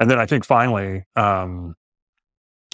And 0.00 0.10
then 0.10 0.18
I 0.18 0.24
think 0.24 0.46
finally, 0.46 1.04
um, 1.14 1.76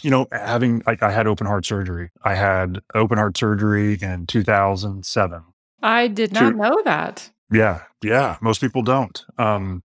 you 0.03 0.11
know, 0.11 0.27
having 0.31 0.83
like 0.87 1.03
I 1.03 1.11
had 1.11 1.27
open 1.27 1.47
heart 1.47 1.67
surgery. 1.67 2.11
I 2.23 2.35
had 2.35 2.81
open 2.95 3.19
heart 3.19 3.37
surgery 3.37 3.99
in 4.01 4.27
2007. 4.27 5.43
I 5.83 6.09
did 6.09 6.33
not 6.33 6.51
to, 6.51 6.57
know 6.57 6.83
that. 6.85 7.31
Yeah, 7.51 7.83
yeah. 8.03 8.37
Most 8.41 8.61
people 8.61 8.83
don't. 8.83 9.25
Um, 9.39 9.83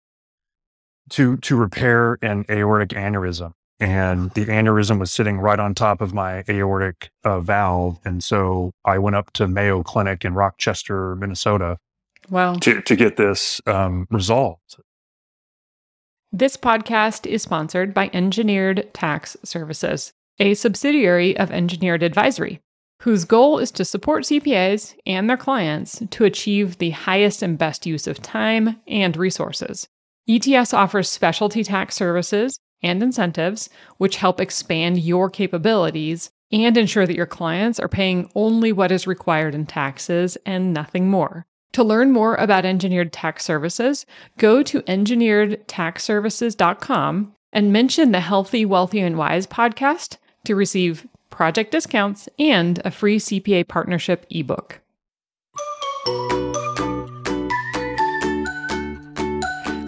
to 1.11 1.37
to 1.37 1.55
repair 1.55 2.17
an 2.21 2.45
aortic 2.49 2.89
aneurysm, 2.89 3.53
and 3.79 4.31
the 4.31 4.45
aneurysm 4.45 4.99
was 4.99 5.11
sitting 5.11 5.39
right 5.39 5.59
on 5.59 5.73
top 5.73 6.01
of 6.01 6.13
my 6.13 6.43
aortic 6.49 7.11
uh, 7.23 7.39
valve, 7.39 7.99
and 8.03 8.23
so 8.23 8.71
I 8.83 8.99
went 8.99 9.15
up 9.15 9.31
to 9.33 9.47
Mayo 9.47 9.83
Clinic 9.83 10.25
in 10.25 10.33
Rochester, 10.33 11.15
Minnesota. 11.15 11.77
Wow. 12.29 12.55
To 12.55 12.81
to 12.81 12.95
get 12.95 13.15
this 13.15 13.61
um, 13.65 14.07
resolved. 14.11 14.77
This 16.31 16.57
podcast 16.57 17.25
is 17.25 17.41
sponsored 17.41 17.91
by 17.91 18.11
Engineered 18.13 18.93
Tax 18.93 19.35
Services, 19.43 20.13
a 20.37 20.53
subsidiary 20.53 21.35
of 21.35 21.49
Engineered 21.49 22.03
Advisory, 22.03 22.61
whose 23.01 23.25
goal 23.25 23.57
is 23.57 23.71
to 23.71 23.83
support 23.83 24.25
CPAs 24.25 24.93
and 25.07 25.27
their 25.27 25.37
clients 25.37 26.03
to 26.11 26.25
achieve 26.25 26.77
the 26.77 26.91
highest 26.91 27.41
and 27.41 27.57
best 27.57 27.87
use 27.87 28.05
of 28.05 28.21
time 28.21 28.79
and 28.87 29.17
resources. 29.17 29.87
ETS 30.27 30.71
offers 30.71 31.09
specialty 31.09 31.63
tax 31.63 31.95
services 31.95 32.59
and 32.83 33.01
incentives, 33.01 33.67
which 33.97 34.17
help 34.17 34.39
expand 34.39 34.99
your 34.99 35.31
capabilities 35.31 36.29
and 36.51 36.77
ensure 36.77 37.07
that 37.07 37.17
your 37.17 37.25
clients 37.25 37.79
are 37.79 37.89
paying 37.89 38.29
only 38.35 38.71
what 38.71 38.91
is 38.91 39.07
required 39.07 39.55
in 39.55 39.65
taxes 39.65 40.37
and 40.45 40.75
nothing 40.75 41.09
more. 41.09 41.47
To 41.73 41.83
learn 41.83 42.11
more 42.11 42.33
about 42.35 42.65
engineered 42.65 43.13
tax 43.13 43.45
services, 43.45 44.07
go 44.37 44.63
to 44.63 44.81
engineeredtaxservices.com 44.83 47.35
and 47.53 47.73
mention 47.73 48.11
the 48.11 48.19
Healthy, 48.19 48.65
Wealthy, 48.65 48.99
and 49.01 49.17
Wise 49.17 49.45
podcast 49.45 50.17
to 50.45 50.55
receive 50.55 51.05
project 51.29 51.71
discounts 51.71 52.27
and 52.39 52.81
a 52.83 52.91
free 52.91 53.19
CPA 53.19 53.67
partnership 53.67 54.25
ebook. 54.31 54.81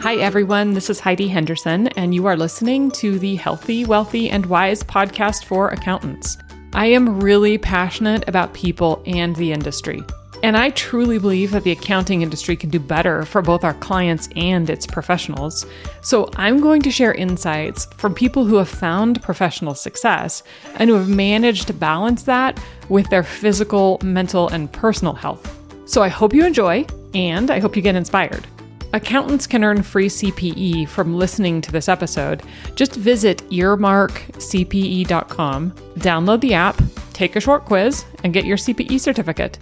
Hi, 0.01 0.15
everyone. 0.15 0.73
This 0.73 0.89
is 0.89 0.99
Heidi 0.99 1.27
Henderson, 1.27 1.87
and 1.89 2.15
you 2.15 2.25
are 2.25 2.37
listening 2.37 2.89
to 2.91 3.19
the 3.19 3.35
Healthy, 3.35 3.85
Wealthy, 3.85 4.29
and 4.29 4.45
Wise 4.47 4.83
podcast 4.83 5.45
for 5.45 5.69
accountants. 5.69 6.37
I 6.73 6.87
am 6.87 7.19
really 7.19 7.57
passionate 7.57 8.27
about 8.27 8.53
people 8.53 9.03
and 9.05 9.35
the 9.35 9.51
industry. 9.51 10.01
And 10.43 10.57
I 10.57 10.71
truly 10.71 11.19
believe 11.19 11.51
that 11.51 11.63
the 11.63 11.71
accounting 11.71 12.23
industry 12.23 12.55
can 12.55 12.71
do 12.71 12.79
better 12.79 13.25
for 13.25 13.41
both 13.41 13.63
our 13.63 13.75
clients 13.75 14.27
and 14.35 14.69
its 14.69 14.87
professionals. 14.87 15.65
So 16.01 16.29
I'm 16.35 16.59
going 16.59 16.81
to 16.81 16.91
share 16.91 17.13
insights 17.13 17.85
from 17.97 18.15
people 18.15 18.45
who 18.45 18.55
have 18.55 18.69
found 18.69 19.21
professional 19.21 19.75
success 19.75 20.41
and 20.75 20.89
who 20.89 20.95
have 20.95 21.09
managed 21.09 21.67
to 21.67 21.73
balance 21.73 22.23
that 22.23 22.59
with 22.89 23.07
their 23.09 23.23
physical, 23.23 23.99
mental, 24.03 24.47
and 24.49 24.71
personal 24.71 25.13
health. 25.13 25.57
So 25.85 26.01
I 26.01 26.07
hope 26.07 26.33
you 26.33 26.45
enjoy 26.45 26.85
and 27.13 27.51
I 27.51 27.59
hope 27.59 27.75
you 27.75 27.83
get 27.83 27.95
inspired. 27.95 28.47
Accountants 28.93 29.47
can 29.47 29.63
earn 29.63 29.81
free 29.83 30.09
CPE 30.09 30.89
from 30.89 31.15
listening 31.15 31.61
to 31.61 31.71
this 31.71 31.87
episode. 31.87 32.43
Just 32.75 32.95
visit 32.95 33.37
earmarkcpe.com, 33.49 35.71
download 35.71 36.41
the 36.41 36.53
app, 36.53 36.81
take 37.13 37.37
a 37.37 37.39
short 37.39 37.63
quiz, 37.65 38.03
and 38.23 38.33
get 38.33 38.45
your 38.45 38.57
CPE 38.57 38.99
certificate. 38.99 39.57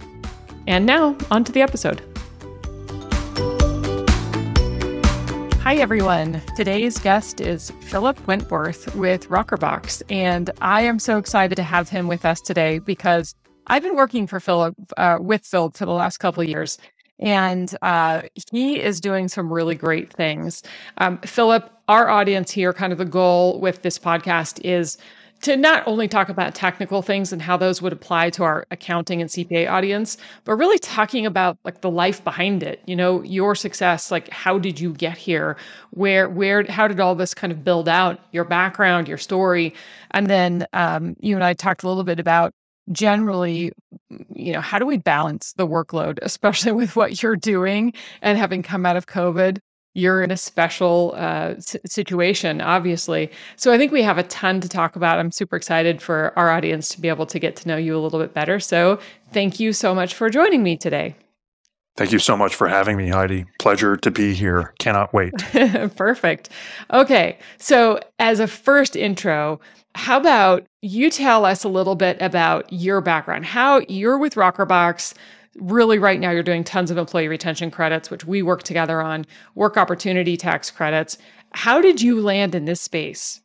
And 0.66 0.86
now, 0.86 1.16
on 1.30 1.44
to 1.44 1.52
the 1.52 1.62
episode. 1.62 2.02
Hi, 5.62 5.76
everyone. 5.76 6.42
Today's 6.56 6.98
guest 6.98 7.40
is 7.40 7.70
Philip 7.82 8.26
Wentworth 8.26 8.94
with 8.96 9.28
Rockerbox. 9.28 10.02
And 10.10 10.50
I 10.60 10.82
am 10.82 10.98
so 10.98 11.18
excited 11.18 11.54
to 11.56 11.62
have 11.62 11.88
him 11.88 12.08
with 12.08 12.24
us 12.24 12.40
today 12.40 12.78
because 12.78 13.34
I've 13.66 13.82
been 13.82 13.94
working 13.94 14.26
for 14.26 14.40
Philip, 14.40 14.74
uh, 14.96 15.18
with 15.20 15.46
Philip 15.46 15.76
for 15.76 15.86
the 15.86 15.92
last 15.92 16.18
couple 16.18 16.42
of 16.42 16.48
years. 16.48 16.78
And 17.18 17.74
uh, 17.82 18.22
he 18.50 18.80
is 18.80 19.00
doing 19.00 19.28
some 19.28 19.52
really 19.52 19.74
great 19.74 20.12
things. 20.12 20.62
Um, 20.98 21.18
Philip, 21.18 21.70
our 21.88 22.08
audience 22.08 22.50
here, 22.50 22.72
kind 22.72 22.92
of 22.92 22.98
the 22.98 23.04
goal 23.04 23.60
with 23.60 23.82
this 23.82 23.98
podcast 23.98 24.60
is 24.64 24.96
to 25.42 25.56
not 25.56 25.82
only 25.86 26.06
talk 26.06 26.28
about 26.28 26.54
technical 26.54 27.02
things 27.02 27.32
and 27.32 27.40
how 27.40 27.56
those 27.56 27.80
would 27.80 27.92
apply 27.92 28.30
to 28.30 28.44
our 28.44 28.66
accounting 28.70 29.20
and 29.20 29.30
CPA 29.30 29.70
audience, 29.70 30.16
but 30.44 30.54
really 30.56 30.78
talking 30.78 31.24
about 31.24 31.58
like 31.64 31.80
the 31.80 31.90
life 31.90 32.22
behind 32.22 32.62
it. 32.62 32.82
You 32.86 32.96
know, 32.96 33.22
your 33.22 33.54
success, 33.54 34.10
like 34.10 34.28
how 34.30 34.58
did 34.58 34.78
you 34.78 34.92
get 34.92 35.16
here? 35.16 35.56
Where, 35.90 36.28
where, 36.28 36.64
how 36.64 36.88
did 36.88 37.00
all 37.00 37.14
this 37.14 37.34
kind 37.34 37.52
of 37.52 37.64
build 37.64 37.88
out? 37.88 38.20
Your 38.32 38.44
background, 38.44 39.08
your 39.08 39.18
story, 39.18 39.74
and 40.10 40.26
then 40.26 40.66
um, 40.72 41.16
you 41.20 41.34
and 41.34 41.44
I 41.44 41.54
talked 41.54 41.82
a 41.82 41.88
little 41.88 42.04
bit 42.04 42.20
about 42.20 42.52
generally 42.92 43.70
you 44.34 44.52
know 44.52 44.60
how 44.60 44.78
do 44.78 44.84
we 44.86 44.96
balance 44.96 45.52
the 45.56 45.66
workload 45.66 46.18
especially 46.22 46.72
with 46.72 46.96
what 46.96 47.22
you're 47.22 47.36
doing 47.36 47.92
and 48.20 48.36
having 48.36 48.62
come 48.62 48.84
out 48.84 48.96
of 48.96 49.06
covid 49.06 49.58
you're 49.94 50.22
in 50.22 50.30
a 50.30 50.36
special 50.36 51.14
uh, 51.16 51.54
situation, 51.58 52.60
obviously. 52.60 53.30
So 53.56 53.72
I 53.72 53.78
think 53.78 53.92
we 53.92 54.02
have 54.02 54.18
a 54.18 54.22
ton 54.24 54.60
to 54.60 54.68
talk 54.68 54.96
about. 54.96 55.18
I'm 55.18 55.32
super 55.32 55.56
excited 55.56 56.00
for 56.00 56.32
our 56.36 56.50
audience 56.50 56.88
to 56.90 57.00
be 57.00 57.08
able 57.08 57.26
to 57.26 57.38
get 57.38 57.56
to 57.56 57.68
know 57.68 57.76
you 57.76 57.96
a 57.96 58.00
little 58.00 58.20
bit 58.20 58.32
better. 58.32 58.60
So 58.60 59.00
thank 59.32 59.58
you 59.58 59.72
so 59.72 59.94
much 59.94 60.14
for 60.14 60.30
joining 60.30 60.62
me 60.62 60.76
today. 60.76 61.16
Thank 61.96 62.12
you 62.12 62.18
so 62.18 62.36
much 62.36 62.54
for 62.54 62.68
having 62.68 62.96
me, 62.96 63.08
Heidi. 63.08 63.46
Pleasure 63.58 63.96
to 63.96 64.10
be 64.10 64.32
here. 64.32 64.72
Cannot 64.78 65.12
wait. 65.12 65.34
Perfect. 65.96 66.48
Okay. 66.92 67.38
So, 67.58 68.00
as 68.18 68.40
a 68.40 68.46
first 68.46 68.96
intro, 68.96 69.60
how 69.96 70.18
about 70.18 70.64
you 70.82 71.10
tell 71.10 71.44
us 71.44 71.64
a 71.64 71.68
little 71.68 71.96
bit 71.96 72.16
about 72.20 72.72
your 72.72 73.00
background, 73.00 73.44
how 73.44 73.80
you're 73.88 74.18
with 74.18 74.34
Rockerbox, 74.34 75.14
really 75.56 75.98
right 75.98 76.20
now 76.20 76.30
you're 76.30 76.42
doing 76.42 76.64
tons 76.64 76.90
of 76.90 76.98
employee 76.98 77.28
retention 77.28 77.70
credits 77.70 78.10
which 78.10 78.24
we 78.24 78.42
work 78.42 78.62
together 78.62 79.00
on 79.00 79.26
work 79.54 79.76
opportunity 79.76 80.36
tax 80.36 80.70
credits. 80.70 81.18
How 81.52 81.80
did 81.80 82.00
you 82.00 82.20
land 82.20 82.54
in 82.54 82.64
this 82.64 82.80
space? 82.80 83.40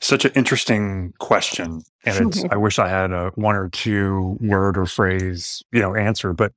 Such 0.00 0.24
an 0.24 0.32
interesting 0.34 1.14
question 1.18 1.82
and 2.04 2.28
it's 2.28 2.44
i 2.50 2.56
wish 2.56 2.78
i 2.78 2.88
had 2.88 3.12
a 3.12 3.30
one 3.34 3.56
or 3.56 3.68
two 3.68 4.36
word 4.40 4.76
or 4.76 4.86
phrase 4.86 5.62
you 5.72 5.80
know 5.80 5.94
answer 5.94 6.32
but 6.32 6.52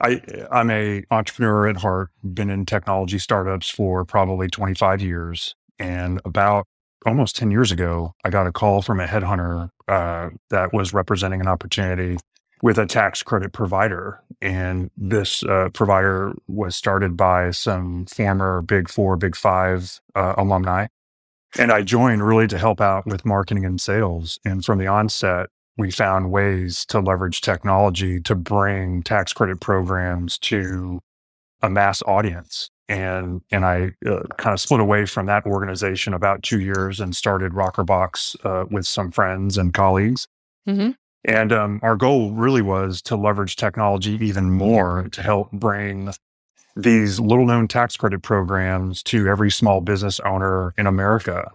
i 0.00 0.20
i'm 0.50 0.70
a 0.70 1.02
entrepreneur 1.10 1.68
at 1.68 1.76
heart 1.76 2.10
been 2.34 2.50
in 2.50 2.66
technology 2.66 3.18
startups 3.18 3.68
for 3.68 4.04
probably 4.04 4.48
25 4.48 5.00
years 5.00 5.54
and 5.78 6.20
about 6.24 6.66
almost 7.06 7.36
10 7.36 7.50
years 7.50 7.72
ago 7.72 8.12
i 8.24 8.30
got 8.30 8.46
a 8.46 8.52
call 8.52 8.82
from 8.82 9.00
a 9.00 9.06
headhunter 9.06 9.70
uh, 9.88 10.28
that 10.50 10.72
was 10.74 10.92
representing 10.92 11.40
an 11.40 11.48
opportunity 11.48 12.18
with 12.62 12.78
a 12.78 12.86
tax 12.86 13.22
credit 13.22 13.52
provider. 13.52 14.22
And 14.40 14.90
this 14.96 15.42
uh, 15.44 15.68
provider 15.72 16.34
was 16.46 16.76
started 16.76 17.16
by 17.16 17.50
some 17.50 18.06
former 18.06 18.62
Big 18.62 18.88
Four, 18.88 19.16
Big 19.16 19.36
Five 19.36 20.00
uh, 20.14 20.34
alumni. 20.36 20.86
And 21.58 21.72
I 21.72 21.82
joined 21.82 22.26
really 22.26 22.46
to 22.48 22.58
help 22.58 22.80
out 22.80 23.06
with 23.06 23.24
marketing 23.24 23.64
and 23.64 23.80
sales. 23.80 24.38
And 24.44 24.64
from 24.64 24.78
the 24.78 24.86
onset, 24.86 25.48
we 25.78 25.90
found 25.90 26.30
ways 26.30 26.84
to 26.86 27.00
leverage 27.00 27.40
technology 27.40 28.20
to 28.20 28.34
bring 28.34 29.02
tax 29.02 29.32
credit 29.32 29.60
programs 29.60 30.36
to 30.38 31.00
a 31.62 31.70
mass 31.70 32.02
audience. 32.02 32.70
And 32.88 33.42
and 33.50 33.64
I 33.64 33.92
uh, 34.06 34.22
kind 34.38 34.54
of 34.54 34.60
split 34.60 34.80
away 34.80 35.06
from 35.06 35.26
that 35.26 35.46
organization 35.46 36.14
about 36.14 36.42
two 36.42 36.60
years 36.60 37.00
and 37.00 37.14
started 37.14 37.52
Rockerbox 37.52 38.36
uh, 38.44 38.66
with 38.70 38.86
some 38.86 39.10
friends 39.10 39.58
and 39.58 39.72
colleagues. 39.72 40.26
Mm-hmm. 40.66 40.90
And 41.28 41.52
um, 41.52 41.78
our 41.82 41.94
goal 41.94 42.32
really 42.32 42.62
was 42.62 43.02
to 43.02 43.14
leverage 43.14 43.56
technology 43.56 44.18
even 44.22 44.50
more 44.50 45.08
to 45.12 45.22
help 45.22 45.52
bring 45.52 46.10
these 46.74 47.20
little 47.20 47.44
known 47.44 47.68
tax 47.68 47.98
credit 47.98 48.22
programs 48.22 49.02
to 49.02 49.28
every 49.28 49.50
small 49.50 49.82
business 49.82 50.20
owner 50.20 50.72
in 50.78 50.86
America. 50.86 51.50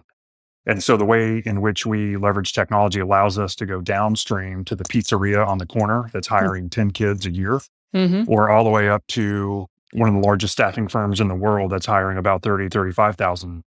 And 0.64 0.80
so 0.80 0.96
the 0.96 1.04
way 1.04 1.42
in 1.44 1.60
which 1.60 1.84
we 1.84 2.16
leverage 2.16 2.52
technology 2.52 3.00
allows 3.00 3.36
us 3.36 3.56
to 3.56 3.66
go 3.66 3.80
downstream 3.80 4.64
to 4.66 4.76
the 4.76 4.84
pizzeria 4.84 5.44
on 5.44 5.58
the 5.58 5.66
corner 5.66 6.08
that's 6.12 6.28
hmm. 6.28 6.36
hiring 6.36 6.70
10 6.70 6.92
kids 6.92 7.26
a 7.26 7.32
year, 7.32 7.60
mm-hmm. 7.92 8.30
or 8.30 8.50
all 8.50 8.62
the 8.62 8.70
way 8.70 8.88
up 8.88 9.04
to 9.08 9.66
one 9.92 10.08
of 10.08 10.14
the 10.14 10.20
largest 10.26 10.52
staffing 10.52 10.86
firms 10.86 11.20
in 11.20 11.26
the 11.26 11.34
world 11.34 11.72
that's 11.72 11.86
hiring 11.86 12.16
about 12.16 12.42
30, 12.42 12.68
35,000 12.68 13.64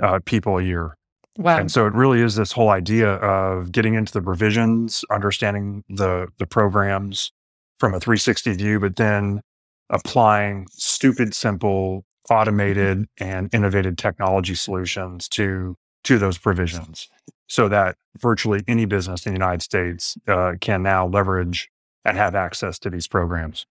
uh, 0.00 0.20
people 0.26 0.58
a 0.58 0.62
year. 0.62 0.98
Wow. 1.38 1.58
And 1.58 1.70
so 1.70 1.86
it 1.86 1.94
really 1.94 2.20
is 2.20 2.36
this 2.36 2.52
whole 2.52 2.70
idea 2.70 3.14
of 3.14 3.72
getting 3.72 3.94
into 3.94 4.12
the 4.12 4.22
provisions, 4.22 5.04
understanding 5.10 5.84
the 5.88 6.28
the 6.38 6.46
programs 6.46 7.32
from 7.78 7.94
a 7.94 8.00
360 8.00 8.54
view, 8.54 8.80
but 8.80 8.96
then 8.96 9.42
applying 9.90 10.66
stupid, 10.72 11.34
simple, 11.34 12.04
automated 12.30 13.06
and 13.18 13.52
innovative 13.52 13.96
technology 13.96 14.54
solutions 14.54 15.28
to 15.28 15.76
to 16.04 16.18
those 16.18 16.38
provisions 16.38 17.08
so 17.48 17.68
that 17.68 17.96
virtually 18.18 18.62
any 18.66 18.84
business 18.84 19.26
in 19.26 19.32
the 19.32 19.38
United 19.38 19.62
States 19.62 20.16
uh, 20.28 20.52
can 20.60 20.82
now 20.82 21.06
leverage 21.06 21.68
and 22.04 22.16
have 22.16 22.34
access 22.34 22.78
to 22.78 22.90
these 22.90 23.06
programs. 23.06 23.66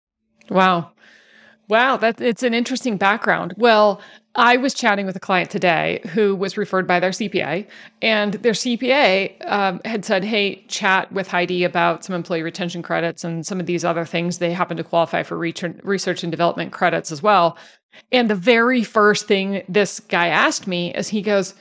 Wow. 0.50 0.91
Wow, 1.67 1.97
that 1.97 2.21
it's 2.21 2.44
an 2.44 2.53
interesting 2.53 2.97
background. 2.97 3.53
Well, 3.57 4.00
I 4.35 4.57
was 4.57 4.73
chatting 4.73 5.06
with 5.06 5.15
a 5.15 5.19
client 5.19 5.50
today 5.50 6.01
who 6.09 6.35
was 6.35 6.57
referred 6.57 6.85
by 6.85 7.00
their 7.00 7.09
CPA, 7.12 7.67
and 8.01 8.33
their 8.35 8.53
CPA 8.53 9.35
um, 9.50 9.81
had 9.83 10.06
said, 10.06 10.23
"Hey, 10.23 10.63
chat 10.67 11.12
with 11.12 11.27
Heidi 11.27 11.63
about 11.63 12.03
some 12.06 12.15
employee 12.15 12.44
retention 12.44 12.83
credits 12.83 13.23
and 13.23 13.45
some 13.45 13.59
of 13.59 13.65
these 13.65 13.83
other 13.83 14.06
things. 14.06 14.38
They 14.38 14.51
happen 14.51 14.77
to 14.77 14.83
qualify 14.83 15.23
for 15.23 15.38
research 15.38 16.23
and 16.23 16.31
development 16.31 16.71
credits 16.71 17.12
as 17.12 17.23
well." 17.23 17.57
And 18.12 18.29
the 18.29 18.35
very 18.35 18.83
first 18.83 19.25
thing 19.25 19.63
this 19.69 20.00
guy 20.01 20.27
asked 20.27 20.67
me 20.67 20.94
is, 20.94 21.07
he 21.07 21.21
goes, 21.21 21.56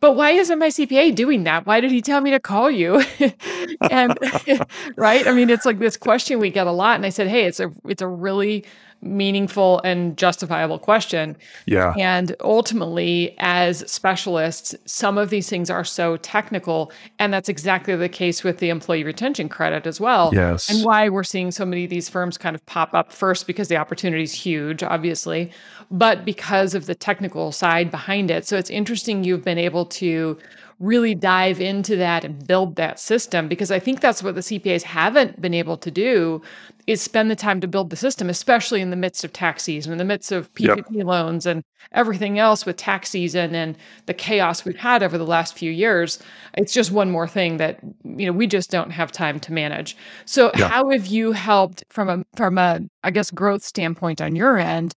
but 0.00 0.16
why 0.16 0.30
isn't 0.30 0.58
my 0.58 0.68
CPA 0.68 1.14
doing 1.14 1.44
that? 1.44 1.66
Why 1.66 1.80
did 1.80 1.90
he 1.90 2.00
tell 2.00 2.22
me 2.22 2.30
to 2.30 2.40
call 2.40 2.70
you? 2.70 3.02
and 3.90 4.18
right? 4.96 5.26
I 5.26 5.32
mean, 5.32 5.50
it's 5.50 5.66
like 5.66 5.78
this 5.78 5.96
question 5.96 6.38
we 6.38 6.50
get 6.50 6.66
a 6.66 6.72
lot. 6.72 6.96
And 6.96 7.04
I 7.04 7.10
said, 7.10 7.28
hey, 7.28 7.44
it's 7.44 7.60
a 7.60 7.70
it's 7.86 8.00
a 8.00 8.08
really 8.08 8.64
meaningful 9.02 9.80
and 9.82 10.16
justifiable 10.16 10.78
question. 10.78 11.36
Yeah. 11.66 11.94
And 11.98 12.36
ultimately, 12.40 13.34
as 13.38 13.90
specialists, 13.90 14.74
some 14.84 15.16
of 15.16 15.30
these 15.30 15.48
things 15.48 15.70
are 15.70 15.84
so 15.84 16.16
technical. 16.18 16.92
And 17.18 17.32
that's 17.32 17.48
exactly 17.48 17.96
the 17.96 18.08
case 18.08 18.44
with 18.44 18.58
the 18.58 18.68
employee 18.68 19.04
retention 19.04 19.48
credit 19.48 19.86
as 19.86 20.00
well. 20.00 20.30
Yes. 20.32 20.68
And 20.68 20.84
why 20.84 21.08
we're 21.08 21.24
seeing 21.24 21.50
so 21.50 21.64
many 21.64 21.84
of 21.84 21.90
these 21.90 22.08
firms 22.08 22.36
kind 22.36 22.54
of 22.54 22.64
pop 22.66 22.94
up 22.94 23.12
first 23.12 23.46
because 23.46 23.68
the 23.68 23.76
opportunity 23.76 24.22
is 24.22 24.32
huge, 24.32 24.82
obviously, 24.82 25.50
but 25.90 26.24
because 26.24 26.74
of 26.74 26.86
the 26.86 26.94
technical 26.94 27.52
side 27.52 27.90
behind 27.90 28.30
it. 28.30 28.46
So 28.46 28.56
it's 28.56 28.70
interesting 28.70 29.24
you've 29.24 29.44
been 29.44 29.58
able 29.58 29.86
to 29.86 30.38
really 30.80 31.14
dive 31.14 31.60
into 31.60 31.94
that 31.94 32.24
and 32.24 32.46
build 32.46 32.76
that 32.76 32.98
system 32.98 33.48
because 33.48 33.70
I 33.70 33.78
think 33.78 34.00
that's 34.00 34.22
what 34.22 34.34
the 34.34 34.40
CPAs 34.40 34.82
haven't 34.82 35.40
been 35.40 35.52
able 35.52 35.76
to 35.76 35.90
do 35.90 36.40
is 36.86 37.02
spend 37.02 37.30
the 37.30 37.36
time 37.36 37.60
to 37.60 37.68
build 37.68 37.90
the 37.90 37.96
system, 37.96 38.30
especially 38.30 38.80
in 38.80 38.88
the 38.88 38.96
midst 38.96 39.22
of 39.22 39.32
tax 39.32 39.62
season, 39.62 39.92
in 39.92 39.98
the 39.98 40.04
midst 40.04 40.32
of 40.32 40.52
PPP 40.54 40.84
yep. 40.90 41.06
loans 41.06 41.44
and 41.44 41.62
everything 41.92 42.38
else 42.38 42.64
with 42.64 42.76
tax 42.76 43.10
season 43.10 43.54
and 43.54 43.76
the 44.06 44.14
chaos 44.14 44.64
we've 44.64 44.76
had 44.78 45.02
over 45.02 45.18
the 45.18 45.26
last 45.26 45.56
few 45.56 45.70
years. 45.70 46.18
It's 46.56 46.72
just 46.72 46.90
one 46.90 47.10
more 47.10 47.28
thing 47.28 47.58
that 47.58 47.80
you 48.02 48.24
know 48.24 48.32
we 48.32 48.46
just 48.46 48.70
don't 48.70 48.90
have 48.90 49.12
time 49.12 49.38
to 49.40 49.52
manage. 49.52 49.98
So 50.24 50.50
yeah. 50.56 50.68
how 50.68 50.88
have 50.90 51.06
you 51.06 51.32
helped 51.32 51.84
from 51.90 52.08
a 52.08 52.24
from 52.36 52.56
a 52.56 52.80
I 53.04 53.10
guess 53.10 53.30
growth 53.30 53.62
standpoint 53.62 54.22
on 54.22 54.34
your 54.34 54.56
end 54.56 54.94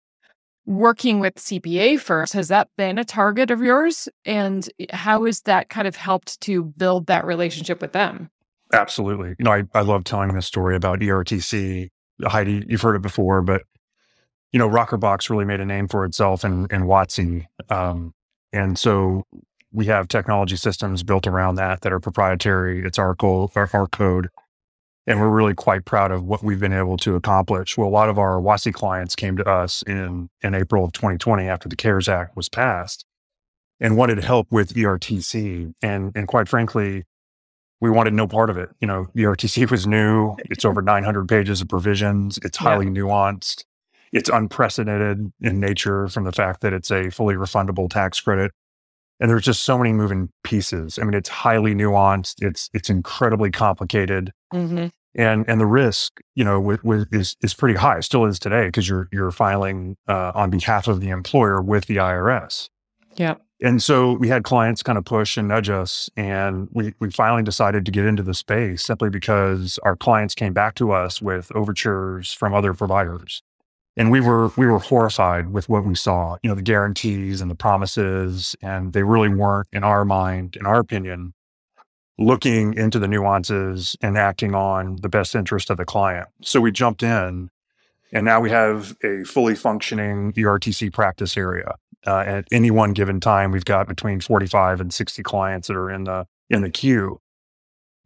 working 0.65 1.19
with 1.19 1.35
CPA 1.35 1.99
firms, 1.99 2.33
has 2.33 2.47
that 2.49 2.69
been 2.77 2.97
a 2.97 3.03
target 3.03 3.51
of 3.51 3.61
yours? 3.61 4.07
And 4.25 4.67
how 4.91 5.25
has 5.25 5.41
that 5.41 5.69
kind 5.69 5.87
of 5.87 5.95
helped 5.95 6.39
to 6.41 6.63
build 6.63 7.07
that 7.07 7.25
relationship 7.25 7.81
with 7.81 7.93
them? 7.93 8.29
Absolutely. 8.73 9.29
You 9.37 9.45
know, 9.45 9.51
I, 9.51 9.63
I 9.73 9.81
love 9.81 10.03
telling 10.03 10.33
this 10.33 10.45
story 10.45 10.75
about 10.75 10.99
ERTC. 10.99 11.89
Heidi, 12.23 12.65
you've 12.67 12.81
heard 12.81 12.95
it 12.95 13.01
before, 13.01 13.41
but 13.41 13.63
you 14.51 14.59
know, 14.59 14.69
Rockerbox 14.69 15.29
really 15.29 15.45
made 15.45 15.59
a 15.59 15.65
name 15.65 15.87
for 15.87 16.05
itself 16.05 16.43
in, 16.43 16.67
in 16.71 16.83
WOTC. 16.83 17.45
Um, 17.69 18.13
and 18.51 18.77
so 18.77 19.25
we 19.71 19.85
have 19.85 20.07
technology 20.07 20.57
systems 20.57 21.03
built 21.03 21.25
around 21.25 21.55
that 21.55 21.81
that 21.81 21.93
are 21.93 21.99
proprietary. 21.99 22.85
It's 22.85 22.99
our, 22.99 23.15
code, 23.15 23.51
our, 23.55 23.69
our 23.73 23.87
code 23.87 24.29
and 25.07 25.19
we're 25.19 25.29
really 25.29 25.53
quite 25.53 25.85
proud 25.85 26.11
of 26.11 26.23
what 26.23 26.43
we've 26.43 26.59
been 26.59 26.73
able 26.73 26.97
to 26.97 27.15
accomplish. 27.15 27.77
Well, 27.77 27.87
a 27.87 27.89
lot 27.89 28.09
of 28.09 28.19
our 28.19 28.39
WOTC 28.39 28.73
clients 28.73 29.15
came 29.15 29.35
to 29.37 29.47
us 29.47 29.81
in, 29.83 30.29
in 30.41 30.53
April 30.53 30.85
of 30.85 30.91
2020 30.93 31.47
after 31.47 31.67
the 31.67 31.75
CARES 31.75 32.07
Act 32.07 32.35
was 32.35 32.49
passed 32.49 33.05
and 33.79 33.97
wanted 33.97 34.23
help 34.23 34.47
with 34.51 34.73
ERTC. 34.73 35.73
And, 35.81 36.11
and 36.15 36.27
quite 36.27 36.47
frankly, 36.47 37.03
we 37.79 37.89
wanted 37.89 38.13
no 38.13 38.27
part 38.27 38.51
of 38.51 38.57
it. 38.57 38.69
You 38.79 38.87
know, 38.87 39.07
ERTC 39.15 39.69
was 39.71 39.87
new. 39.87 40.35
It's 40.49 40.63
over 40.63 40.81
900 40.81 41.27
pages 41.27 41.61
of 41.61 41.67
provisions. 41.67 42.39
It's 42.43 42.57
highly 42.57 42.85
yeah. 42.85 42.91
nuanced. 42.91 43.65
It's 44.13 44.29
unprecedented 44.29 45.31
in 45.41 45.59
nature 45.59 46.07
from 46.09 46.25
the 46.25 46.31
fact 46.31 46.61
that 46.61 46.73
it's 46.73 46.91
a 46.91 47.09
fully 47.09 47.35
refundable 47.35 47.89
tax 47.89 48.19
credit. 48.19 48.51
And 49.21 49.29
there's 49.29 49.45
just 49.45 49.63
so 49.63 49.77
many 49.77 49.93
moving 49.93 50.29
pieces. 50.43 50.99
I 50.99 51.03
mean, 51.03 51.13
it's 51.13 51.29
highly 51.29 51.73
nuanced. 51.73 52.41
It's, 52.41 52.69
it's 52.73 52.89
incredibly 52.89 53.51
complicated. 53.51 54.33
Mm-hmm. 54.51 54.87
And 55.13 55.45
and 55.49 55.59
the 55.59 55.65
risk, 55.65 56.21
you 56.35 56.43
know, 56.45 56.59
with, 56.59 56.83
with 56.85 57.13
is 57.13 57.35
is 57.41 57.53
pretty 57.53 57.77
high. 57.77 57.97
It 57.97 58.03
still 58.03 58.25
is 58.25 58.39
today 58.39 58.67
because 58.67 58.87
you're 58.87 59.09
you're 59.11 59.31
filing 59.31 59.97
uh, 60.07 60.31
on 60.33 60.49
behalf 60.49 60.87
of 60.87 61.01
the 61.01 61.09
employer 61.09 61.61
with 61.61 61.87
the 61.87 61.97
IRS. 61.97 62.69
Yeah. 63.15 63.35
And 63.61 63.83
so 63.83 64.13
we 64.13 64.29
had 64.29 64.43
clients 64.43 64.81
kind 64.81 64.97
of 64.97 65.05
push 65.05 65.37
and 65.37 65.49
nudge 65.49 65.69
us, 65.69 66.09
and 66.15 66.69
we 66.71 66.93
we 66.99 67.11
finally 67.11 67.43
decided 67.43 67.85
to 67.85 67.91
get 67.91 68.05
into 68.05 68.23
the 68.23 68.33
space 68.33 68.83
simply 68.83 69.09
because 69.09 69.77
our 69.83 69.97
clients 69.97 70.33
came 70.33 70.53
back 70.53 70.75
to 70.75 70.93
us 70.93 71.21
with 71.21 71.51
overtures 71.53 72.31
from 72.31 72.53
other 72.53 72.73
providers, 72.73 73.43
and 74.01 74.09
we 74.09 74.19
were 74.19 74.47
we 74.57 74.65
were 74.65 74.79
horrified 74.79 75.53
with 75.53 75.69
what 75.69 75.85
we 75.85 75.93
saw. 75.93 76.35
You 76.41 76.49
know, 76.49 76.55
the 76.55 76.63
guarantees 76.63 77.39
and 77.39 77.51
the 77.51 77.55
promises, 77.55 78.55
and 78.59 78.93
they 78.93 79.03
really 79.03 79.29
weren't, 79.29 79.67
in 79.71 79.83
our 79.83 80.03
mind, 80.05 80.55
in 80.55 80.65
our 80.65 80.79
opinion, 80.79 81.35
looking 82.17 82.73
into 82.73 82.97
the 82.97 83.07
nuances 83.07 83.95
and 84.01 84.17
acting 84.17 84.55
on 84.55 84.95
the 85.03 85.09
best 85.09 85.35
interest 85.35 85.69
of 85.69 85.77
the 85.77 85.85
client. 85.85 86.27
So 86.41 86.59
we 86.59 86.71
jumped 86.71 87.03
in 87.03 87.51
and 88.11 88.25
now 88.25 88.39
we 88.39 88.49
have 88.49 88.97
a 89.03 89.23
fully 89.23 89.53
functioning 89.53 90.33
ERTC 90.33 90.91
practice 90.91 91.37
area. 91.37 91.75
Uh, 92.07 92.21
at 92.21 92.47
any 92.51 92.71
one 92.71 92.93
given 92.93 93.19
time, 93.19 93.51
we've 93.51 93.65
got 93.65 93.87
between 93.87 94.19
45 94.19 94.81
and 94.81 94.91
60 94.91 95.21
clients 95.21 95.67
that 95.67 95.77
are 95.77 95.91
in 95.91 96.05
the 96.05 96.25
in 96.49 96.63
the 96.63 96.71
queue. 96.71 97.21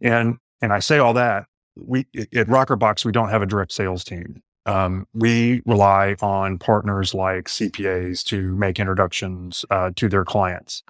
And 0.02 0.36
and 0.60 0.74
I 0.74 0.80
say 0.80 0.98
all 0.98 1.14
that 1.14 1.46
we 1.74 2.00
at 2.14 2.48
Rockerbox 2.48 3.06
we 3.06 3.12
don't 3.12 3.30
have 3.30 3.40
a 3.40 3.46
direct 3.46 3.72
sales 3.72 4.04
team. 4.04 4.42
Um, 4.66 5.06
we 5.14 5.62
rely 5.64 6.16
on 6.20 6.58
partners 6.58 7.14
like 7.14 7.44
CPAs 7.44 8.24
to 8.24 8.54
make 8.56 8.80
introductions 8.80 9.64
uh, 9.70 9.92
to 9.96 10.08
their 10.08 10.24
clients. 10.24 10.82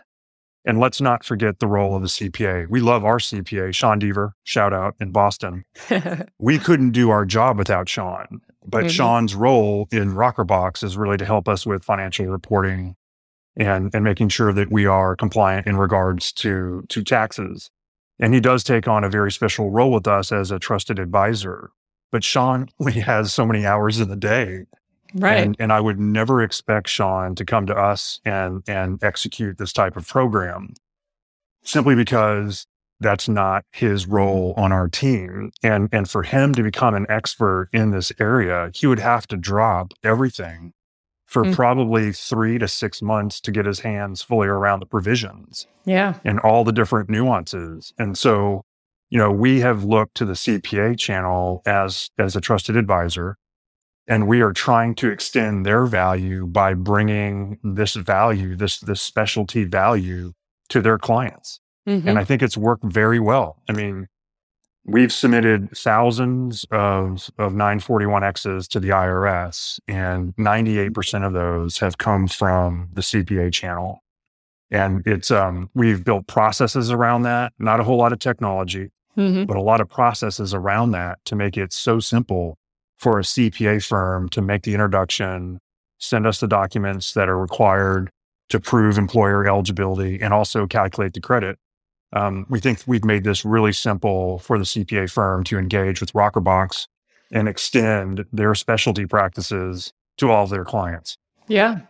And 0.65 0.81
let's 0.81 1.01
not 1.01 1.25
forget 1.25 1.61
the 1.61 1.69
role 1.69 1.95
of 1.95 2.03
the 2.03 2.09
CPA. 2.09 2.69
We 2.69 2.81
love 2.81 3.05
our 3.05 3.19
CPA, 3.19 3.73
Sean 3.73 4.01
Deaver, 4.01 4.33
shout 4.43 4.73
out 4.73 4.97
in 4.99 5.13
Boston. 5.13 5.65
we 6.41 6.59
couldn't 6.59 6.91
do 6.91 7.11
our 7.11 7.25
job 7.25 7.57
without 7.57 7.89
Sean, 7.89 8.41
but 8.67 8.81
mm-hmm. 8.81 8.89
Sean's 8.89 9.35
role 9.37 9.87
in 9.93 10.15
Rockerbox 10.15 10.83
is 10.83 10.97
really 10.97 11.19
to 11.19 11.25
help 11.25 11.49
us 11.49 11.67
with 11.67 11.85
financial 11.85 12.27
reporting 12.27 12.97
and, 13.57 13.95
and 13.95 14.03
making 14.03 14.31
sure 14.31 14.53
that 14.53 14.73
we 14.73 14.87
are 14.87 15.15
compliant 15.15 15.69
in 15.69 15.77
regards 15.77 16.33
to, 16.33 16.85
to 16.89 17.05
taxes. 17.05 17.71
And 18.19 18.35
he 18.35 18.41
does 18.41 18.65
take 18.65 18.89
on 18.89 19.05
a 19.05 19.11
very 19.11 19.31
special 19.31 19.71
role 19.71 19.93
with 19.93 20.09
us 20.09 20.33
as 20.33 20.51
a 20.51 20.59
trusted 20.59 20.99
advisor. 20.99 21.71
But 22.11 22.25
Sean 22.25 22.69
only 22.81 23.01
has 23.01 23.33
so 23.33 23.47
many 23.47 23.67
hours 23.67 24.01
in 24.01 24.09
the 24.09 24.17
day 24.17 24.67
Right. 25.15 25.39
And, 25.39 25.57
and 25.59 25.73
I 25.73 25.81
would 25.81 25.99
never 25.99 26.43
expect 26.43 26.89
Sean 26.89 27.35
to 27.37 27.45
come 27.45 27.67
to 27.67 27.75
us 27.75 28.21
and, 28.25 28.63
and 28.69 29.03
execute 29.03 29.59
this 29.59 29.73
type 29.73 29.97
of 29.97 30.07
program 30.07 30.75
simply 31.63 31.95
because 31.95 32.67
that's 33.01 33.29
not 33.29 33.65
his 33.73 34.07
role 34.07 34.55
on 34.57 34.73
our 34.73 34.89
team. 34.89 35.53
And, 35.63 35.89
and 35.93 36.09
for 36.09 36.23
him 36.23 36.55
to 36.55 36.63
become 36.63 36.95
an 36.95 37.07
expert 37.09 37.69
in 37.73 37.91
this 37.91 38.13
area, 38.19 38.71
he 38.75 38.87
would 38.87 39.01
have 39.01 39.27
to 39.29 39.37
drop 39.37 39.93
everything 40.03 40.73
for 41.25 41.45
mm. 41.45 41.55
probably 41.55 42.13
three 42.13 42.59
to 42.59 42.69
six 42.69 43.03
months 43.03 43.41
to 43.41 43.51
get 43.51 43.67
his 43.67 43.81
hands 43.81 44.23
fully 44.23 44.49
around 44.49 44.81
the 44.81 44.87
provisions. 44.87 45.67
Yeah. 45.85 46.15
And 46.25 46.39
all 46.41 46.63
the 46.63 46.73
different 46.73 47.11
nuances. 47.11 47.93
And 47.99 48.17
so, 48.17 48.65
you 49.11 49.19
know, 49.19 49.31
we 49.31 49.61
have 49.61 49.85
looked 49.85 50.17
to 50.17 50.25
the 50.25 50.35
CPA 50.35 50.99
channel 50.99 51.63
as, 51.65 52.11
as 52.19 52.37
a 52.37 52.41
trusted 52.41 52.77
advisor 52.77 53.37
and 54.09 54.29
we 54.29 54.41
are 54.41 54.53
trying 54.53 54.95
to 54.97 55.11
extend 55.11 55.67
their 55.67 55.85
value 55.87 56.47
by 56.47 56.75
bringing 56.75 57.59
this 57.63 57.95
value 57.95 58.55
this 58.57 58.79
this 58.79 59.03
specialty 59.03 59.65
value 59.65 60.33
to 60.69 60.81
their 60.81 60.99
clients. 60.99 61.61
Mm-hmm. 61.89 62.09
and 62.09 62.19
i 62.19 62.25
think 62.25 62.43
it's 62.43 62.57
worked 62.57 62.85
very 62.85 63.21
well. 63.21 63.63
I 63.69 63.73
mean 63.73 64.09
we've 64.85 65.13
submitted 65.13 65.71
thousands 65.77 66.65
of 66.71 67.31
of 67.39 67.53
941x's 67.53 68.69
to 68.69 68.81
the 68.81 68.91
irs 68.91 69.81
and 69.89 70.35
98% 70.37 71.27
of 71.27 71.33
those 71.33 71.79
have 71.79 71.99
come 71.99 72.29
from 72.29 72.89
the 72.93 73.03
cpa 73.03 73.53
channel. 73.53 74.03
And 74.71 75.07
it's 75.07 75.31
um 75.31 75.71
we've 75.75 76.05
built 76.05 76.27
processes 76.27 76.91
around 76.91 77.23
that 77.23 77.53
not 77.59 77.81
a 77.81 77.85
whole 77.85 77.99
lot 77.99 78.13
of 78.13 78.19
technology 78.19 78.91
mm-hmm. 79.17 79.45
but 79.45 79.57
a 79.57 79.63
lot 79.63 79.81
of 79.81 79.89
processes 79.89 80.55
around 80.55 80.93
that 80.93 81.19
to 81.25 81.37
make 81.37 81.57
it 81.57 81.73
so 81.73 81.99
simple 81.99 82.57
for 82.99 83.19
a 83.19 83.23
CPA 83.23 83.85
firm 83.85 84.29
to 84.31 84.41
make 84.41 84.63
the 84.63 84.73
introduction, 84.73 85.59
send 85.99 86.27
us 86.27 86.41
the 86.41 86.49
documents 86.49 87.13
that 87.13 87.29
are 87.29 87.39
required 87.39 88.11
to 88.49 88.61
prove 88.61 88.97
employer 88.97 89.47
eligibility 89.47 90.21
and 90.21 90.33
also 90.33 90.67
calculate 90.67 91.13
the 91.13 91.21
credit. 91.21 91.59
Um, 92.13 92.47
we 92.49 92.61
think 92.61 92.83
we've 92.87 93.05
made 93.05 93.25
this 93.25 93.45
really 93.45 93.73
simple 93.73 94.39
for 94.39 94.59
the 94.59 94.65
CPA 94.65 95.11
firm 95.11 95.45
to 95.45 95.59
engage 95.59 96.01
with 96.01 96.13
Rockerbox 96.13 96.87
and 97.33 97.49
extend 97.49 98.25
their 98.33 98.55
specialty 98.55 99.05
practices 99.05 99.93
to 100.19 100.31
all 100.31 100.45
of 100.45 100.51
their 100.51 100.65
clients. 100.65 101.19
Yeah. 101.49 101.81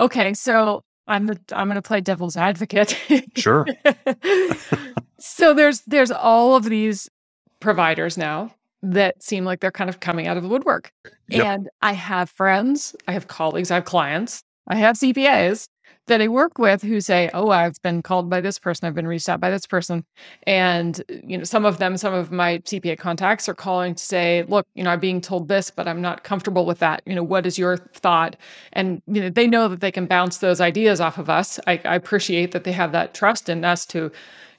Okay. 0.00 0.34
So 0.34 0.82
I'm 1.10 1.26
the, 1.26 1.38
I'm 1.52 1.66
going 1.66 1.74
to 1.74 1.82
play 1.82 2.00
devil's 2.00 2.36
advocate. 2.36 2.96
sure. 3.36 3.66
so 5.18 5.52
there's 5.52 5.80
there's 5.82 6.10
all 6.10 6.54
of 6.54 6.64
these 6.64 7.10
providers 7.58 8.16
now 8.16 8.54
that 8.82 9.22
seem 9.22 9.44
like 9.44 9.60
they're 9.60 9.70
kind 9.70 9.90
of 9.90 10.00
coming 10.00 10.26
out 10.26 10.36
of 10.36 10.42
the 10.42 10.48
woodwork. 10.48 10.92
Yep. 11.28 11.44
And 11.44 11.68
I 11.82 11.92
have 11.92 12.30
friends, 12.30 12.94
I 13.06 13.12
have 13.12 13.28
colleagues, 13.28 13.70
I 13.70 13.74
have 13.74 13.84
clients, 13.84 14.42
I 14.68 14.76
have 14.76 14.96
CPAs 14.96 15.68
that 16.10 16.20
I 16.20 16.28
work 16.28 16.58
with 16.58 16.82
who 16.82 17.00
say, 17.00 17.30
"Oh, 17.32 17.50
I've 17.50 17.80
been 17.82 18.02
called 18.02 18.28
by 18.28 18.40
this 18.40 18.58
person, 18.58 18.86
I've 18.86 18.94
been 18.94 19.06
reached 19.06 19.28
out 19.28 19.40
by 19.40 19.50
this 19.50 19.66
person," 19.66 20.04
and 20.44 21.00
uh, 21.08 21.14
you 21.24 21.38
know, 21.38 21.44
some 21.44 21.64
of 21.64 21.78
them, 21.78 21.96
some 21.96 22.12
of 22.12 22.30
my 22.30 22.58
CPA 22.58 22.98
contacts 22.98 23.48
are 23.48 23.54
calling 23.54 23.94
to 23.94 24.04
say, 24.04 24.44
"Look, 24.48 24.66
you 24.74 24.84
know, 24.84 24.90
I'm 24.90 25.00
being 25.00 25.20
told 25.20 25.48
this, 25.48 25.70
but 25.70 25.88
I'm 25.88 26.02
not 26.02 26.24
comfortable 26.24 26.66
with 26.66 26.80
that. 26.80 27.02
You 27.06 27.14
know, 27.14 27.22
what 27.22 27.46
is 27.46 27.58
your 27.58 27.76
thought?" 27.78 28.36
And 28.72 29.00
you 29.06 29.22
know, 29.22 29.30
they 29.30 29.46
know 29.46 29.68
that 29.68 29.80
they 29.80 29.92
can 29.92 30.06
bounce 30.06 30.38
those 30.38 30.60
ideas 30.60 31.00
off 31.00 31.16
of 31.18 31.30
us. 31.30 31.58
I, 31.66 31.80
I 31.84 31.94
appreciate 31.94 32.52
that 32.52 32.64
they 32.64 32.72
have 32.72 32.92
that 32.92 33.14
trust 33.14 33.48
in 33.48 33.64
us 33.64 33.86
to 33.86 34.10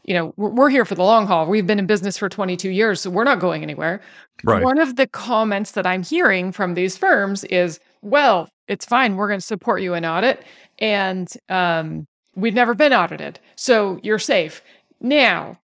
you 0.04 0.16
know, 0.16 0.34
we're, 0.36 0.70
here 0.70 0.84
for 0.84 0.96
the 0.96 1.04
long 1.04 1.28
haul. 1.28 1.46
We've 1.46 1.68
been 1.68 1.78
in 1.78 1.86
business 1.86 2.18
for 2.18 2.28
22 2.28 2.70
years, 2.70 3.02
so 3.02 3.12
we're 3.12 3.24
not 3.24 3.40
going 3.40 3.62
anywhere. 3.62 4.02
Right. 4.44 4.64
One 4.64 4.80
of 4.80 4.96
the 4.96 5.06
comments 5.06 5.72
that 5.74 5.86
I'm 5.86 6.02
hearing 6.02 6.52
from 6.52 6.74
these 6.74 6.98
firms 6.98 7.44
is, 7.46 7.80
well, 8.02 8.50
it's 8.72 8.86
fine. 8.86 9.18
We're 9.18 9.28
going 9.28 9.40
to 9.40 9.46
support 9.46 9.82
you 9.82 9.94
in 9.94 10.06
audit. 10.06 10.44
And 10.80 11.32
um, 11.50 12.08
we've 12.36 12.54
never 12.54 12.74
been 12.74 12.94
audited. 12.94 13.40
So 13.56 14.00
you're 14.02 14.18
safe. 14.18 14.64
Now, 15.02 15.60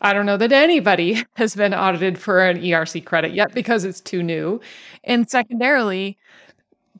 I 0.00 0.12
don't 0.12 0.26
know 0.26 0.36
that 0.36 0.52
anybody 0.52 1.24
has 1.36 1.56
been 1.56 1.72
audited 1.72 2.18
for 2.18 2.46
an 2.46 2.60
ERC 2.60 3.04
credit 3.06 3.32
yet 3.32 3.54
because 3.54 3.84
it's 3.84 4.02
too 4.02 4.22
new. 4.22 4.60
And 5.02 5.28
secondarily, 5.28 6.18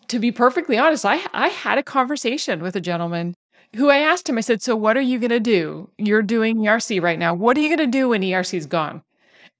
to 0.08 0.18
be 0.18 0.32
perfectly 0.32 0.78
honest, 0.78 1.04
I, 1.04 1.20
I 1.34 1.48
had 1.48 1.76
a 1.76 1.82
conversation 1.82 2.62
with 2.62 2.74
a 2.74 2.80
gentleman 2.80 3.34
who 3.76 3.90
I 3.90 3.98
asked 3.98 4.26
him, 4.26 4.38
I 4.38 4.40
said, 4.40 4.62
So 4.62 4.74
what 4.74 4.96
are 4.96 5.02
you 5.02 5.18
going 5.18 5.28
to 5.30 5.40
do? 5.40 5.90
You're 5.98 6.22
doing 6.22 6.56
ERC 6.56 7.02
right 7.02 7.18
now. 7.18 7.34
What 7.34 7.58
are 7.58 7.60
you 7.60 7.68
going 7.68 7.90
to 7.90 7.98
do 7.98 8.08
when 8.08 8.22
ERC's 8.22 8.64
gone? 8.64 9.02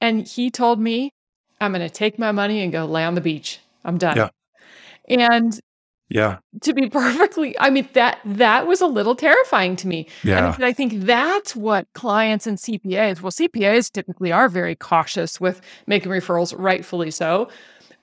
And 0.01 0.27
he 0.27 0.51
told 0.51 0.81
me, 0.81 1.13
I'm 1.61 1.73
going 1.73 1.87
to 1.87 1.93
take 1.93 2.19
my 2.19 2.33
money 2.33 2.63
and 2.63 2.73
go 2.73 2.87
lay 2.87 3.05
on 3.05 3.15
the 3.15 3.21
beach. 3.21 3.61
I'm 3.85 3.99
done. 3.99 4.17
Yeah. 4.17 4.29
And 5.09 5.59
yeah. 6.09 6.39
To 6.63 6.73
be 6.73 6.89
perfectly, 6.91 7.59
I 7.59 7.71
mean 7.71 7.89
that 7.93 8.21
that 8.25 8.67
was 8.67 8.81
a 8.81 8.87
little 8.87 9.15
terrifying 9.15 9.77
to 9.77 9.89
me. 9.89 10.09
Yeah. 10.25 10.55
And 10.55 10.65
I 10.65 10.73
think 10.73 11.01
that's 11.05 11.55
what 11.55 11.87
clients 11.95 12.47
and 12.47 12.59
CPAs, 12.59 13.21
well, 13.21 13.33
CPAs 13.33 13.93
typically 13.93 14.33
are 14.33 14.49
very 14.49 14.75
cautious 14.75 15.41
with 15.41 15.61
making 15.87 16.11
referrals, 16.11 16.55
rightfully 16.57 17.11
so, 17.11 17.49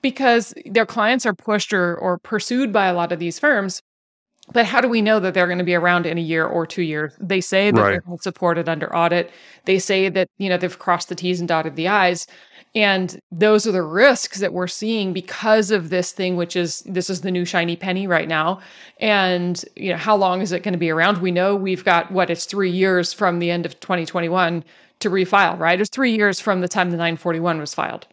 because 0.02 0.54
their 0.66 0.86
clients 0.86 1.26
are 1.26 1.34
pushed 1.34 1.72
or, 1.72 1.96
or 1.96 2.18
pursued 2.18 2.72
by 2.72 2.86
a 2.86 2.94
lot 2.94 3.12
of 3.12 3.18
these 3.18 3.38
firms 3.38 3.82
but 4.52 4.64
how 4.64 4.80
do 4.80 4.88
we 4.88 5.02
know 5.02 5.18
that 5.20 5.34
they're 5.34 5.46
going 5.46 5.58
to 5.58 5.64
be 5.64 5.74
around 5.74 6.06
in 6.06 6.18
a 6.18 6.22
year 6.22 6.46
or 6.46 6.66
two 6.66 6.82
years? 6.82 7.12
They 7.20 7.40
say 7.40 7.70
that 7.70 7.80
right. 7.80 8.00
they're 8.06 8.16
supported 8.20 8.68
under 8.68 8.94
audit. 8.94 9.30
They 9.64 9.78
say 9.78 10.08
that 10.08 10.28
you 10.38 10.48
know 10.48 10.56
they've 10.56 10.78
crossed 10.78 11.08
the 11.08 11.14
T's 11.14 11.40
and 11.40 11.48
dotted 11.48 11.76
the 11.76 11.88
I's, 11.88 12.26
and 12.76 13.18
those 13.32 13.66
are 13.66 13.72
the 13.72 13.82
risks 13.82 14.38
that 14.38 14.52
we're 14.52 14.66
seeing 14.66 15.14
because 15.14 15.70
of 15.70 15.88
this 15.88 16.12
thing, 16.12 16.36
which 16.36 16.54
is 16.54 16.80
this 16.80 17.08
is 17.08 17.22
the 17.22 17.30
new 17.30 17.46
shiny 17.46 17.74
penny 17.74 18.06
right 18.06 18.28
now. 18.28 18.60
And 19.00 19.64
you 19.76 19.90
know 19.90 19.96
how 19.96 20.14
long 20.14 20.42
is 20.42 20.52
it 20.52 20.62
going 20.62 20.74
to 20.74 20.78
be 20.78 20.90
around? 20.90 21.22
We 21.22 21.30
know 21.30 21.56
we've 21.56 21.82
got 21.82 22.12
what 22.12 22.28
it's 22.28 22.44
three 22.44 22.70
years 22.70 23.14
from 23.14 23.38
the 23.38 23.50
end 23.50 23.64
of 23.64 23.80
2021 23.80 24.62
to 25.00 25.10
refile, 25.10 25.58
right? 25.58 25.80
It's 25.80 25.88
three 25.88 26.14
years 26.14 26.38
from 26.38 26.60
the 26.60 26.68
time 26.68 26.90
the 26.90 26.98
941 26.98 27.58
was 27.58 27.72
filed, 27.72 28.06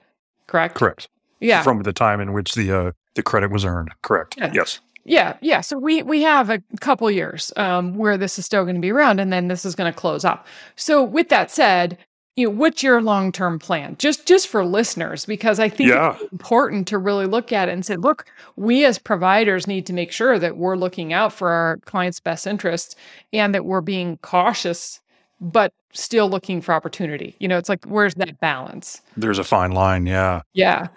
correct? 0.48 0.76
Correct. 0.76 1.10
Yeah. 1.42 1.62
From 1.62 1.84
the 1.84 1.92
time 1.92 2.22
in 2.22 2.32
which 2.32 2.56
the 2.56 2.72
uh, 2.72 2.92
the 3.16 3.22
credit 3.22 3.52
was 3.52 3.66
earned. 3.66 3.92
Correct. 4.02 4.36
Yeah. 4.38 4.52
Yes. 4.54 4.80
Yeah, 5.04 5.36
yeah. 5.42 5.60
So 5.60 5.78
we 5.78 6.04
we 6.04 6.22
have 6.22 6.50
a 6.50 6.64
couple 6.80 7.12
years 7.12 7.52
um, 7.58 7.98
where 7.98 8.18
this 8.18 8.40
is 8.40 8.46
still 8.46 8.64
going 8.64 8.76
to 8.76 8.82
be 8.82 8.92
around, 8.92 9.20
and 9.20 9.34
then 9.34 9.50
this 9.50 9.66
is 9.66 9.76
going 9.76 9.92
to 9.92 10.00
close 10.00 10.24
up. 10.24 10.48
So 10.78 11.04
with 11.04 11.28
that 11.28 11.52
said, 11.52 11.98
you 12.36 12.48
know, 12.48 12.56
what's 12.56 12.82
your 12.82 13.02
long 13.02 13.32
term 13.32 13.60
plan? 13.60 13.96
Just 14.00 14.26
just 14.26 14.48
for 14.48 14.66
listeners, 14.66 15.26
because 15.26 15.60
I 15.60 15.70
think 15.70 15.90
yeah. 15.90 16.16
it's 16.20 16.32
important 16.32 16.88
to 16.88 16.98
really 16.98 17.28
look 17.28 17.52
at 17.52 17.70
it 17.70 17.74
and 17.74 17.86
say, 17.86 17.96
look, 17.96 18.26
we 18.56 18.86
as 18.86 18.98
providers 18.98 19.68
need 19.68 19.86
to 19.88 19.94
make 19.94 20.12
sure 20.12 20.40
that 20.40 20.58
we're 20.58 20.76
looking 20.76 21.14
out 21.14 21.32
for 21.32 21.50
our 21.50 21.78
clients' 21.86 22.20
best 22.20 22.48
interests 22.48 22.96
and 23.32 23.54
that 23.54 23.66
we're 23.66 23.82
being 23.82 24.18
cautious, 24.18 25.00
but 25.40 25.74
still 25.94 26.28
looking 26.28 26.60
for 26.60 26.74
opportunity. 26.74 27.36
You 27.40 27.48
know, 27.48 27.58
it's 27.58 27.70
like 27.70 27.86
where's 27.86 28.16
that 28.16 28.40
balance? 28.40 29.02
There's 29.16 29.40
a 29.40 29.44
fine 29.44 29.72
line. 29.72 30.08
Yeah. 30.08 30.42
Yeah. 30.54 30.88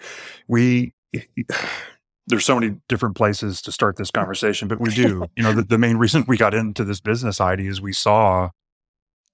We 0.47 0.93
there's 2.27 2.45
so 2.45 2.59
many 2.59 2.77
different 2.89 3.15
places 3.15 3.61
to 3.61 3.71
start 3.71 3.95
this 3.97 4.09
conversation, 4.09 4.67
but 4.67 4.81
we 4.81 4.89
do. 4.89 5.27
you 5.35 5.43
know, 5.43 5.53
the, 5.53 5.61
the 5.61 5.77
main 5.77 5.97
reason 5.97 6.25
we 6.27 6.35
got 6.35 6.55
into 6.55 6.83
this 6.83 6.99
business 6.99 7.39
idea 7.39 7.69
is 7.69 7.79
we 7.79 7.93
saw 7.93 8.49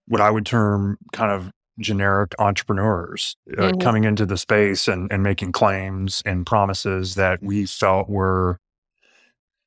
what 0.05 0.19
I 0.19 0.29
would 0.29 0.45
term 0.45 0.97
kind 1.13 1.31
of 1.31 1.51
generic 1.79 2.33
entrepreneurs 2.39 3.35
uh, 3.57 3.61
mm-hmm. 3.61 3.79
coming 3.79 4.03
into 4.03 4.25
the 4.25 4.37
space 4.37 4.87
and, 4.87 5.11
and 5.11 5.23
making 5.23 5.51
claims 5.51 6.21
and 6.25 6.45
promises 6.45 7.15
that 7.15 7.41
we 7.41 7.65
felt 7.65 8.09
were 8.09 8.59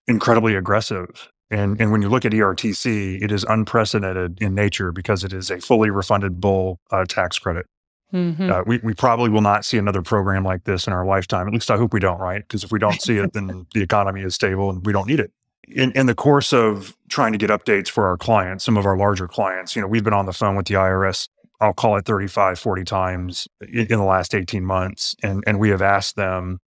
incredibly 0.07 0.55
aggressive. 0.55 1.31
And, 1.51 1.81
and 1.81 1.93
when 1.93 2.03
you 2.03 2.09
look 2.09 2.25
at 2.25 2.33
ERTC, 2.33 3.23
it 3.23 3.31
is 3.31 3.45
unprecedented 3.45 4.41
in 4.41 4.55
nature 4.55 4.93
because 4.93 5.25
it 5.25 5.33
is 5.33 5.51
a 5.51 5.61
fully 5.61 5.91
refundable 5.91 6.77
uh, 6.91 7.05
tax 7.05 7.39
credit. 7.39 7.67
Mm-hmm. 8.13 8.51
Uh, 8.51 8.63
we, 8.67 8.79
we 8.79 8.95
probably 8.95 9.31
will 9.31 9.41
not 9.43 9.65
see 9.65 9.79
another 9.79 10.03
program 10.03 10.45
like 10.45 10.65
this 10.65 10.87
in 10.87 10.93
our 10.93 11.05
lifetime. 11.05 11.47
At 11.47 11.53
least 11.53 11.71
I 11.71 11.77
hope 11.77 11.93
we 11.93 12.01
don't, 12.01 12.19
right? 12.19 12.43
Because 12.43 12.65
if 12.65 12.73
we 12.73 12.79
don't 12.79 13.01
see 13.01 13.19
it, 13.19 13.33
then 13.33 13.67
the 13.75 13.83
economy 13.83 14.23
is 14.23 14.35
stable 14.35 14.71
and 14.71 14.85
we 14.85 14.93
don't 14.93 15.07
need 15.07 15.21
it. 15.21 15.33
In, 15.69 15.91
in 15.93 16.07
the 16.07 16.15
course 16.15 16.53
of 16.53 16.97
trying 17.09 17.33
to 17.33 17.39
get 17.39 17.51
updates 17.51 17.89
for 17.89 18.07
our 18.07 18.17
clients, 18.17 18.65
some 18.65 18.77
of 18.77 18.87
our 18.87 18.97
larger 18.97 19.27
clients, 19.27 19.75
you 19.75 19.83
know, 19.83 19.89
we've 19.89 20.05
been 20.05 20.13
on 20.13 20.27
the 20.27 20.33
phone 20.33 20.55
with 20.55 20.67
the 20.67 20.75
IRS, 20.75 21.29
I'll 21.61 21.73
call 21.73 21.97
it 21.97 22.05
35, 22.05 22.59
40 22.59 22.85
times 22.85 23.49
in, 23.61 23.87
the 23.89 24.05
last 24.05 24.35
18 24.35 24.65
months. 24.65 25.17
And, 25.23 25.43
and 25.47 25.59
we 25.59 25.71
have 25.71 25.83
asked 25.83 26.17
them, 26.17 26.59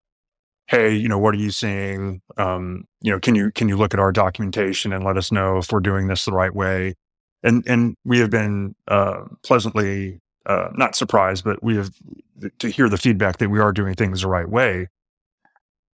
hey, 0.66 0.95
you 0.95 1.09
know, 1.09 1.18
what 1.18 1.35
are 1.35 1.38
you 1.38 1.50
seeing? 1.50 2.21
Um, 2.37 2.85
you 3.00 3.11
know, 3.11 3.21
can 3.21 3.35
you, 3.35 3.50
can 3.50 3.68
you 3.68 3.76
look 3.76 3.95
at 3.95 4.00
our 4.00 4.12
documentation 4.12 4.92
and 4.92 5.04
let 5.04 5.16
us 5.16 5.33
know 5.33 5.59
if 5.59 5.71
we're 5.71 5.80
doing 5.80 6.09
this 6.09 6.25
the 6.25 6.33
right 6.33 6.54
way? 6.54 6.95
And, 7.42 7.62
and 7.66 7.97
we 8.04 8.18
have 8.18 8.30
been 8.30 8.75
uh, 8.87 9.25
pleasantly 9.45 10.21
uh, 10.47 10.71
not 10.75 10.97
surprised, 10.97 11.45
but 11.45 11.62
we 11.62 11.76
have 11.76 11.90
to 12.59 12.68
hear 12.68 12.88
the 12.88 12.97
feedback 12.97 13.38
that 13.38 13.50
we 13.50 13.61
are 13.61 13.73
doing 13.73 13.95
things 13.95 14.23
the 14.23 14.28
right 14.28 14.49
way. 14.49 14.88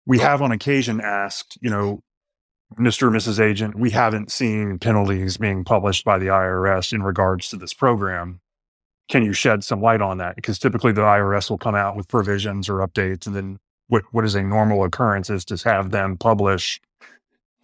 We 0.05 0.19
have 0.19 0.41
on 0.41 0.51
occasion 0.51 1.01
asked, 1.01 1.57
you 1.61 1.69
know, 1.69 2.01
Mr. 2.79 3.03
or 3.03 3.11
Mrs. 3.11 3.39
Agent, 3.39 3.75
we 3.75 3.91
haven't 3.91 4.31
seen 4.31 4.79
penalties 4.79 5.37
being 5.37 5.63
published 5.63 6.03
by 6.03 6.17
the 6.17 6.27
IRS 6.27 6.93
in 6.93 7.03
regards 7.03 7.49
to 7.49 7.57
this 7.57 7.73
program. 7.73 8.41
Can 9.09 9.23
you 9.23 9.33
shed 9.33 9.63
some 9.63 9.81
light 9.81 10.01
on 10.01 10.17
that? 10.17 10.35
Because 10.35 10.57
typically 10.57 10.91
the 10.91 11.01
IRS 11.01 11.49
will 11.49 11.57
come 11.57 11.75
out 11.75 11.95
with 11.95 12.07
provisions 12.07 12.69
or 12.69 12.85
updates, 12.85 13.27
and 13.27 13.35
then 13.35 13.59
what, 13.87 14.03
what 14.11 14.25
is 14.25 14.35
a 14.35 14.41
normal 14.41 14.83
occurrence 14.83 15.29
is 15.29 15.45
to 15.45 15.57
have 15.69 15.91
them 15.91 16.17
publish 16.17 16.81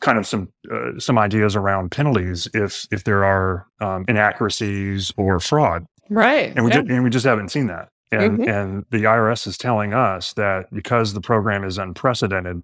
kind 0.01 0.17
of 0.17 0.25
some 0.25 0.49
uh, 0.71 0.99
some 0.99 1.17
ideas 1.17 1.55
around 1.55 1.91
penalties 1.91 2.47
if 2.53 2.87
if 2.91 3.03
there 3.03 3.23
are 3.23 3.67
um, 3.79 4.03
inaccuracies 4.07 5.13
or 5.17 5.39
fraud. 5.39 5.85
Right. 6.09 6.51
And 6.55 6.65
we, 6.65 6.71
yeah. 6.71 6.81
just, 6.81 6.89
and 6.89 7.03
we 7.03 7.09
just 7.09 7.25
haven't 7.25 7.49
seen 7.49 7.67
that. 7.67 7.89
And, 8.11 8.39
mm-hmm. 8.39 8.49
and 8.49 8.85
the 8.91 9.03
IRS 9.05 9.47
is 9.47 9.57
telling 9.57 9.93
us 9.93 10.33
that 10.33 10.65
because 10.73 11.13
the 11.13 11.21
program 11.21 11.63
is 11.63 11.77
unprecedented, 11.77 12.61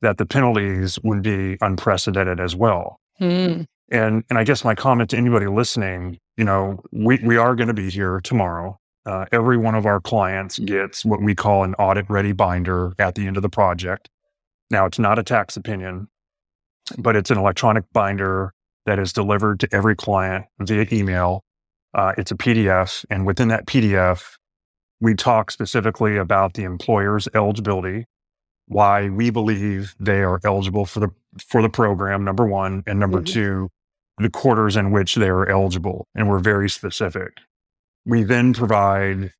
that 0.00 0.16
the 0.16 0.24
penalties 0.24 0.98
would 1.02 1.22
be 1.22 1.58
unprecedented 1.60 2.40
as 2.40 2.56
well. 2.56 2.98
Mm. 3.20 3.66
And, 3.90 4.24
and 4.28 4.38
I 4.38 4.44
guess 4.44 4.64
my 4.64 4.74
comment 4.74 5.10
to 5.10 5.16
anybody 5.16 5.46
listening, 5.46 6.18
you 6.36 6.44
know, 6.44 6.82
we, 6.92 7.18
we 7.24 7.36
are 7.36 7.54
going 7.54 7.68
to 7.68 7.74
be 7.74 7.90
here 7.90 8.20
tomorrow. 8.20 8.78
Uh, 9.06 9.24
every 9.32 9.56
one 9.56 9.74
of 9.74 9.86
our 9.86 10.00
clients 10.00 10.58
gets 10.58 11.04
what 11.04 11.22
we 11.22 11.34
call 11.34 11.64
an 11.64 11.74
audit 11.74 12.04
ready 12.10 12.32
binder 12.32 12.92
at 12.98 13.14
the 13.14 13.26
end 13.26 13.36
of 13.36 13.42
the 13.42 13.48
project. 13.48 14.10
Now, 14.70 14.84
it's 14.84 14.98
not 14.98 15.18
a 15.18 15.22
tax 15.22 15.56
opinion, 15.56 16.08
but 16.98 17.16
it's 17.16 17.30
an 17.30 17.38
electronic 17.38 17.84
binder 17.92 18.52
that 18.84 18.98
is 18.98 19.14
delivered 19.14 19.60
to 19.60 19.68
every 19.72 19.96
client 19.96 20.44
via 20.60 20.86
email 20.92 21.44
uh, 21.94 22.12
it's 22.18 22.30
a 22.30 22.36
PDF, 22.36 23.04
and 23.10 23.26
within 23.26 23.48
that 23.48 23.66
PDF, 23.66 24.36
we 25.00 25.14
talk 25.14 25.50
specifically 25.50 26.16
about 26.16 26.54
the 26.54 26.64
employer's 26.64 27.28
eligibility, 27.34 28.04
why 28.66 29.08
we 29.08 29.30
believe 29.30 29.94
they 29.98 30.20
are 30.22 30.40
eligible 30.44 30.84
for 30.84 31.00
the 31.00 31.08
for 31.46 31.62
the 31.62 31.68
program. 31.68 32.24
Number 32.24 32.46
one, 32.46 32.82
and 32.86 33.00
number 33.00 33.18
mm-hmm. 33.18 33.32
two, 33.32 33.70
the 34.18 34.30
quarters 34.30 34.76
in 34.76 34.90
which 34.90 35.14
they 35.14 35.28
are 35.28 35.48
eligible, 35.48 36.06
and 36.14 36.28
we're 36.28 36.38
very 36.38 36.68
specific. 36.68 37.38
We 38.04 38.22
then 38.22 38.52
provide 38.52 39.32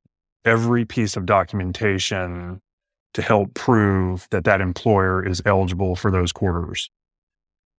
every 0.45 0.85
piece 0.85 1.17
of 1.17 1.25
documentation 1.25 2.61
to 3.13 3.21
help 3.21 3.53
prove 3.53 4.27
that 4.31 4.43
that 4.43 4.61
employer 4.61 5.25
is 5.25 5.41
eligible 5.45 5.95
for 5.95 6.11
those 6.11 6.31
quarters. 6.31 6.89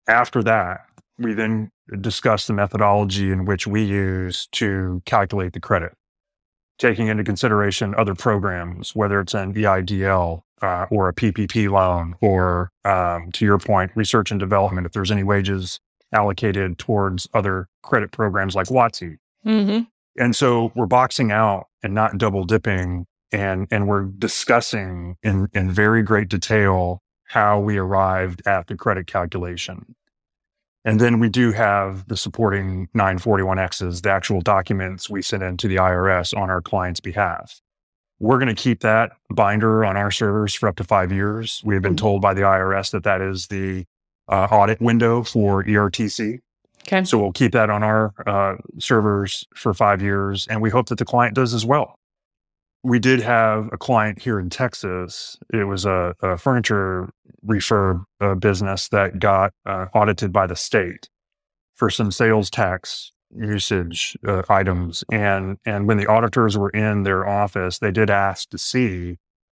After 0.09 0.43
that, 0.43 0.81
we 1.19 1.35
then 1.35 1.71
discuss 2.01 2.47
the 2.47 2.53
methodology 2.53 3.31
in 3.31 3.45
which 3.45 3.67
we 3.67 3.83
use 3.83 4.49
to 4.53 5.03
calculate 5.05 5.53
the 5.53 5.61
credit, 5.61 5.93
taking 6.79 7.07
into 7.07 7.23
consideration 7.23 7.95
other 7.97 8.15
programs, 8.15 8.95
whether 8.95 9.21
it's 9.21 9.35
an 9.35 9.55
EIDL 9.55 10.43
uh, 10.63 10.87
or 10.91 11.09
a 11.09 11.15
PPP 11.15 11.71
loan, 11.71 12.17
or 12.21 12.71
um, 12.85 13.31
to 13.33 13.45
your 13.45 13.59
point, 13.59 13.93
research 13.95 14.31
and 14.31 14.41
development, 14.41 14.87
if 14.87 14.93
there's 14.93 15.11
any 15.11 15.23
wages 15.23 15.79
allocated 16.13 16.79
towards 16.79 17.29
other 17.35 17.69
credit 17.83 18.11
programs 18.13 18.55
like 18.55 18.67
WOTC. 18.67 19.19
Mm-hmm. 19.47 19.83
And 20.23 20.37
so 20.37 20.73
we're 20.75 20.87
boxing 20.87 21.31
out 21.31 21.69
and 21.83 21.95
not 21.95 22.19
double 22.19 22.45
dipping 22.45 23.07
and, 23.33 23.69
and 23.71 23.87
we're 23.87 24.05
discussing 24.05 25.17
in, 25.23 25.49
in 25.53 25.71
very 25.71 26.03
great 26.03 26.29
detail 26.29 27.01
how 27.29 27.61
we 27.61 27.77
arrived 27.77 28.43
at 28.47 28.67
the 28.67 28.77
credit 28.77 29.07
calculation. 29.07 29.95
And 30.85 30.99
then 30.99 31.21
we 31.21 31.29
do 31.29 31.53
have 31.53 32.09
the 32.09 32.17
supporting 32.17 32.89
941Xs, 32.97 34.03
the 34.03 34.11
actual 34.11 34.41
documents 34.41 35.09
we 35.09 35.23
send 35.23 35.43
in 35.43 35.57
to 35.59 35.69
the 35.69 35.77
IRS 35.77 36.37
on 36.37 36.51
our 36.51 36.63
client's 36.63 37.01
behalf. 37.01 37.61
We're 38.19 38.39
going 38.39 38.55
to 38.55 38.61
keep 38.61 38.81
that 38.81 39.13
binder 39.31 39.85
on 39.85 39.97
our 39.97 40.11
servers 40.11 40.55
for 40.55 40.69
up 40.69 40.77
to 40.77 40.85
five 40.85 41.13
years. 41.13 41.63
We 41.65 41.75
have 41.75 41.83
been 41.83 41.93
mm-hmm. 41.93 42.05
told 42.05 42.23
by 42.23 42.35
the 42.35 42.43
IRS 42.43 42.91
that 42.93 43.05
that 43.05 43.21
is 43.21 43.47
the 43.47 43.85
uh, 44.31 44.49
audit 44.51 44.81
window 44.81 45.23
for 45.23 45.65
ERTC. 45.65 46.39
Okay. 46.87 47.05
So 47.05 47.19
we'll 47.19 47.33
keep 47.33 47.53
that 47.53 47.69
on 47.69 47.83
our 47.83 48.15
uh, 48.27 48.57
servers 48.79 49.45
for 49.55 49.75
five 49.75 50.01
years, 50.01 50.47
and 50.49 50.63
we 50.63 50.71
hope 50.71 50.89
that 50.89 50.99
the 50.99 51.05
client 51.05 51.35
does 51.35 51.53
as 51.53 51.67
well. 51.67 51.97
We 52.83 52.99
did 52.99 53.21
have 53.21 53.69
a 53.73 53.77
client 53.77 54.23
here 54.23 54.41
in 54.41 54.49
Texas. 54.49 55.37
It 55.53 55.65
was 55.65 55.85
a, 55.85 56.15
a 56.23 56.39
furniture 56.39 57.11
refurb 57.47 58.05
uh, 58.21 58.35
business 58.35 58.89
that 58.89 59.19
got 59.19 59.53
uh, 59.67 59.87
audited 59.95 60.33
by 60.33 60.47
the 60.47 60.57
state 60.57 61.11
for 61.75 61.91
some 61.91 62.11
sales 62.11 62.49
tax 62.49 63.13
usage 63.35 64.17
uh, 64.27 64.43
items. 64.49 65.05
And, 65.13 65.59
and 65.65 65.87
when 65.87 65.99
the 65.99 66.07
auditors 66.07 66.57
were 66.57 66.71
in 66.71 67.03
their 67.03 67.29
office, 67.29 67.79
they 67.79 67.91
did 67.91 68.11
ask 68.11 68.49
to 68.51 68.59
see, 68.59 69.19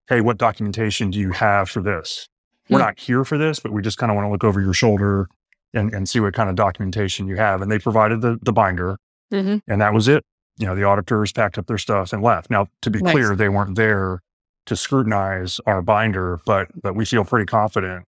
hey, 0.09 0.21
what 0.21 0.39
documentation 0.39 1.11
do 1.11 1.19
you 1.19 1.33
have 1.33 1.69
for 1.69 1.83
this? 1.83 2.29
We're 2.71 2.79
not 2.79 2.99
here 2.99 3.25
for 3.25 3.39
this, 3.39 3.61
but 3.61 3.73
we 3.73 3.83
just 3.83 3.99
kind 3.99 4.11
of 4.11 4.17
want 4.17 4.27
to 4.27 4.31
look 4.31 4.45
over 4.45 4.61
your 4.61 4.73
shoulder 4.73 5.29
and, 5.75 5.93
and 5.93 6.09
see 6.09 6.21
what 6.21 6.35
kind 6.35 6.49
of 6.49 6.57
documentation 6.57 7.27
you 7.27 7.37
have. 7.37 7.63
And 7.63 7.71
they 7.71 7.79
provided 7.79 8.21
the, 8.21 8.39
the 8.43 8.53
binder, 8.53 8.97
mm-hmm. 9.33 9.59
and 9.71 9.81
that 9.81 9.93
was 9.93 10.09
it. 10.09 10.25
You 10.59 10.67
know, 10.67 10.75
the 10.75 10.85
auditors 10.85 11.33
packed 11.33 11.59
up 11.59 11.67
their 11.67 11.79
stuff 11.79 12.13
and 12.13 12.23
left. 12.23 12.51
Now, 12.51 12.67
to 12.83 12.91
be 12.91 13.01
nice. 13.01 13.13
clear, 13.13 13.35
they 13.35 13.49
weren't 13.49 13.77
there 13.77 14.21
to 14.67 14.77
scrutinize 14.77 15.61
our 15.67 15.83
binder, 15.83 16.41
but 16.45 16.69
but 16.81 16.95
we 16.95 17.05
feel 17.05 17.25
pretty 17.25 17.47
confident 17.47 18.05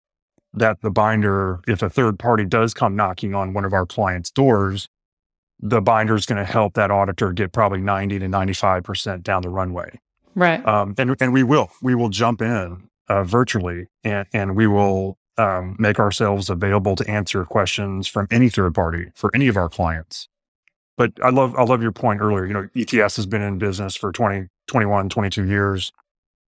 that 0.53 0.81
the 0.81 0.91
binder, 0.91 1.61
if 1.67 1.81
a 1.81 1.89
third 1.89 2.19
party 2.19 2.45
does 2.45 2.73
come 2.73 2.95
knocking 2.95 3.33
on 3.33 3.53
one 3.53 3.65
of 3.65 3.73
our 3.73 3.85
clients' 3.85 4.31
doors, 4.31 4.89
the 5.59 5.81
binder 5.81 6.15
is 6.15 6.25
going 6.25 6.43
to 6.43 6.51
help 6.51 6.73
that 6.73 6.91
auditor 6.91 7.31
get 7.31 7.51
probably 7.51 7.79
90 7.79 8.19
to 8.19 8.25
95% 8.25 9.23
down 9.23 9.41
the 9.43 9.49
runway. 9.49 9.99
Right. 10.35 10.65
Um, 10.65 10.95
and, 10.97 11.15
and 11.19 11.33
we 11.33 11.43
will, 11.43 11.69
we 11.81 11.95
will 11.95 12.09
jump 12.09 12.41
in 12.41 12.89
uh, 13.11 13.23
virtually 13.25 13.87
and, 14.05 14.25
and 14.31 14.55
we 14.55 14.67
will 14.67 15.17
um, 15.37 15.75
make 15.77 15.99
ourselves 15.99 16.49
available 16.49 16.95
to 16.95 17.09
answer 17.09 17.43
questions 17.43 18.07
from 18.07 18.25
any 18.31 18.49
third 18.49 18.73
party 18.73 19.11
for 19.15 19.29
any 19.35 19.47
of 19.49 19.57
our 19.57 19.67
clients. 19.67 20.29
But 20.97 21.11
I 21.21 21.29
love, 21.29 21.55
I 21.55 21.63
love 21.63 21.81
your 21.81 21.91
point 21.91 22.21
earlier. 22.21 22.45
You 22.45 22.53
know, 22.53 22.69
ETS 22.75 23.17
has 23.17 23.25
been 23.25 23.41
in 23.41 23.57
business 23.57 23.95
for 23.95 24.11
20, 24.11 24.47
21, 24.67 25.09
22 25.09 25.45
years. 25.45 25.91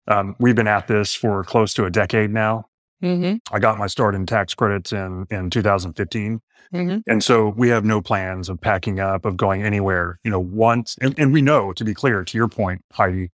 Um, 0.08 0.36
we've 0.40 0.56
been 0.56 0.68
at 0.68 0.88
this 0.88 1.14
for 1.14 1.44
close 1.44 1.74
to 1.74 1.86
a 1.86 1.90
decade 1.90 2.32
now. 2.32 2.68
Mm-hmm. 3.02 3.54
I 3.54 3.60
got 3.60 3.78
my 3.78 3.88
start 3.88 4.16
in 4.16 4.26
tax 4.26 4.54
credits 4.54 4.94
in, 4.94 5.26
in 5.30 5.50
2015. 5.50 6.40
Mm-hmm. 6.74 7.00
And 7.12 7.24
so 7.24 7.50
we 7.50 7.70
have 7.70 7.84
no 7.84 8.02
plans 8.02 8.48
of 8.48 8.62
packing 8.62 9.00
up, 9.00 9.26
of 9.26 9.36
going 9.36 9.64
anywhere. 9.64 10.20
You 10.24 10.32
know, 10.32 10.40
once, 10.40 10.98
and, 11.02 11.14
and 11.18 11.34
we 11.34 11.42
know, 11.42 11.74
to 11.74 11.84
be 11.84 11.94
clear, 11.94 12.24
to 12.24 12.38
your 12.38 12.48
point, 12.48 12.84
Heidi, 12.94 13.32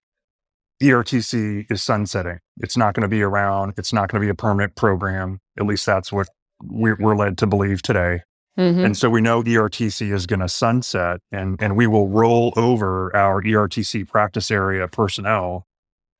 ERTC 0.82 1.70
is 1.70 1.82
sunsetting. 1.82 2.38
It's 2.58 2.76
not 2.76 2.94
going 2.94 3.02
to 3.02 3.08
be 3.08 3.22
around. 3.22 3.74
It's 3.76 3.92
not 3.92 4.10
going 4.10 4.20
to 4.20 4.26
be 4.26 4.30
a 4.30 4.34
permanent 4.34 4.76
program. 4.76 5.40
At 5.58 5.66
least 5.66 5.84
that's 5.86 6.12
what 6.12 6.28
we're, 6.62 6.96
we're 6.98 7.16
led 7.16 7.38
to 7.38 7.46
believe 7.46 7.82
today. 7.82 8.22
Mm-hmm. 8.58 8.86
And 8.86 8.96
so 8.96 9.08
we 9.08 9.20
know 9.20 9.42
ERTC 9.42 10.12
is 10.12 10.26
going 10.26 10.40
to 10.40 10.48
sunset 10.48 11.20
and, 11.30 11.60
and 11.62 11.76
we 11.76 11.86
will 11.86 12.08
roll 12.08 12.52
over 12.56 13.14
our 13.14 13.40
ERTC 13.42 14.08
practice 14.08 14.50
area 14.50 14.88
personnel 14.88 15.64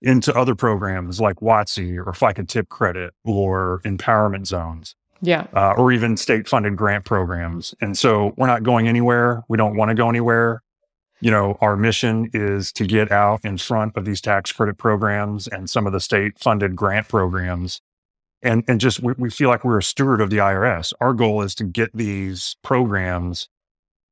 into 0.01 0.33
other 0.37 0.55
programs 0.55 1.21
like 1.21 1.37
WOTC 1.37 1.97
or 1.97 2.13
FICA 2.13 2.47
tip 2.47 2.69
credit 2.69 3.13
or 3.25 3.81
empowerment 3.85 4.47
zones. 4.47 4.95
Yeah. 5.21 5.49
Uh, 5.53 5.73
or 5.77 5.91
even 5.91 6.17
state 6.17 6.47
funded 6.47 6.77
grant 6.77 7.05
programs. 7.05 7.75
And 7.81 7.99
so 7.99 8.35
we're 8.37 8.47
not 8.47 8.63
going 8.63 8.87
anywhere. 8.87 9.43
We 9.49 9.57
don't 9.57 9.77
want 9.77 9.89
to 9.89 9.97
go 9.97 10.09
anywhere. 10.09 10.63
You 11.21 11.31
know, 11.31 11.59
our 11.61 11.77
mission 11.77 12.31
is 12.33 12.73
to 12.73 12.85
get 12.87 13.11
out 13.11 13.45
in 13.45 13.59
front 13.59 13.97
of 13.97 14.05
these 14.05 14.21
tax 14.21 14.53
credit 14.53 14.79
programs 14.79 15.49
and 15.49 15.69
some 15.69 15.87
of 15.87 15.93
the 15.93 16.01
state 16.01 16.39
funded 16.39 16.77
grant 16.77 17.09
programs. 17.09 17.81
And, 18.41 18.63
and 18.69 18.81
just 18.81 19.01
we, 19.01 19.15
we 19.19 19.31
feel 19.31 19.49
like 19.49 19.65
we're 19.65 19.79
a 19.79 19.83
steward 19.83 20.21
of 20.21 20.31
the 20.31 20.37
IRS. 20.37 20.93
Our 21.01 21.13
goal 21.13 21.43
is 21.43 21.57
to 21.57 21.65
get 21.65 21.91
these 21.93 22.57
programs 22.63 23.49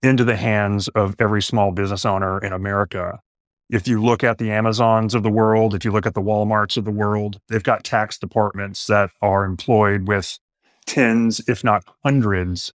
into 0.03 0.25
the 0.25 0.37
hands 0.37 0.89
of 0.89 1.15
every 1.21 1.43
small 1.43 1.71
business 1.71 2.05
owner 2.05 2.39
in 2.41 2.53
America 2.53 3.21
if 3.69 3.89
you 3.89 4.03
look 4.03 4.23
at 4.23 4.39
the 4.39 4.51
Amazons 4.51 5.15
of 5.15 5.23
the 5.23 5.31
world, 5.31 5.75
if 5.75 5.85
you 5.85 5.91
look 5.91 6.07
at 6.07 6.15
the 6.15 6.23
Walmarts 6.23 6.77
of 6.77 6.85
the 6.85 6.91
world, 6.91 7.41
they've 7.49 7.63
got 7.63 7.85
tax 7.85 8.19
departments 8.19 8.87
that 8.87 9.11
are 9.21 9.45
employed 9.45 10.07
with 10.07 10.39
tens, 10.87 11.41
if 11.49 11.65
not 11.65 11.85
hundreds, 12.05 12.73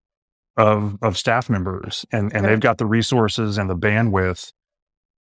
of, 0.58 0.98
of 1.02 1.18
staff 1.18 1.50
members. 1.50 2.06
And, 2.12 2.34
and 2.34 2.46
they've 2.46 2.60
got 2.60 2.78
the 2.78 2.86
resources 2.86 3.58
and 3.58 3.70
the 3.70 3.76
bandwidth 3.76 4.52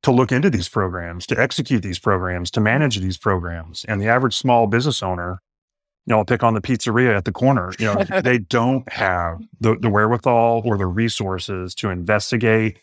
to 0.04 0.12
look 0.12 0.32
into 0.32 0.50
these 0.50 0.70
programs, 0.70 1.26
to 1.28 1.40
execute 1.40 1.82
these 1.82 2.00
programs, 2.00 2.52
to 2.52 2.62
manage 2.62 3.00
these 3.00 3.18
programs. 3.18 3.86
And 3.86 4.02
the 4.02 4.08
average 4.08 4.36
small 4.36 4.68
business 4.68 5.02
owner, 5.02 5.42
you 6.06 6.12
know, 6.12 6.20
I'll 6.20 6.26
pick 6.26 6.44
on 6.44 6.54
the 6.54 6.62
pizzeria 6.62 7.18
at 7.18 7.26
the 7.26 7.32
corner, 7.32 7.74
you 7.80 7.86
know, 7.86 8.04
they 8.22 8.38
don't 8.38 8.88
have 8.94 9.40
the, 9.60 9.76
the 9.80 9.90
wherewithal 9.90 10.62
or 10.64 10.78
the 10.78 10.86
resources 10.86 11.74
to 11.76 11.90
investigate 11.90 12.80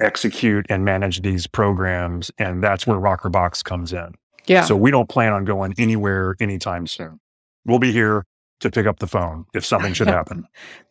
execute 0.00 0.64
and 0.68 0.84
manage 0.84 1.22
these 1.22 1.46
programs. 1.46 2.30
And 2.38 2.62
that's 2.62 2.86
where 2.86 2.98
Rockerbox 2.98 3.64
comes 3.64 3.92
in. 3.92 4.14
Yeah. 4.46 4.64
So 4.64 4.76
we 4.76 4.90
don't 4.90 5.08
plan 5.08 5.32
on 5.32 5.44
going 5.44 5.74
anywhere 5.76 6.34
anytime 6.40 6.86
soon. 6.86 7.20
We'll 7.66 7.78
be 7.78 7.92
here 7.92 8.24
to 8.60 8.70
pick 8.70 8.86
up 8.86 8.98
the 8.98 9.06
phone 9.06 9.44
if 9.54 9.64
something 9.64 9.92
should 9.92 10.08
happen. 10.18 10.46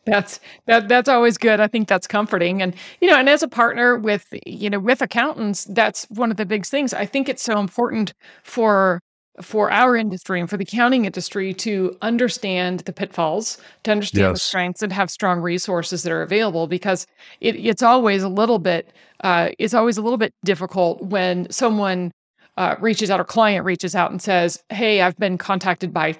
that's 0.06 0.40
that 0.66 0.88
that's 0.88 1.08
always 1.08 1.38
good. 1.38 1.60
I 1.60 1.68
think 1.68 1.88
that's 1.88 2.06
comforting. 2.06 2.62
And 2.62 2.74
you 3.00 3.08
know, 3.08 3.16
and 3.16 3.28
as 3.28 3.42
a 3.42 3.48
partner 3.48 3.96
with 3.96 4.26
you 4.46 4.70
know 4.70 4.78
with 4.78 5.02
accountants, 5.02 5.64
that's 5.64 6.04
one 6.10 6.30
of 6.30 6.36
the 6.36 6.46
big 6.46 6.66
things. 6.66 6.92
I 6.92 7.06
think 7.06 7.28
it's 7.28 7.42
so 7.42 7.58
important 7.58 8.12
for 8.42 9.00
for 9.40 9.70
our 9.70 9.96
industry 9.96 10.40
and 10.40 10.50
for 10.50 10.56
the 10.56 10.64
accounting 10.64 11.04
industry 11.04 11.54
to 11.54 11.96
understand 12.02 12.80
the 12.80 12.92
pitfalls, 12.92 13.58
to 13.84 13.92
understand 13.92 14.22
yes. 14.22 14.34
the 14.34 14.40
strengths, 14.40 14.82
and 14.82 14.92
have 14.92 15.10
strong 15.10 15.40
resources 15.40 16.02
that 16.02 16.12
are 16.12 16.22
available 16.22 16.66
because 16.66 17.06
it, 17.40 17.54
it's 17.54 17.82
always 17.82 18.22
a 18.22 18.28
little 18.28 18.58
bit 18.58 18.92
uh, 19.24 19.50
it's 19.58 19.74
always 19.74 19.98
a 19.98 20.02
little 20.02 20.18
bit 20.18 20.32
difficult 20.44 21.02
when 21.02 21.50
someone 21.50 22.12
uh, 22.56 22.76
reaches 22.80 23.10
out 23.10 23.20
or 23.20 23.24
client 23.24 23.64
reaches 23.64 23.94
out 23.94 24.10
and 24.10 24.20
says, 24.22 24.62
"Hey, 24.68 25.00
I've 25.00 25.16
been 25.16 25.38
contacted 25.38 25.92
by." 25.92 26.16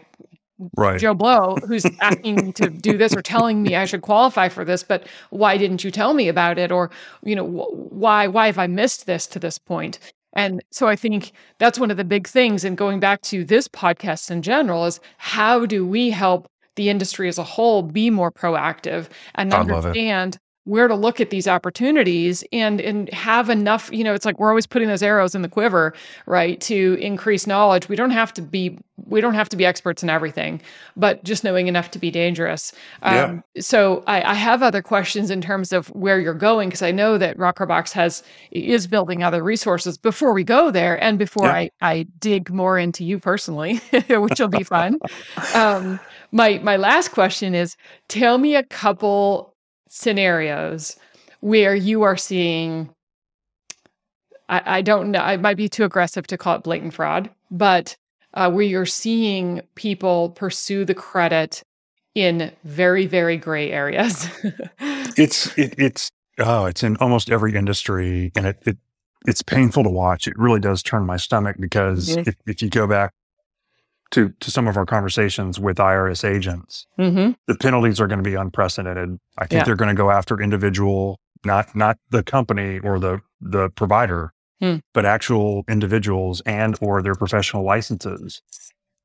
Right. 0.77 0.99
Joe 0.99 1.14
Blow, 1.14 1.57
who's 1.66 1.87
asking 2.01 2.37
me 2.37 2.53
to 2.53 2.68
do 2.68 2.99
this 2.99 3.14
or 3.14 3.23
telling 3.23 3.62
me 3.62 3.77
I 3.77 3.85
should 3.85 4.03
qualify 4.03 4.49
for 4.49 4.64
this, 4.64 4.83
but 4.83 5.07
why 5.31 5.57
didn't 5.57 5.85
you 5.85 5.90
tell 5.90 6.14
me 6.14 6.29
about 6.29 6.59
it? 6.59 6.73
Or, 6.73 6.90
you 7.23 7.37
know, 7.37 7.44
why 7.44 8.27
why 8.27 8.47
have 8.47 8.59
I 8.59 8.66
missed 8.66 9.07
this 9.07 9.27
to 9.29 9.38
this 9.38 9.59
point? 9.59 9.99
And 10.35 10.62
so 10.71 10.88
I 10.88 10.97
think 10.97 11.33
that's 11.59 11.79
one 11.79 11.90
of 11.90 11.97
the 11.97 12.05
big 12.05 12.27
things. 12.27 12.64
And 12.64 12.77
going 12.77 13.01
back 13.01 13.23
to 13.23 13.44
this 13.44 13.68
podcast 13.68 14.31
in 14.31 14.42
general 14.42 14.85
is 14.85 15.01
how 15.16 15.64
do 15.64 15.87
we 15.87 16.11
help 16.11 16.51
the 16.77 16.88
industry 16.88 17.29
as 17.29 17.38
a 17.38 17.44
whole 17.44 17.83
be 17.83 18.11
more 18.11 18.31
proactive 18.31 19.09
and 19.35 19.53
understand 19.53 20.38
where 20.68 20.87
to 20.87 20.94
look 20.94 21.18
at 21.18 21.31
these 21.31 21.48
opportunities 21.48 22.44
and 22.52 22.78
and 22.81 23.11
have 23.12 23.48
enough 23.48 23.90
you 23.90 24.04
know 24.04 24.12
it's 24.12 24.26
like 24.26 24.38
we're 24.38 24.50
always 24.50 24.66
putting 24.66 24.87
those 24.87 25.02
arrows 25.02 25.35
in 25.35 25.40
the 25.40 25.48
quiver 25.48 25.94
right 26.26 26.61
to 26.61 26.98
increase 27.00 27.46
knowledge 27.46 27.88
we 27.88 27.96
don't 27.96 28.11
have 28.11 28.33
to 28.35 28.42
be 28.42 28.78
we 29.07 29.22
don't 29.22 29.33
have 29.35 29.48
to 29.48 29.57
be 29.57 29.64
experts 29.64 30.02
in 30.02 30.11
everything 30.11 30.61
but 30.94 31.24
just 31.24 31.42
knowing 31.42 31.68
enough 31.68 31.90
to 31.90 31.98
be 31.98 32.11
dangerous 32.11 32.72
um, 33.02 33.42
yeah. 33.54 33.62
so 33.62 34.04
I, 34.07 34.22
I, 34.22 34.35
have 34.35 34.62
other 34.62 34.83
questions 34.83 35.31
in 35.31 35.40
terms 35.40 35.72
of 35.72 35.88
where 35.88 36.20
you're 36.20 36.35
going 36.35 36.68
because 36.68 36.83
i 36.83 36.90
know 36.90 37.16
that 37.16 37.38
rockerbox 37.38 37.92
has 37.92 38.22
is 38.50 38.87
building 38.87 39.22
other 39.22 39.42
resources 39.42 39.96
before 39.96 40.35
we 40.35 40.44
go 40.44 40.70
there 40.70 41.02
and 41.02 41.18
before 41.18 41.46
yeah. 41.46 41.52
I, 41.52 41.70
I 41.81 42.07
dig 42.18 42.50
more 42.50 42.78
into 42.78 43.04
you 43.04 43.18
personally 43.18 43.76
which 44.11 44.38
will 44.38 44.48
be 44.48 44.64
fun 44.64 44.98
um, 45.54 45.98
my 46.31 46.59
my 46.59 46.76
last 46.76 47.12
question 47.12 47.54
is 47.54 47.76
tell 48.09 48.37
me 48.37 48.54
a 48.54 48.64
couple 48.64 49.54
scenarios 49.88 50.96
where 51.40 51.74
you 51.74 52.03
are 52.03 52.16
seeing 52.16 52.90
I, 54.48 54.79
I, 54.79 54.83
don't 54.83 55.11
know 55.11 55.24
it 55.27 55.40
might 55.40 55.57
be 55.57 55.68
too 55.68 55.85
aggressive 55.85 56.27
to 56.29 56.38
call 56.38 56.57
it 56.57 56.62
blatant 56.62 56.94
fraud 56.94 57.31
but 57.51 57.96
uh, 58.35 58.51
where 58.51 58.64
you're 58.64 58.87
seeing 58.87 59.62
people 59.74 60.31
pursue 60.31 60.85
the 60.85 60.94
credit 60.94 61.62
in 62.14 62.53
very 62.64 63.07
very 63.07 63.37
gray 63.37 63.70
areas 63.70 64.29
it's 65.16 65.57
it, 65.59 65.74
it's 65.79 66.11
oh 66.38 66.66
it's 66.66 66.83
in 66.83 66.96
almost 66.96 67.31
every 67.31 67.55
industry 67.55 68.33
and 68.37 68.46
it, 68.46 68.59
it 68.66 68.77
it's 69.27 69.42
painful 69.42 69.83
to 69.83 69.90
watch 69.90 70.27
it 70.27 70.38
really 70.38 70.61
does 70.61 70.83
turn 70.83 71.05
my 71.05 71.16
stomach 71.16 71.57
because 71.59 72.11
mm-hmm. 72.11 72.29
if, 72.29 72.37
if 72.46 72.62
you 72.62 72.70
go 72.70 72.87
back 72.87 73.12
to 74.12 74.31
to 74.40 74.51
some 74.51 74.66
of 74.66 74.77
our 74.77 74.87
conversations 74.87 75.61
with 75.61 75.77
IRS 75.77 76.29
agents, 76.29 76.87
mm-hmm. 76.99 77.33
the 77.47 77.59
penalties 77.59 78.01
are 78.01 78.07
going 78.07 78.23
to 78.23 78.29
be 78.29 78.35
unprecedented. 78.35 79.18
I 79.37 79.47
think 79.47 79.61
yeah. 79.61 79.64
they're 79.64 79.77
going 79.77 79.94
to 79.94 79.94
go 79.94 80.11
after 80.11 80.40
individual, 80.40 81.21
not 81.44 81.75
not 81.75 81.99
the 82.11 82.23
company 82.23 82.79
or 82.79 82.99
the 82.99 83.21
the 83.40 83.71
provider. 83.71 84.33
Hmm. 84.61 84.79
but 84.92 85.07
actual 85.07 85.64
individuals 85.68 86.40
and 86.40 86.77
or 86.81 87.01
their 87.01 87.14
professional 87.14 87.64
licenses. 87.64 88.42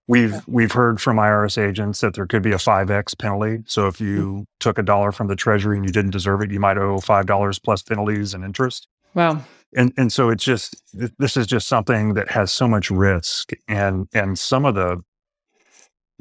We've 0.08 0.42
we've 0.48 0.72
heard 0.72 1.00
from 1.00 1.18
IRS 1.18 1.62
agents 1.62 2.02
that 2.02 2.16
there 2.16 2.26
could 2.26 2.42
be 2.42 2.52
a 2.52 2.58
5x 2.58 3.18
penalty. 3.18 3.64
So 3.68 3.88
if 3.88 4.02
you 4.02 4.46
took 4.60 4.80
a 4.80 4.84
dollar 4.84 5.12
from 5.12 5.28
the 5.28 5.36
treasury 5.36 5.78
and 5.78 5.86
you 5.86 5.92
didn't 5.92 6.12
deserve 6.12 6.42
it, 6.42 6.52
you 6.52 6.60
might 6.60 6.78
owe 6.78 6.98
$5 6.98 7.64
plus 7.64 7.84
penalties 7.84 8.34
and 8.34 8.44
interest. 8.44 8.88
Wow. 9.14 9.44
And 9.76 9.94
and 9.98 10.12
so 10.12 10.30
it's 10.30 10.44
just 10.44 10.76
this 11.18 11.36
is 11.36 11.48
just 11.48 11.68
something 11.68 12.14
that 12.14 12.32
has 12.32 12.52
so 12.52 12.68
much 12.68 12.92
risk 12.92 13.52
and 13.68 14.08
and 14.14 14.38
some 14.38 14.66
of 14.66 14.76
the 14.76 15.02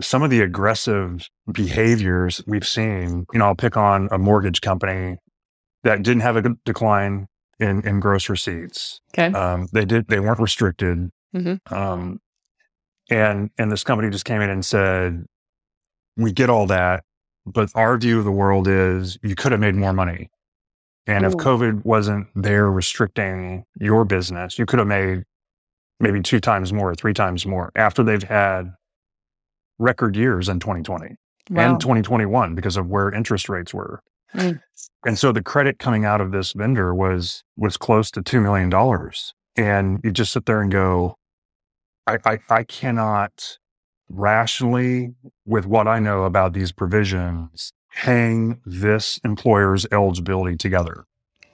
some 0.00 0.22
of 0.22 0.30
the 0.30 0.40
aggressive 0.40 1.28
behaviors 1.52 2.42
we've 2.46 2.66
seen, 2.66 3.26
you 3.32 3.38
know, 3.38 3.46
I'll 3.46 3.54
pick 3.54 3.76
on 3.76 4.08
a 4.10 4.18
mortgage 4.18 4.60
company 4.60 5.18
that 5.84 6.02
didn't 6.02 6.22
have 6.22 6.36
a 6.36 6.54
decline 6.64 7.28
in, 7.58 7.86
in 7.86 8.00
gross 8.00 8.28
receipts. 8.28 9.00
Okay. 9.14 9.36
Um, 9.36 9.68
they 9.72 9.84
did, 9.84 10.08
they 10.08 10.20
weren't 10.20 10.40
restricted. 10.40 11.10
Mhm. 11.34 11.60
Um, 11.72 12.20
and, 13.10 13.50
and 13.58 13.70
this 13.70 13.84
company 13.84 14.10
just 14.10 14.24
came 14.24 14.40
in 14.40 14.50
and 14.50 14.64
said, 14.64 15.24
we 16.16 16.32
get 16.32 16.50
all 16.50 16.66
that, 16.66 17.04
but 17.46 17.70
our 17.74 17.96
view 17.98 18.18
of 18.18 18.24
the 18.24 18.32
world 18.32 18.68
is 18.68 19.18
you 19.22 19.34
could 19.34 19.52
have 19.52 19.60
made 19.60 19.74
more 19.74 19.92
money. 19.92 20.30
And 21.06 21.24
if 21.24 21.32
COVID 21.32 21.84
wasn't 21.84 22.28
there 22.34 22.70
restricting 22.70 23.64
your 23.80 24.04
business, 24.04 24.58
you 24.58 24.66
could 24.66 24.78
have 24.78 24.88
made 24.88 25.24
maybe 25.98 26.20
two 26.22 26.38
times 26.40 26.72
more, 26.72 26.94
three 26.94 27.14
times 27.14 27.44
more 27.44 27.72
after 27.74 28.02
they've 28.02 28.22
had 28.22 28.74
record 29.78 30.16
years 30.16 30.48
in 30.48 30.60
2020 30.60 31.16
Wow. 31.50 31.72
and 31.72 31.80
2021 31.80 32.54
because 32.54 32.76
of 32.76 32.86
where 32.88 33.10
interest 33.12 33.48
rates 33.48 33.74
were. 33.74 34.00
Mm. 34.34 34.60
And 35.04 35.18
so 35.18 35.32
the 35.32 35.42
credit 35.42 35.78
coming 35.80 36.04
out 36.04 36.20
of 36.20 36.30
this 36.30 36.52
vendor 36.52 36.94
was 36.94 37.42
was 37.56 37.76
close 37.76 38.10
to 38.12 38.22
two 38.22 38.40
million 38.40 38.70
dollars. 38.70 39.34
And 39.56 40.00
you 40.04 40.12
just 40.12 40.32
sit 40.32 40.46
there 40.46 40.62
and 40.62 40.70
go, 40.70 41.16
I, 42.06 42.18
I 42.24 42.38
I 42.48 42.62
cannot 42.62 43.58
rationally, 44.08 45.14
with 45.44 45.66
what 45.66 45.88
I 45.88 45.98
know 45.98 46.24
about 46.24 46.52
these 46.52 46.70
provisions, 46.72 47.72
hang 47.94 48.60
this 48.64 49.18
employer's 49.24 49.86
eligibility 49.92 50.56
together. 50.56 51.04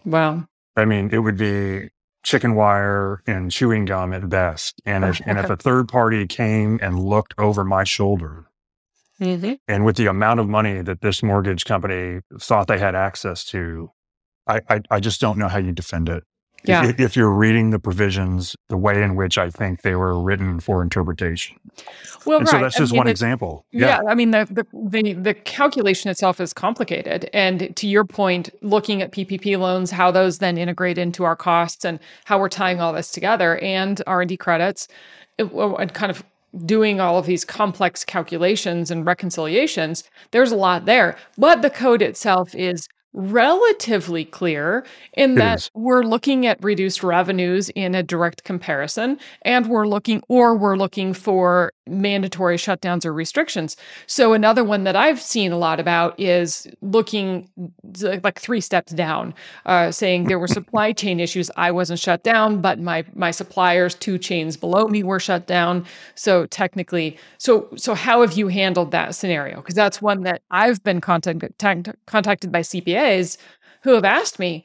wow. 0.05 0.47
I 0.77 0.85
mean, 0.85 1.11
it 1.13 1.19
would 1.19 1.37
be 1.37 1.91
chicken 2.23 2.55
wire 2.55 3.21
and 3.27 3.51
chewing 3.51 3.85
gum 3.85 4.13
at 4.13 4.29
best. 4.29 4.81
And 4.87 5.05
if 5.05 5.21
and 5.27 5.37
if 5.39 5.51
a 5.51 5.57
third 5.57 5.89
party 5.89 6.27
came 6.29 6.79
and 6.81 7.01
looked 7.01 7.35
over 7.39 7.65
my 7.65 7.83
shoulder 7.83 8.47
Mhm. 9.21 9.59
and 9.67 9.85
with 9.85 9.97
the 9.97 10.07
amount 10.07 10.39
of 10.39 10.49
money 10.49 10.81
that 10.83 11.01
this 11.01 11.21
mortgage 11.23 11.65
company 11.65 12.21
thought 12.41 12.69
they 12.69 12.79
had 12.79 12.95
access 12.95 13.45
to, 13.47 13.91
I, 14.47 14.61
I, 14.69 14.81
I 14.91 15.01
just 15.01 15.21
don't 15.21 15.37
know 15.39 15.49
how 15.49 15.59
you 15.59 15.73
defend 15.73 16.09
it. 16.09 16.23
Yeah. 16.65 16.87
If, 16.89 17.01
if 17.01 17.17
you're 17.17 17.31
reading 17.31 17.71
the 17.71 17.79
provisions 17.79 18.57
the 18.69 18.77
way 18.77 19.03
in 19.03 19.15
which 19.17 19.39
I 19.39 19.49
think 19.49 19.83
they 19.83 19.95
were 19.95 20.21
written 20.21 20.61
for 20.61 20.83
interpretation. 20.83 21.57
Well, 22.27 22.39
and 22.39 22.47
right. 22.47 22.51
so 22.53 22.61
that's 22.61 22.77
I 22.77 22.79
just 22.81 22.93
mean, 22.93 22.99
one 22.99 23.07
it- 23.07 23.13
example. 23.13 23.65
Yeah. 23.71 24.01
I 24.09 24.15
mean 24.15 24.33
the, 24.33 24.47
the 24.51 24.67
the 24.91 25.13
the 25.15 25.35
calculation 25.35 26.11
itself 26.11 26.41
is 26.41 26.53
complicated, 26.53 27.31
and 27.33 27.75
to 27.77 27.87
your 27.87 28.05
point, 28.05 28.51
looking 28.61 29.03
at 29.03 29.13
PPP 29.13 29.59
loans, 29.59 29.91
how 29.91 30.11
those 30.11 30.39
then 30.39 30.59
integrate 30.59 30.99
into 30.99 31.25
our 31.25 31.37
costs, 31.37 31.85
and 31.85 32.01
how 32.25 32.39
we're 32.39 32.49
tying 32.49 32.81
all 32.81 32.93
this 32.93 33.11
together, 33.13 33.59
and 33.59 34.03
R 34.07 34.23
and 34.23 34.29
D 34.29 34.37
credits, 34.37 34.89
it- 35.39 35.53
and 35.53 35.95
kind 35.95 36.11
of 36.11 36.25
doing 36.65 36.99
all 36.99 37.19
of 37.19 37.27
these 37.27 37.45
complex 37.45 38.05
calculations 38.05 38.91
and 38.91 39.07
reconciliations. 39.07 40.03
There's 40.33 40.51
a 40.51 40.57
lot 40.57 40.87
there, 40.87 41.17
but 41.37 41.63
the 41.63 41.71
code 41.71 42.03
itself 42.03 42.55
is 42.55 42.89
relatively 43.13 44.25
clear 44.25 44.85
in 45.15 45.37
It 45.37 45.39
that 45.39 45.59
is. 45.59 45.71
we're 45.75 46.03
looking 46.03 46.47
at 46.47 46.63
reduced 46.63 47.03
revenues 47.03 47.71
in 47.71 47.95
a 47.95 48.03
direct 48.03 48.45
comparison 48.45 49.19
and 49.43 49.67
we're 49.69 49.89
looking 49.89 50.23
or 50.29 50.55
we're 50.57 50.77
looking 50.77 51.15
for 51.15 51.73
mandatory 51.89 52.57
shutdowns 52.57 53.05
or 53.05 53.13
restrictions. 53.13 53.77
So 54.07 54.33
another 54.33 54.65
one 54.65 54.85
that 54.85 54.97
i've 54.97 55.21
seen 55.21 55.53
a 55.53 55.59
lot 55.59 55.81
about 55.81 56.19
is 56.19 56.67
looking 56.83 57.49
like 58.23 58.39
three 58.39 58.61
steps 58.61 58.93
down 58.93 59.35
uh, 59.67 59.91
saying 59.91 60.25
there 60.25 60.39
were 60.39 60.49
supply 60.49 60.93
chain 61.01 61.21
issues. 61.21 61.51
I 61.57 61.71
wasn't 61.71 62.01
shut 62.01 62.23
down 62.23 62.61
but 62.61 62.79
my 62.79 63.05
my 63.15 63.31
suppliers 63.31 63.95
two 63.95 64.19
chains 64.19 64.57
below 64.57 64.89
me 64.89 65.03
were 65.03 65.21
shut 65.21 65.47
down. 65.47 65.87
So 66.15 66.47
technically 66.47 67.17
so 67.39 67.69
so 67.77 67.95
how 67.95 68.21
have 68.21 68.35
you 68.35 68.49
handled 68.49 68.91
that 68.93 69.15
scenario? 69.15 69.57
Because 69.57 69.75
that's 69.75 70.03
one 70.03 70.23
that 70.23 70.43
i've 70.51 70.83
been 70.85 71.01
contacted 71.01 71.55
contacted 72.07 72.53
by 72.53 72.61
cpas 72.61 73.37
who 73.83 73.93
have 73.95 74.05
asked 74.05 74.39
me 74.39 74.65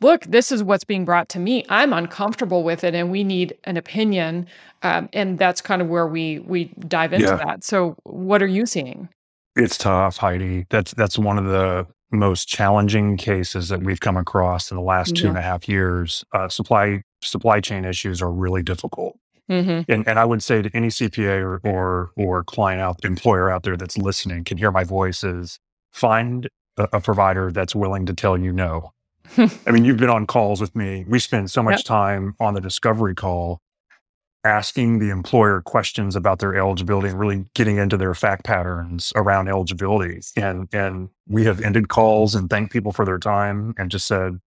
look, 0.00 0.22
this 0.24 0.52
is 0.52 0.62
what's 0.62 0.84
being 0.84 1.04
brought 1.04 1.28
to 1.30 1.38
me. 1.38 1.64
I'm 1.68 1.92
uncomfortable 1.92 2.62
with 2.62 2.84
it, 2.84 2.94
and 2.94 3.10
we 3.10 3.24
need 3.24 3.56
an 3.64 3.76
opinion. 3.76 4.46
Um, 4.82 5.08
and 5.12 5.38
that's 5.38 5.60
kind 5.60 5.80
of 5.82 5.88
where 5.88 6.06
we 6.06 6.40
we 6.40 6.66
dive 6.88 7.12
into 7.12 7.26
Yeah. 7.26 7.36
that. 7.36 7.64
So, 7.64 7.96
what 8.04 8.42
are 8.42 8.46
you 8.46 8.66
seeing? 8.66 9.08
It's 9.56 9.78
tough, 9.78 10.18
Heidi. 10.18 10.66
That's 10.70 10.92
that's 10.94 11.18
one 11.18 11.38
of 11.38 11.46
the 11.46 11.86
most 12.12 12.46
challenging 12.46 13.16
cases 13.16 13.68
that 13.68 13.82
we've 13.82 13.98
come 14.00 14.16
across 14.16 14.70
in 14.70 14.76
the 14.76 14.82
last 14.82 15.16
two 15.16 15.24
Yeah. 15.24 15.30
and 15.30 15.38
a 15.38 15.42
half 15.42 15.68
years. 15.68 16.24
Uh, 16.32 16.48
supply 16.48 17.02
supply 17.22 17.60
chain 17.60 17.84
issues 17.84 18.22
are 18.22 18.30
really 18.30 18.62
difficult. 18.62 19.18
Mm-hmm. 19.50 19.90
And, 19.90 20.06
and 20.08 20.18
I 20.18 20.24
would 20.24 20.42
say 20.42 20.60
to 20.62 20.70
any 20.74 20.88
CPA 20.88 21.40
or, 21.40 21.60
or, 21.64 22.10
or 22.16 22.42
client 22.42 22.80
out, 22.80 23.04
employer 23.04 23.48
out 23.48 23.62
there 23.62 23.76
that's 23.76 23.96
listening 23.96 24.42
can 24.42 24.58
hear 24.58 24.72
my 24.72 24.82
voice 24.82 25.22
is 25.22 25.60
find 25.92 26.48
a, 26.76 26.88
a 26.94 27.00
provider 27.00 27.52
that's 27.52 27.72
willing 27.74 28.06
to 28.06 28.12
tell 28.12 28.36
you 28.36 28.52
no. 28.52 28.92
I 29.66 29.70
mean, 29.70 29.84
you've 29.84 29.96
been 29.98 30.10
on 30.10 30.26
calls 30.26 30.60
with 30.60 30.74
me. 30.74 31.04
We 31.08 31.18
spend 31.18 31.50
so 31.50 31.62
much 31.62 31.78
Yep. 31.78 31.84
time 31.84 32.36
on 32.40 32.54
the 32.54 32.60
discovery 32.60 33.14
call 33.14 33.60
asking 34.44 35.00
the 35.00 35.10
employer 35.10 35.60
questions 35.60 36.14
about 36.14 36.38
their 36.38 36.54
eligibility 36.54 37.08
and 37.08 37.18
really 37.18 37.46
getting 37.54 37.78
into 37.78 37.96
their 37.96 38.14
fact 38.14 38.44
patterns 38.44 39.12
around 39.16 39.48
eligibility. 39.48 40.20
And, 40.36 40.68
and 40.72 41.08
we 41.26 41.44
have 41.44 41.60
ended 41.60 41.88
calls 41.88 42.34
and 42.34 42.48
thanked 42.48 42.72
people 42.72 42.92
for 42.92 43.04
their 43.04 43.18
time 43.18 43.74
and 43.76 43.90
just 43.90 44.06
said, 44.06 44.38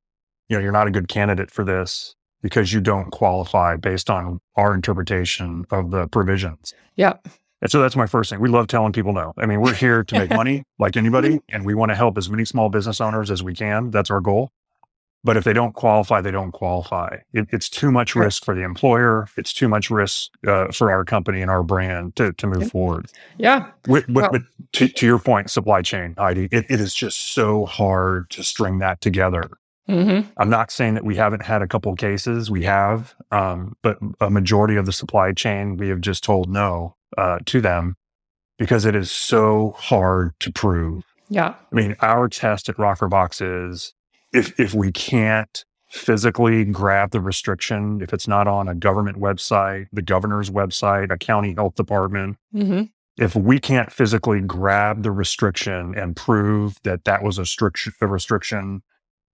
you 0.47 0.55
know, 0.55 0.63
you're 0.63 0.71
not 0.71 0.87
a 0.87 0.91
good 0.91 1.09
candidate 1.09 1.51
for 1.51 1.65
this 1.65 2.15
because 2.41 2.71
you 2.71 2.79
don't 2.79 3.11
qualify 3.11 3.75
based 3.75 4.09
on 4.09 4.39
our 4.55 4.73
interpretation 4.73 5.65
of 5.69 5.91
the 5.91 6.07
provisions. 6.07 6.73
Yep. 6.95 7.27
And 7.61 7.69
so 7.69 7.81
that's 7.81 7.97
my 7.97 8.07
first 8.07 8.29
thing. 8.29 8.39
We 8.39 8.47
love 8.47 8.67
telling 8.67 8.93
people 8.93 9.11
no. 9.11 9.33
I 9.37 9.45
mean, 9.45 9.59
we're 9.59 9.73
here 9.73 10.05
to 10.05 10.17
make 10.17 10.29
money 10.33 10.63
like 10.79 10.95
anybody, 10.95 11.41
and 11.49 11.65
we 11.65 11.75
want 11.75 11.89
to 11.89 11.95
help 11.95 12.17
as 12.17 12.29
many 12.29 12.45
small 12.45 12.69
business 12.69 13.01
owners 13.01 13.29
as 13.29 13.43
we 13.43 13.53
can. 13.53 13.91
That's 13.91 14.09
our 14.09 14.21
goal. 14.21 14.49
But 15.23 15.35
if 15.35 15.43
they 15.43 15.51
don't 15.51 15.73
qualify, 15.73 16.21
they 16.21 16.31
don't 16.31 16.51
qualify. 16.53 17.17
It, 17.33 17.47
it's 17.51 17.67
too 17.67 17.91
much 17.91 18.15
risk 18.15 18.45
for 18.45 18.55
the 18.55 18.61
employer. 18.61 19.27
It's 19.35 19.51
too 19.51 19.67
much 19.67 19.89
risk 19.89 20.31
uh, 20.47 20.71
for 20.71 20.89
our 20.91 21.03
company 21.03 21.41
and 21.41 21.51
our 21.51 21.61
brand 21.61 22.15
to, 22.15 22.31
to 22.33 22.47
move 22.47 22.71
forward. 22.71 23.07
Yeah. 23.37 23.69
With, 23.87 24.07
with, 24.07 24.15
Well- 24.15 24.31
but 24.31 24.41
to, 24.73 24.87
to 24.87 25.05
your 25.05 25.19
point, 25.19 25.49
supply 25.49 25.81
chain, 25.81 26.15
Heidi, 26.17 26.47
it, 26.51 26.65
it 26.69 26.79
is 26.79 26.93
just 26.93 27.33
so 27.33 27.65
hard 27.65 28.29
to 28.31 28.43
string 28.43 28.79
that 28.79 29.01
together. 29.01 29.49
Mm-hmm. 29.89 30.29
I'm 30.37 30.49
not 30.49 30.71
saying 30.71 30.93
that 30.93 31.03
we 31.03 31.15
haven't 31.15 31.43
had 31.43 31.61
a 31.63 31.67
couple 31.67 31.93
cases. 31.95 32.49
We 32.51 32.63
have, 32.63 33.15
um, 33.31 33.75
but 33.81 33.97
a 34.21 34.29
majority 34.29 34.75
of 34.75 34.85
the 34.85 34.93
supply 34.93 35.33
chain, 35.33 35.77
we 35.77 35.89
have 35.89 35.99
just 35.99 36.23
told 36.23 36.47
no 36.47 36.95
uh, 37.17 37.39
to 37.47 37.59
them 37.59 37.95
because 38.57 38.85
it 38.85 38.95
is 38.95 39.09
so 39.09 39.75
hard 39.77 40.39
to 40.41 40.51
prove. 40.51 41.03
Yeah. 41.27 41.55
I 41.71 41.75
mean, 41.75 41.95
our 42.01 42.29
test 42.29 42.69
at 42.69 42.75
Rockerbox 42.77 43.67
is 43.67 43.93
if 44.33 44.59
if 44.59 44.73
we 44.73 44.91
can't 44.91 45.65
physically 45.89 46.63
grab 46.65 47.11
the 47.11 47.19
restriction, 47.21 47.99
if 48.01 48.13
it's 48.13 48.27
not 48.27 48.47
on 48.47 48.67
a 48.67 48.75
government 48.75 49.17
website, 49.17 49.87
the 49.91 50.01
governor's 50.03 50.49
website, 50.51 51.11
a 51.11 51.17
county 51.17 51.53
health 51.55 51.75
department, 51.75 52.37
Mm-hmm. 52.53 52.83
if 53.17 53.35
we 53.35 53.59
can't 53.59 53.91
physically 53.91 54.39
grab 54.41 55.01
the 55.03 55.11
restriction 55.11 55.95
and 55.95 56.15
prove 56.15 56.77
that 56.83 57.05
that 57.05 57.23
was 57.23 57.37
a, 57.39 57.45
strict, 57.45 57.87
a 58.01 58.07
restriction 58.07 58.81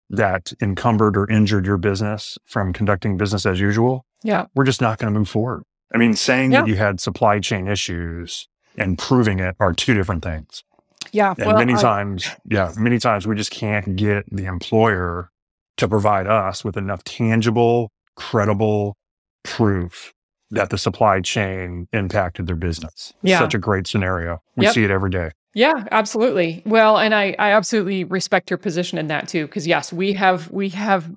that 0.08 0.52
encumbered 0.62 1.16
or 1.16 1.28
injured 1.30 1.66
your 1.66 1.76
business 1.76 2.38
from 2.46 2.72
conducting 2.72 3.16
business 3.16 3.44
as 3.44 3.60
usual, 3.60 4.06
Yeah. 4.22 4.46
we're 4.54 4.64
just 4.64 4.80
not 4.80 4.98
going 4.98 5.12
to 5.12 5.18
move 5.18 5.28
forward. 5.28 5.62
I 5.94 5.98
mean, 5.98 6.14
saying 6.14 6.50
that 6.50 6.66
you 6.68 6.76
had 6.76 7.00
supply 7.00 7.38
chain 7.40 7.68
issues 7.68 8.48
and 8.78 8.98
proving 8.98 9.40
it 9.40 9.56
are 9.60 9.72
two 9.72 9.94
different 9.94 10.22
things. 10.24 10.62
Yeah. 11.12 11.34
And 11.38 11.46
well, 11.46 11.58
many 11.58 11.74
I- 11.74 11.80
times, 11.80 12.28
yeah, 12.50 12.72
many 12.76 12.98
times 12.98 13.26
we 13.26 13.34
just 13.34 13.50
can't 13.50 13.96
get 13.96 14.24
the 14.30 14.44
employer 14.46 15.30
to 15.76 15.88
provide 15.88 16.26
us 16.26 16.64
with 16.64 16.76
enough 16.76 17.04
tangible, 17.04 17.90
credible 18.16 18.96
proof 19.44 20.12
that 20.50 20.70
the 20.70 20.78
supply 20.78 21.20
chain 21.20 21.88
impacted 21.92 22.46
their 22.46 22.56
business. 22.56 23.12
Yeah. 23.22 23.38
Such 23.38 23.54
a 23.54 23.58
great 23.58 23.86
scenario. 23.86 24.38
We 24.56 24.64
Yep. 24.66 24.74
see 24.74 24.84
it 24.84 24.90
every 24.90 25.10
day. 25.10 25.30
Yeah, 25.54 25.84
absolutely. 25.90 26.62
Well, 26.66 26.98
and 26.98 27.14
I, 27.14 27.34
I 27.38 27.50
absolutely 27.52 28.04
respect 28.04 28.50
your 28.50 28.58
position 28.58 28.98
in 28.98 29.06
that 29.08 29.26
too, 29.26 29.46
because 29.46 29.66
yes, 29.66 29.92
we 29.92 30.12
have, 30.12 30.50
we 30.50 30.68
have, 30.70 31.10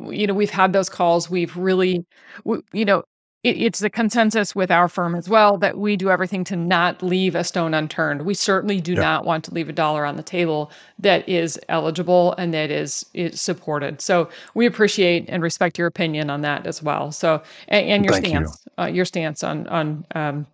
you 0.00 0.26
know, 0.26 0.34
we've 0.34 0.50
had 0.50 0.72
those 0.72 0.88
calls. 0.88 1.30
We've 1.30 1.56
really, 1.56 2.04
we, 2.44 2.58
you 2.72 2.84
know, 2.84 3.04
it, 3.44 3.56
it's 3.58 3.78
the 3.78 3.90
consensus 3.90 4.56
with 4.56 4.70
our 4.70 4.88
firm 4.88 5.14
as 5.14 5.28
well 5.28 5.56
that 5.58 5.78
we 5.78 5.96
do 5.96 6.10
everything 6.10 6.42
to 6.44 6.56
not 6.56 7.02
leave 7.02 7.34
a 7.34 7.44
stone 7.44 7.74
unturned. 7.74 8.22
We 8.22 8.34
certainly 8.34 8.80
do 8.80 8.94
not 8.94 9.24
want 9.24 9.44
to 9.44 9.54
leave 9.54 9.68
a 9.68 9.72
dollar 9.72 10.04
on 10.04 10.16
the 10.16 10.22
table 10.22 10.72
that 10.98 11.28
is 11.28 11.60
eligible 11.68 12.34
and 12.38 12.52
that 12.54 12.70
is, 12.70 13.06
is 13.14 13.40
supported. 13.40 14.00
So 14.00 14.28
we 14.54 14.66
appreciate 14.66 15.26
and 15.28 15.42
respect 15.42 15.78
your 15.78 15.86
opinion 15.86 16.30
on 16.30 16.40
that 16.40 16.66
as 16.66 16.82
well. 16.82 17.12
So 17.12 17.42
and, 17.68 17.86
and 17.86 18.04
your 18.04 18.14
Thank 18.14 18.26
stance, 18.26 18.66
you. 18.66 18.82
uh, 18.82 18.86
your 18.86 19.04
stance 19.04 19.44
on 19.44 19.66
on 19.68 20.06
um, 20.14 20.46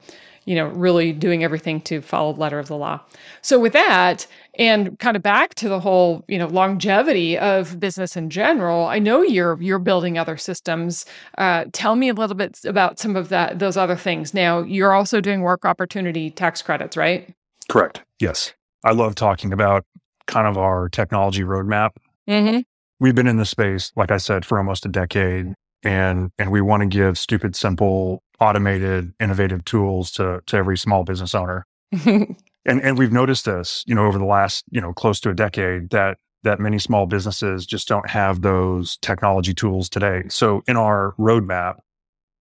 you 0.51 0.57
know, 0.57 0.67
really 0.67 1.13
doing 1.13 1.45
everything 1.45 1.81
to 1.81 2.01
follow 2.01 2.33
the 2.33 2.41
letter 2.41 2.59
of 2.59 2.67
the 2.67 2.77
law. 2.77 3.01
So 3.41 3.61
with 3.61 3.73
that, 3.73 4.27
and 4.57 4.99
kind 4.99 5.17
of 5.17 5.23
back 5.23 5.55
to 5.55 5.69
the 5.69 5.79
whole, 5.79 6.25
you 6.27 6.39
know, 6.39 6.49
longevity 6.49 7.39
of 7.39 7.79
business 7.79 8.17
in 8.17 8.31
general, 8.31 8.87
I 8.87 8.99
know 8.99 9.23
you're 9.23 9.63
you're 9.63 9.79
building 9.79 10.19
other 10.19 10.37
systems. 10.37 11.07
Uh, 11.39 11.67
tell 11.73 11.95
me 11.95 12.09
a 12.09 12.15
little 12.15 12.35
bit 12.35 12.59
about 12.65 12.99
some 12.99 13.15
of 13.15 13.29
that 13.29 13.61
those 13.61 13.77
other 13.77 13.95
things. 13.95 14.35
Now, 14.35 14.65
you're 14.65 14.93
also 14.93 15.21
doing 15.21 15.43
work 15.43 15.65
opportunity 15.65 16.33
tax 16.33 16.63
credits, 16.63 16.97
right? 16.97 17.33
Correct. 17.69 18.03
Yes, 18.19 18.53
I 18.83 18.91
love 18.91 19.15
talking 19.15 19.53
about 19.53 19.85
kind 20.27 20.49
of 20.49 20.59
our 20.59 20.89
technology 20.89 21.45
roadmap. 21.45 21.91
Mm-hmm. 22.29 22.63
We've 22.99 23.15
been 23.15 23.29
in 23.29 23.37
this 23.37 23.51
space, 23.51 23.93
like 23.95 24.11
I 24.11 24.17
said, 24.17 24.45
for 24.45 24.59
almost 24.59 24.85
a 24.85 24.89
decade, 24.89 25.55
and 25.85 26.33
and 26.41 26.51
we 26.51 26.61
want 26.61 26.81
to 26.81 26.89
give 26.89 27.19
stupid, 27.19 27.55
simple 27.55 28.25
automated, 28.41 29.13
innovative 29.21 29.65
tools 29.65 30.11
to 30.13 30.43
to 30.47 30.57
every 30.57 30.77
small 30.77 31.05
business 31.05 31.35
owner. 31.35 31.67
and 32.05 32.37
and 32.67 32.99
we've 32.99 33.13
noticed 33.13 33.45
this, 33.45 33.85
you 33.87 33.95
know, 33.95 34.07
over 34.07 34.19
the 34.19 34.25
last, 34.25 34.65
you 34.71 34.81
know, 34.81 34.93
close 34.93 35.21
to 35.21 35.31
a 35.31 35.35
decade 35.35 35.91
that 35.91 36.19
that 36.43 36.59
many 36.59 36.79
small 36.79 37.07
businesses 37.07 37.67
just 37.67 37.87
don't 37.87 38.09
have 38.09 38.43
those 38.43 38.97
technology 38.99 39.53
tools 39.53 39.89
today. 39.89 40.23
So 40.29 40.63
in 40.67 40.77
our 40.77 41.15
roadmap, 41.19 41.77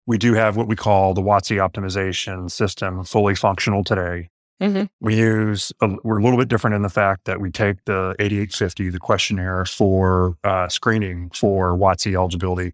we 0.05 0.17
do 0.17 0.33
have 0.33 0.55
what 0.55 0.67
we 0.67 0.75
call 0.75 1.13
the 1.13 1.21
WOTC 1.21 1.57
optimization 1.57 2.49
system 2.49 3.03
fully 3.03 3.35
functional 3.35 3.83
today. 3.83 4.29
Mm-hmm. 4.61 4.85
We 4.99 5.15
use, 5.15 5.71
a, 5.81 5.89
we're 6.03 6.19
a 6.19 6.23
little 6.23 6.37
bit 6.37 6.47
different 6.47 6.75
in 6.75 6.81
the 6.81 6.89
fact 6.89 7.25
that 7.25 7.39
we 7.39 7.51
take 7.51 7.85
the 7.85 8.15
8850, 8.19 8.89
the 8.89 8.99
questionnaire 8.99 9.65
for 9.65 10.35
uh, 10.43 10.67
screening 10.67 11.29
for 11.29 11.77
WOTC 11.77 12.15
eligibility, 12.15 12.73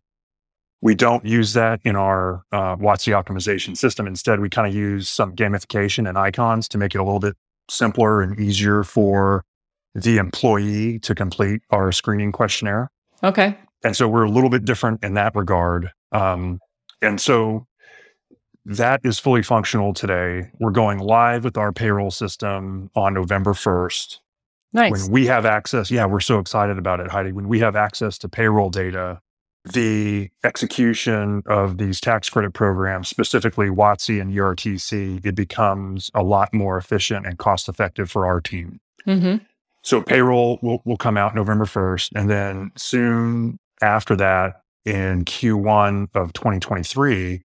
we 0.81 0.95
don't 0.95 1.25
use 1.25 1.53
that 1.53 1.79
in 1.83 1.95
our 1.95 2.43
uh, 2.51 2.75
WOTC 2.75 3.13
optimization 3.13 3.75
system. 3.75 4.07
Instead, 4.07 4.39
we 4.39 4.49
kind 4.49 4.67
of 4.67 4.73
use 4.73 5.09
some 5.09 5.35
gamification 5.35 6.07
and 6.07 6.17
icons 6.17 6.67
to 6.69 6.77
make 6.77 6.93
it 6.93 6.99
a 6.99 7.03
little 7.03 7.19
bit 7.19 7.35
simpler 7.69 8.21
and 8.21 8.39
easier 8.39 8.83
for 8.83 9.43
the 9.95 10.17
employee 10.17 10.99
to 10.99 11.15
complete 11.15 11.61
our 11.71 11.91
screening 11.91 12.31
questionnaire. 12.31 12.91
Okay. 13.23 13.57
And 13.83 13.95
so 13.95 14.07
we're 14.07 14.23
a 14.23 14.29
little 14.29 14.49
bit 14.49 14.65
different 14.65 15.03
in 15.03 15.13
that 15.13 15.35
regard. 15.35 15.91
Um, 16.11 16.59
and 17.01 17.19
so 17.19 17.65
that 18.65 19.01
is 19.03 19.19
fully 19.19 19.43
functional 19.43 19.93
today. 19.93 20.49
We're 20.59 20.71
going 20.71 20.99
live 20.99 21.43
with 21.43 21.57
our 21.57 21.71
payroll 21.71 22.11
system 22.11 22.89
on 22.95 23.13
November 23.13 23.53
1st. 23.53 24.19
Nice. 24.73 24.91
When 24.91 25.11
we 25.11 25.27
have 25.27 25.45
access, 25.45 25.89
yeah, 25.89 26.05
we're 26.05 26.19
so 26.19 26.39
excited 26.39 26.77
about 26.77 26.99
it, 26.99 27.09
Heidi. 27.09 27.31
When 27.31 27.47
we 27.47 27.59
have 27.59 27.75
access 27.75 28.17
to 28.19 28.29
payroll 28.29 28.69
data, 28.69 29.21
the 29.65 30.30
execution 30.43 31.43
of 31.47 31.78
these 31.78 31.99
tax 31.99 32.30
credit 32.30 32.54
programs, 32.54 33.08
specifically 33.08 33.67
WOTC 33.67 34.21
and 34.21 34.34
ERTC, 34.34 35.25
it 35.25 35.36
becomes 35.36 36.12
a 36.13 36.23
lot 36.23 36.54
more 36.54 36.78
efficient 36.78 37.25
and 37.25 37.38
cost 37.38 37.67
effective 37.67 38.10
for 38.12 38.25
our 38.25 38.39
team. 38.41 38.80
Mm-hmm. 39.08 39.43
So 39.82 40.01
payroll 40.01 40.60
will, 40.62 40.82
will 40.86 40.97
come 40.97 41.17
out 41.17 41.36
November 41.36 41.65
1st. 41.65 42.10
And 42.15 42.30
then 42.30 42.71
soon 42.75 43.60
after 43.82 44.15
that, 44.15 44.62
in 44.86 45.25
Q1 45.25 46.10
of 46.15 46.34
2023, 46.34 47.41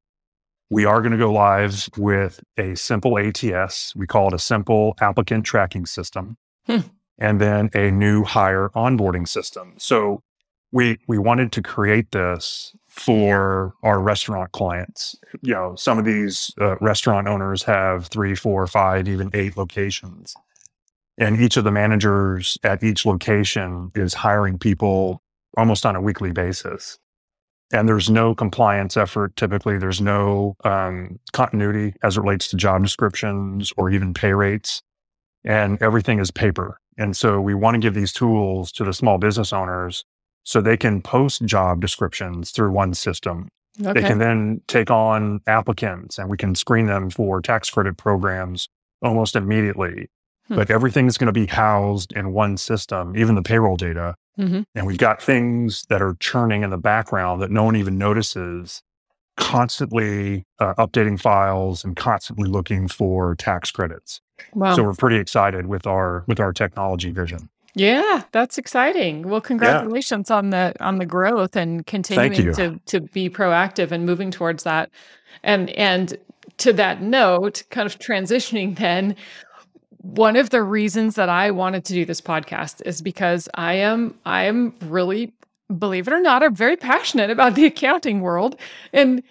we 0.71 0.85
are 0.85 1.01
going 1.01 1.13
to 1.13 1.19
go 1.19 1.33
live 1.33 1.89
with 1.97 2.41
a 2.57 2.75
simple 2.77 3.19
ATS. 3.19 3.95
We 3.97 4.07
call 4.07 4.29
it 4.29 4.35
a 4.35 4.39
simple 4.39 4.95
applicant 5.01 5.45
tracking 5.45 5.87
system. 5.87 6.37
Hmm. 6.67 6.79
And 7.19 7.41
then 7.41 7.71
a 7.75 7.91
new 7.91 8.25
hire 8.25 8.71
onboarding 8.75 9.29
system. 9.29 9.75
So 9.77 10.23
we 10.73 10.99
we 11.07 11.19
wanted 11.19 11.53
to 11.53 11.63
create 11.63 12.13
this 12.13 12.75
for 12.89 13.75
our 13.83 14.01
restaurant 14.01 14.53
clients. 14.53 15.17
You 15.43 15.55
know, 15.55 15.75
some 15.77 15.99
of 15.99 16.05
these 16.05 16.53
uh, 16.61 16.77
restaurant 16.79 17.29
owners 17.29 17.63
have 17.65 18.07
three, 18.07 18.35
four, 18.35 18.67
five, 18.67 19.09
even 19.09 19.31
eight 19.33 19.57
locations, 19.57 20.35
and 21.19 21.41
each 21.41 21.57
of 21.57 21.65
the 21.65 21.71
managers 21.71 22.59
at 22.63 22.83
each 22.83 23.07
location 23.07 23.91
is 23.95 24.15
hiring 24.15 24.59
people 24.59 25.23
almost 25.57 25.85
on 25.85 25.97
a 25.97 26.01
weekly 26.01 26.33
basis. 26.33 26.99
And 27.73 27.89
there's 27.89 28.11
no 28.11 28.35
compliance 28.35 28.97
effort. 28.97 29.37
Typically, 29.37 29.79
there's 29.79 30.01
no 30.01 30.57
um, 30.65 31.21
continuity 31.33 31.95
as 32.03 32.17
it 32.17 32.21
relates 32.21 32.49
to 32.49 32.57
job 32.57 32.83
descriptions 32.83 33.73
or 33.77 33.91
even 33.91 34.13
pay 34.13 34.33
rates, 34.35 34.83
and 35.45 35.81
everything 35.81 36.19
is 36.19 36.31
paper. 36.31 36.81
And 36.99 37.17
so, 37.17 37.41
we 37.41 37.55
want 37.55 37.77
to 37.77 37.81
give 37.81 37.95
these 37.95 38.13
tools 38.13 38.73
to 38.73 38.85
the 38.85 38.93
small 38.93 39.19
business 39.19 39.53
owners 39.53 40.05
so 40.45 40.61
they 40.61 40.77
can 40.77 41.03
post 41.03 41.45
job 41.45 41.81
descriptions 41.81 42.51
through 42.51 42.73
one 42.73 42.95
system. 42.95 43.49
Okay. 43.81 44.01
They 44.01 44.07
can 44.07 44.19
then 44.19 44.61
take 44.67 44.91
on 44.91 45.41
applicants 45.47 46.19
and 46.19 46.29
we 46.29 46.37
can 46.37 46.55
screen 46.55 46.87
them 46.87 47.11
for 47.11 47.41
tax 47.41 47.71
credit 47.71 47.97
programs 47.97 48.69
almost 49.03 49.37
immediately. 49.37 50.11
Hmm. 50.49 50.57
But 50.57 50.71
everything 50.71 51.07
is 51.07 51.17
going 51.17 51.33
to 51.33 51.33
be 51.33 51.47
housed 51.47 52.13
in 52.13 52.33
one 52.33 52.57
system, 52.57 53.17
even 53.17 53.37
the 53.37 53.43
payroll 53.43 53.77
data. 53.77 54.17
Mm-hmm. 54.39 54.63
And 54.75 54.87
we've 54.87 54.99
got 54.99 55.23
things 55.23 55.85
that 55.89 56.03
are 56.03 56.17
churning 56.21 56.63
in 56.63 56.71
the 56.71 56.79
background 56.79 57.43
that 57.43 57.51
no 57.51 57.65
one 57.65 57.77
even 57.77 57.99
notices, 57.99 58.83
constantly 59.37 60.45
uh, 60.59 60.75
updating 60.75 61.19
files 61.19 61.85
and 61.85 61.97
constantly 61.97 62.49
looking 62.49 62.89
for 62.89 63.35
tax 63.35 63.71
credits. 63.71 64.21
Wow. 64.55 64.75
So 64.75 64.83
we're 64.83 64.95
pretty 64.95 65.17
excited 65.17 65.67
with 65.67 65.87
our 65.87 66.25
with 66.27 66.41
our 66.41 66.53
technology 66.53 67.11
vision. 67.11 67.51
Yeah, 67.75 68.25
that's 68.33 68.59
exciting. 68.59 69.29
Well, 69.29 69.41
congratulations 69.41 70.29
yeah. 70.29 70.37
on 70.37 70.51
the 70.51 70.75
on 70.81 70.99
the 70.99 71.07
growth 71.07 71.57
and 71.57 71.87
continuing 71.87 72.53
to 72.55 72.81
to 72.87 73.01
be 73.01 73.31
proactive 73.31 73.93
and 73.93 74.05
moving 74.05 74.31
towards 74.31 74.65
that. 74.65 74.91
And 75.43 75.71
and 75.71 76.17
to 76.59 76.73
that 76.75 77.01
note, 77.01 77.63
kind 77.71 77.87
of 77.87 77.99
transitioning 77.99 78.77
then, 78.77 79.15
one 79.99 80.37
of 80.37 80.51
the 80.51 80.63
reasons 80.63 81.15
that 81.15 81.29
I 81.29 81.51
wanted 81.51 81.85
to 81.87 81.93
do 81.93 82.05
this 82.05 82.21
podcast 82.21 82.83
is 82.85 83.01
because 83.01 83.49
I 83.55 83.75
am 83.75 84.19
I 84.25 84.45
am 84.45 84.75
really 84.83 85.33
believe 85.79 86.09
it 86.09 86.13
or 86.13 86.21
not, 86.21 86.43
I'm 86.43 86.55
very 86.55 86.77
passionate 86.77 87.31
about 87.31 87.55
the 87.55 87.65
accounting 87.67 88.21
world. 88.21 88.57
And 88.93 89.23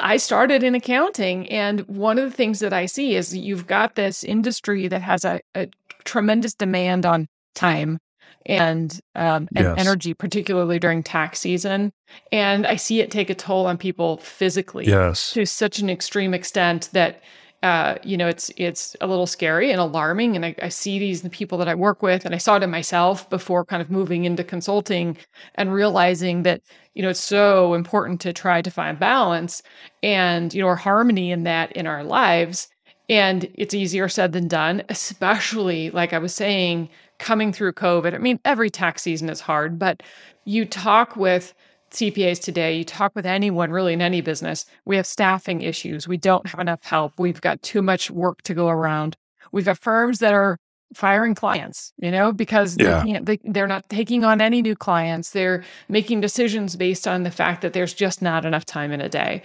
I 0.00 0.16
started 0.16 0.62
in 0.62 0.74
accounting. 0.74 1.48
And 1.50 1.80
one 1.82 2.18
of 2.18 2.30
the 2.30 2.36
things 2.36 2.60
that 2.60 2.72
I 2.72 2.86
see 2.86 3.14
is 3.14 3.36
you've 3.36 3.66
got 3.66 3.94
this 3.94 4.24
industry 4.24 4.88
that 4.88 5.02
has 5.02 5.24
a, 5.24 5.40
a 5.54 5.68
tremendous 6.04 6.54
demand 6.54 7.06
on 7.06 7.28
time 7.54 7.98
and 8.46 9.00
um, 9.14 9.48
and 9.54 9.66
yes. 9.66 9.78
energy, 9.78 10.14
particularly 10.14 10.78
during 10.78 11.02
tax 11.02 11.40
season. 11.40 11.92
And 12.30 12.66
I 12.66 12.76
see 12.76 13.00
it 13.00 13.10
take 13.10 13.30
a 13.30 13.34
toll 13.34 13.66
on 13.66 13.78
people 13.78 14.18
physically 14.18 14.86
yes. 14.86 15.32
to 15.32 15.46
such 15.46 15.78
an 15.78 15.88
extreme 15.88 16.34
extent 16.34 16.90
that 16.92 17.22
uh, 17.62 17.96
you 18.02 18.16
know 18.16 18.26
it's 18.26 18.50
it's 18.56 18.96
a 19.00 19.06
little 19.06 19.26
scary 19.26 19.70
and 19.70 19.80
alarming. 19.80 20.34
And 20.34 20.44
I, 20.44 20.54
I 20.60 20.68
see 20.68 20.98
these 20.98 21.22
the 21.22 21.30
people 21.30 21.58
that 21.58 21.68
I 21.68 21.74
work 21.74 22.02
with, 22.02 22.24
and 22.24 22.34
I 22.34 22.38
saw 22.38 22.56
it 22.56 22.62
in 22.62 22.70
myself 22.70 23.28
before 23.30 23.64
kind 23.64 23.80
of 23.80 23.90
moving 23.90 24.24
into 24.24 24.44
consulting 24.44 25.16
and 25.54 25.72
realizing 25.72 26.42
that 26.42 26.62
you 26.94 27.02
know 27.02 27.10
it's 27.10 27.20
so 27.20 27.74
important 27.74 28.20
to 28.22 28.32
try 28.32 28.62
to 28.62 28.70
find 28.70 28.98
balance 28.98 29.62
and 30.02 30.52
you 30.52 30.60
know 30.60 30.68
or 30.68 30.76
harmony 30.76 31.30
in 31.30 31.44
that 31.44 31.72
in 31.72 31.86
our 31.86 32.02
lives. 32.04 32.68
And 33.08 33.50
it's 33.54 33.74
easier 33.74 34.08
said 34.08 34.32
than 34.32 34.48
done, 34.48 34.82
especially 34.88 35.90
like 35.90 36.12
I 36.12 36.18
was 36.18 36.34
saying 36.34 36.88
coming 37.22 37.52
through 37.52 37.72
COVID. 37.72 38.14
I 38.14 38.18
mean, 38.18 38.40
every 38.44 38.68
tax 38.68 39.00
season 39.02 39.30
is 39.30 39.40
hard, 39.40 39.78
but 39.78 40.02
you 40.44 40.64
talk 40.64 41.16
with 41.16 41.54
CPAs 41.92 42.42
today, 42.42 42.76
you 42.76 42.84
talk 42.84 43.14
with 43.14 43.24
anyone 43.24 43.70
really 43.70 43.92
in 43.92 44.02
any 44.02 44.20
business, 44.20 44.66
we 44.84 44.96
have 44.96 45.06
staffing 45.06 45.62
issues. 45.62 46.08
We 46.08 46.16
don't 46.16 46.46
have 46.48 46.58
enough 46.58 46.82
help. 46.82 47.12
We've 47.18 47.40
got 47.40 47.62
too 47.62 47.80
much 47.80 48.10
work 48.10 48.42
to 48.42 48.54
go 48.54 48.68
around. 48.68 49.16
We've 49.52 49.64
got 49.64 49.78
firms 49.78 50.18
that 50.18 50.34
are 50.34 50.58
firing 50.94 51.34
clients, 51.34 51.92
you 51.98 52.10
know, 52.10 52.32
because 52.32 52.76
yeah. 52.78 53.00
they 53.00 53.12
can't, 53.12 53.26
they, 53.26 53.38
they're 53.44 53.66
not 53.68 53.88
taking 53.88 54.24
on 54.24 54.40
any 54.40 54.60
new 54.60 54.74
clients. 54.74 55.30
They're 55.30 55.62
making 55.88 56.22
decisions 56.22 56.74
based 56.76 57.06
on 57.06 57.22
the 57.22 57.30
fact 57.30 57.62
that 57.62 57.72
there's 57.72 57.94
just 57.94 58.20
not 58.20 58.44
enough 58.44 58.64
time 58.64 58.90
in 58.90 59.00
a 59.00 59.08
day. 59.08 59.42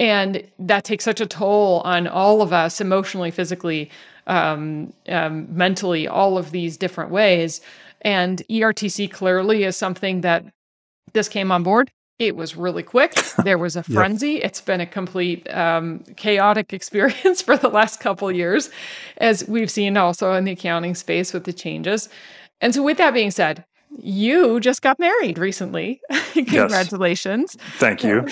And 0.00 0.44
that 0.60 0.84
takes 0.84 1.04
such 1.04 1.20
a 1.20 1.26
toll 1.26 1.82
on 1.84 2.06
all 2.06 2.40
of 2.40 2.52
us 2.52 2.80
emotionally, 2.80 3.32
physically, 3.32 3.90
um, 4.28 4.92
um, 5.08 5.46
mentally, 5.54 6.06
all 6.06 6.38
of 6.38 6.52
these 6.52 6.76
different 6.76 7.10
ways. 7.10 7.60
And 8.02 8.42
ERTC 8.48 9.10
clearly 9.10 9.64
is 9.64 9.76
something 9.76 10.20
that 10.20 10.44
this 11.14 11.28
came 11.28 11.50
on 11.50 11.62
board. 11.62 11.90
It 12.18 12.36
was 12.36 12.56
really 12.56 12.82
quick. 12.82 13.14
There 13.44 13.58
was 13.58 13.76
a 13.76 13.82
frenzy. 13.94 14.32
yep. 14.32 14.44
It's 14.44 14.60
been 14.60 14.80
a 14.80 14.86
complete 14.86 15.48
um, 15.52 16.00
chaotic 16.16 16.72
experience 16.72 17.42
for 17.42 17.56
the 17.56 17.68
last 17.68 18.00
couple 18.00 18.30
years, 18.30 18.70
as 19.18 19.46
we've 19.48 19.70
seen 19.70 19.96
also 19.96 20.34
in 20.34 20.44
the 20.44 20.52
accounting 20.52 20.94
space 20.94 21.32
with 21.32 21.44
the 21.44 21.52
changes. 21.52 22.08
And 22.60 22.74
so, 22.74 22.82
with 22.82 22.98
that 22.98 23.14
being 23.14 23.30
said, 23.30 23.64
you 23.96 24.60
just 24.60 24.82
got 24.82 24.98
married 24.98 25.38
recently. 25.38 26.00
Congratulations. 26.32 27.56
Thank 27.76 28.04
you. 28.04 28.26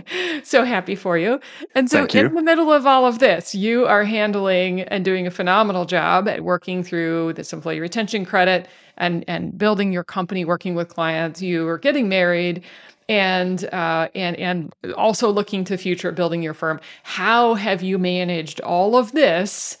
so 0.42 0.64
happy 0.64 0.94
for 0.94 1.18
you. 1.18 1.40
And 1.74 1.90
so, 1.90 2.06
in 2.06 2.34
the 2.34 2.42
middle 2.42 2.72
of 2.72 2.86
all 2.86 3.06
of 3.06 3.18
this, 3.18 3.54
you 3.54 3.86
are 3.86 4.04
handling 4.04 4.82
and 4.82 5.04
doing 5.04 5.26
a 5.26 5.30
phenomenal 5.30 5.84
job 5.84 6.28
at 6.28 6.42
working 6.42 6.82
through 6.82 7.34
this 7.34 7.52
employee 7.52 7.80
retention 7.80 8.24
credit 8.24 8.68
and, 8.96 9.24
and 9.26 9.56
building 9.56 9.92
your 9.92 10.04
company, 10.04 10.44
working 10.44 10.74
with 10.74 10.88
clients. 10.88 11.42
You 11.42 11.66
are 11.68 11.78
getting 11.78 12.08
married 12.08 12.64
and 13.08 13.64
uh, 13.74 14.08
and 14.14 14.36
and 14.36 14.72
also 14.96 15.30
looking 15.30 15.64
to 15.64 15.76
future, 15.76 16.12
building 16.12 16.42
your 16.42 16.54
firm. 16.54 16.80
How 17.02 17.54
have 17.54 17.82
you 17.82 17.98
managed 17.98 18.60
all 18.60 18.96
of 18.96 19.12
this 19.12 19.78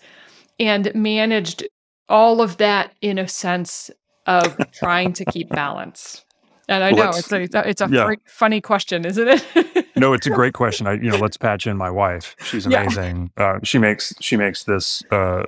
and 0.58 0.92
managed 0.94 1.66
all 2.08 2.42
of 2.42 2.56
that 2.56 2.92
in 3.00 3.18
a 3.18 3.28
sense 3.28 3.90
of 4.30 4.56
trying 4.72 5.12
to 5.14 5.24
keep 5.24 5.48
balance? 5.48 6.24
And 6.68 6.84
I 6.84 6.92
know 6.92 7.10
it's 7.10 7.32
a 7.32 7.68
it's 7.68 7.80
a 7.80 7.88
yeah. 7.90 8.14
funny 8.26 8.60
question, 8.60 9.04
isn't 9.04 9.26
it? 9.28 9.86
no, 9.96 10.12
it's 10.12 10.28
a 10.28 10.30
great 10.30 10.54
question. 10.54 10.86
I 10.86 10.92
you 10.94 11.10
know 11.10 11.18
let's 11.18 11.36
patch 11.36 11.66
in 11.66 11.76
my 11.76 11.90
wife. 11.90 12.36
She's 12.44 12.64
amazing. 12.64 13.32
Yeah. 13.36 13.44
Uh, 13.44 13.58
she 13.64 13.78
makes 13.78 14.14
she 14.20 14.36
makes 14.36 14.62
this 14.64 15.02
uh, 15.10 15.42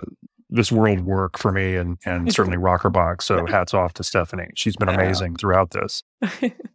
this 0.50 0.72
world 0.72 1.00
work 1.02 1.38
for 1.38 1.52
me 1.52 1.76
and 1.76 1.96
and 2.04 2.32
certainly 2.32 2.58
Rockerbox. 2.68 3.22
So 3.22 3.46
hats 3.46 3.72
off 3.72 3.94
to 3.94 4.04
Stephanie. 4.04 4.50
She's 4.56 4.76
been 4.76 4.88
amazing 4.88 5.36
throughout 5.36 5.70
this. 5.70 6.02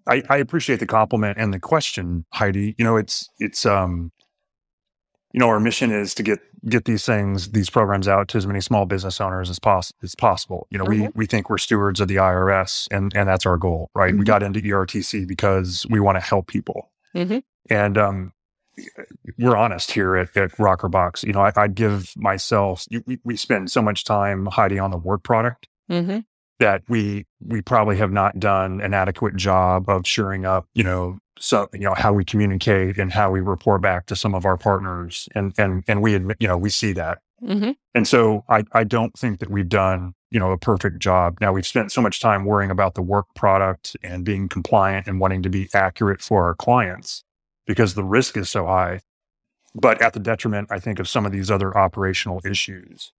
I, 0.08 0.24
I 0.30 0.38
appreciate 0.38 0.80
the 0.80 0.88
compliment 0.88 1.38
and 1.38 1.54
the 1.54 1.60
question, 1.60 2.26
Heidi. 2.34 2.74
You 2.78 2.86
know, 2.86 2.96
it's 2.96 3.30
it's 3.39 3.65
um 3.65 4.12
you 5.38 5.39
know, 5.39 5.50
our 5.50 5.60
mission 5.60 5.91
is 5.91 6.15
to 6.15 6.23
get 6.23 6.39
get 6.67 6.86
these 6.86 7.06
things, 7.06 7.52
these 7.52 7.69
programs 7.69 8.08
out 8.08 8.28
to 8.30 8.39
as 8.39 8.47
many 8.47 8.60
small 8.60 8.88
business 8.88 9.21
owners 9.21 9.52
as, 9.52 9.60
pos- 9.60 9.93
as 10.02 10.15
possible. 10.15 10.65
You 10.71 10.80
know, 10.80 10.86
mm-hmm. 10.86 11.04
we 11.04 11.10
we 11.13 11.26
think 11.28 11.52
we're 11.52 11.60
stewards 11.60 12.00
of 12.02 12.08
the 12.08 12.15
IRS, 12.15 12.88
and 12.89 13.15
and 13.15 13.30
that's 13.30 13.45
our 13.45 13.56
goal, 13.56 13.91
right? 13.93 14.10
Mm-hmm. 14.10 14.17
We 14.17 14.26
got 14.26 14.41
into 14.41 14.62
ERTC 14.62 15.28
because 15.28 15.86
we 15.91 16.00
want 16.00 16.15
to 16.15 16.21
help 16.21 16.47
people, 16.47 16.89
mm-hmm. 17.15 17.38
and 17.69 17.97
um, 18.00 18.34
we're 19.38 19.56
honest 19.56 19.91
here 19.91 20.15
at, 20.15 20.36
at 20.36 20.54
Rockerbox. 20.54 21.23
You 21.23 21.34
know, 21.34 21.41
I, 21.41 21.52
would 21.56 21.76
give 21.76 22.13
myself. 22.17 22.88
We, 23.06 23.19
we 23.23 23.38
spend 23.38 23.69
so 23.69 23.84
much 23.84 24.06
time 24.06 24.47
hiding 24.47 24.80
on 24.80 24.89
the 24.89 24.97
work 24.97 25.21
product 25.21 25.67
mm-hmm. 25.88 26.21
that 26.58 26.82
we 26.89 27.28
we 27.45 27.62
probably 27.62 27.97
have 27.97 28.12
not 28.12 28.39
done 28.39 28.82
an 28.82 28.95
adequate 28.95 29.36
job 29.36 29.88
of 29.88 30.08
shoring 30.08 30.47
up. 30.47 30.65
You 30.73 30.84
know, 30.84 31.19
so 31.39 31.69
you 31.73 31.82
know 31.82 31.93
how 31.93 32.13
we 32.13 32.26
communicate 32.26 32.97
and 32.97 33.13
how 33.13 33.32
we 33.32 33.39
report 33.39 33.82
back 33.82 34.06
to 34.08 34.15
some 34.15 34.34
of 34.34 34.45
our 34.45 34.58
partners 34.58 35.28
and 35.36 35.54
and 35.58 35.84
and 35.88 36.02
we 36.02 36.13
admit 36.15 36.38
you 36.39 36.47
know 36.47 36.58
we 36.58 36.69
see 36.69 36.93
that. 36.93 37.19
Mm-hmm. 37.43 37.73
and 37.93 38.08
so 38.08 38.43
i 38.50 38.63
i 38.71 38.84
don't 38.84 39.13
think 39.15 39.39
that 39.39 39.52
we've 39.52 39.69
done 39.69 40.15
you 40.32 40.39
know 40.39 40.52
a 40.52 40.58
perfect 40.58 41.00
job. 41.00 41.38
Now 41.39 41.54
we've 41.54 41.67
spent 41.67 41.91
so 41.91 42.02
much 42.02 42.19
time 42.19 42.45
worrying 42.45 42.71
about 42.71 42.95
the 42.95 43.02
work 43.02 43.28
product 43.36 43.95
and 44.02 44.26
being 44.26 44.50
compliant 44.50 45.08
and 45.08 45.19
wanting 45.19 45.43
to 45.43 45.50
be 45.50 45.69
accurate 45.73 46.21
for 46.21 46.45
our 46.45 46.56
clients 46.56 47.23
because 47.67 47.93
the 47.93 48.04
risk 48.04 48.38
is 48.38 48.50
so 48.50 48.65
high 48.65 49.02
but 49.76 50.02
at 50.02 50.13
the 50.13 50.19
detriment 50.19 50.67
i 50.71 50.80
think 50.80 51.00
of 51.00 51.08
some 51.08 51.26
of 51.26 51.32
these 51.32 51.52
other 51.52 51.78
operational 51.78 52.41
issues. 52.43 53.12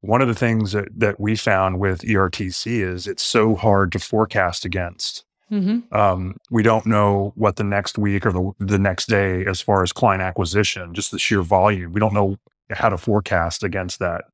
One 0.00 0.20
of 0.20 0.28
the 0.28 0.34
things 0.34 0.72
that 0.72 0.88
that 0.94 1.18
we 1.18 1.34
found 1.34 1.80
with 1.80 2.02
ertc 2.02 2.66
is 2.66 3.06
it's 3.06 3.22
so 3.22 3.56
hard 3.56 3.90
to 3.92 3.98
forecast 3.98 4.64
against 4.64 5.24
Mm-hmm. 5.50 5.94
Um, 5.94 6.36
we 6.50 6.62
don't 6.62 6.86
know 6.86 7.32
what 7.36 7.56
the 7.56 7.64
next 7.64 7.98
week 7.98 8.26
or 8.26 8.32
the, 8.32 8.52
the 8.58 8.78
next 8.78 9.08
day, 9.08 9.44
as 9.44 9.60
far 9.60 9.82
as 9.82 9.92
client 9.92 10.22
acquisition, 10.22 10.94
just 10.94 11.10
the 11.10 11.18
sheer 11.18 11.42
volume. 11.42 11.92
We 11.92 12.00
don't 12.00 12.14
know 12.14 12.36
how 12.70 12.88
to 12.88 12.98
forecast 12.98 13.62
against 13.62 13.98
that. 13.98 14.24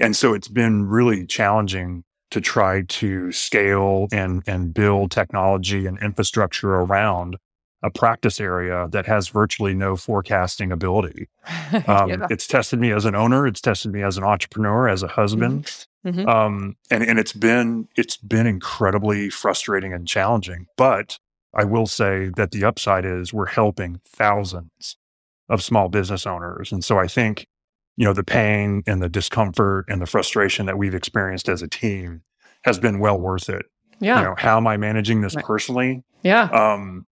And 0.00 0.16
so 0.16 0.32
it's 0.32 0.48
been 0.48 0.86
really 0.86 1.26
challenging 1.26 2.04
to 2.30 2.40
try 2.40 2.82
to 2.82 3.32
scale 3.32 4.08
and, 4.12 4.42
and 4.46 4.72
build 4.72 5.10
technology 5.10 5.86
and 5.86 5.98
infrastructure 6.02 6.74
around 6.74 7.36
a 7.82 7.90
practice 7.90 8.40
area 8.40 8.88
that 8.90 9.06
has 9.06 9.28
virtually 9.28 9.72
no 9.72 9.96
forecasting 9.96 10.72
ability. 10.72 11.28
Um, 11.86 12.08
yeah. 12.08 12.26
It's 12.30 12.46
tested 12.46 12.80
me 12.80 12.92
as 12.92 13.04
an 13.04 13.14
owner. 13.14 13.46
It's 13.46 13.60
tested 13.60 13.92
me 13.92 14.02
as 14.02 14.16
an 14.16 14.24
entrepreneur, 14.24 14.88
as 14.88 15.02
a 15.02 15.08
husband. 15.08 15.70
Mm-hmm. 16.06 16.28
Um, 16.28 16.76
and, 16.90 17.02
and 17.02 17.18
it's 17.18 17.32
been, 17.32 17.88
it's 17.96 18.16
been 18.16 18.46
incredibly 18.46 19.30
frustrating 19.30 19.92
and 19.92 20.06
challenging, 20.06 20.66
but 20.76 21.18
I 21.54 21.64
will 21.64 21.86
say 21.86 22.30
that 22.36 22.52
the 22.52 22.64
upside 22.64 23.04
is 23.04 23.32
we're 23.32 23.46
helping 23.46 24.00
thousands 24.06 24.96
of 25.48 25.62
small 25.62 25.88
business 25.88 26.26
owners. 26.26 26.72
And 26.72 26.84
so 26.84 26.98
I 26.98 27.08
think, 27.08 27.48
you 27.96 28.04
know, 28.04 28.12
the 28.12 28.22
pain 28.22 28.82
and 28.86 29.02
the 29.02 29.08
discomfort 29.08 29.86
and 29.88 30.00
the 30.00 30.06
frustration 30.06 30.66
that 30.66 30.78
we've 30.78 30.94
experienced 30.94 31.48
as 31.48 31.62
a 31.62 31.68
team 31.68 32.22
has 32.62 32.78
been 32.78 33.00
well 33.00 33.18
worth 33.18 33.48
it. 33.48 33.66
Yeah. 33.98 34.18
You 34.18 34.24
know, 34.26 34.34
how 34.38 34.56
am 34.56 34.66
I 34.66 34.76
managing 34.76 35.22
this 35.22 35.34
right. 35.34 35.44
personally? 35.44 36.04
Yeah. 36.22 36.44
Um, 36.44 37.06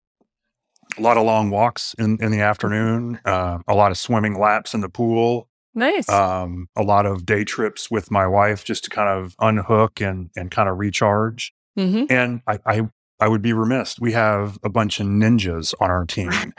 a 0.96 1.00
lot 1.00 1.16
of 1.16 1.24
long 1.24 1.50
walks 1.50 1.94
in, 1.98 2.18
in 2.20 2.30
the 2.30 2.40
afternoon, 2.40 3.20
uh, 3.24 3.58
a 3.66 3.74
lot 3.74 3.90
of 3.90 3.98
swimming 3.98 4.38
laps 4.38 4.74
in 4.74 4.80
the 4.80 4.88
pool, 4.88 5.48
Nice. 5.76 6.08
Um, 6.08 6.68
a 6.74 6.82
lot 6.82 7.04
of 7.04 7.26
day 7.26 7.44
trips 7.44 7.90
with 7.90 8.10
my 8.10 8.26
wife 8.26 8.64
just 8.64 8.82
to 8.84 8.90
kind 8.90 9.10
of 9.10 9.36
unhook 9.38 10.00
and 10.00 10.30
and 10.34 10.50
kind 10.50 10.68
of 10.68 10.78
recharge. 10.78 11.52
Mm-hmm. 11.78 12.06
And 12.10 12.40
I, 12.46 12.58
I 12.64 12.88
I 13.20 13.28
would 13.28 13.42
be 13.42 13.52
remiss. 13.52 14.00
We 14.00 14.12
have 14.12 14.58
a 14.64 14.70
bunch 14.70 15.00
of 15.00 15.06
ninjas 15.06 15.74
on 15.78 15.90
our 15.90 16.06
team. 16.06 16.30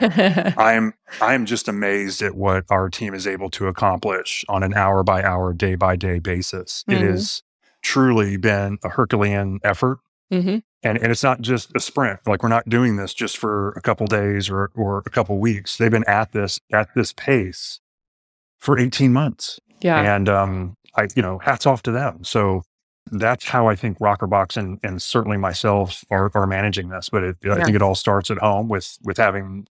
I'm 0.56 0.94
I'm 1.20 1.46
just 1.46 1.66
amazed 1.66 2.22
at 2.22 2.36
what 2.36 2.64
our 2.70 2.88
team 2.88 3.12
is 3.12 3.26
able 3.26 3.50
to 3.50 3.66
accomplish 3.66 4.44
on 4.48 4.62
an 4.62 4.72
hour 4.74 5.02
by 5.02 5.24
hour, 5.24 5.52
day 5.52 5.74
by 5.74 5.96
day 5.96 6.20
basis. 6.20 6.84
Mm-hmm. 6.88 7.02
It 7.04 7.10
has 7.10 7.42
truly 7.82 8.36
been 8.36 8.78
a 8.84 8.88
Herculean 8.90 9.58
effort. 9.64 9.98
Mm-hmm. 10.32 10.58
And, 10.82 10.98
and 10.98 11.10
it's 11.10 11.24
not 11.24 11.40
just 11.40 11.74
a 11.74 11.80
sprint. 11.80 12.20
Like 12.24 12.44
we're 12.44 12.50
not 12.50 12.68
doing 12.68 12.96
this 12.96 13.14
just 13.14 13.36
for 13.36 13.70
a 13.70 13.80
couple 13.80 14.06
days 14.06 14.48
or, 14.48 14.70
or 14.76 15.02
a 15.04 15.10
couple 15.10 15.38
weeks. 15.38 15.76
They've 15.76 15.90
been 15.90 16.04
at 16.04 16.30
this 16.30 16.60
at 16.72 16.88
this 16.94 17.12
pace 17.12 17.80
for 18.58 18.78
18 18.78 19.12
months. 19.12 19.58
Yeah. 19.80 20.14
And, 20.14 20.28
um, 20.28 20.74
I, 20.96 21.08
you 21.14 21.22
know, 21.22 21.38
hats 21.38 21.66
off 21.66 21.82
to 21.84 21.92
them. 21.92 22.24
So 22.24 22.62
that's 23.10 23.46
how 23.46 23.68
I 23.68 23.76
think 23.76 23.98
Rockerbox 23.98 24.56
and, 24.56 24.78
and 24.82 25.00
certainly 25.00 25.36
myself 25.36 26.04
are, 26.10 26.30
are 26.34 26.46
managing 26.46 26.88
this. 26.88 27.08
But 27.08 27.24
it, 27.24 27.36
yeah. 27.44 27.54
I 27.54 27.64
think 27.64 27.76
it 27.76 27.82
all 27.82 27.94
starts 27.94 28.30
at 28.30 28.38
home 28.38 28.68
with, 28.68 28.96
with 29.02 29.16
having 29.16 29.66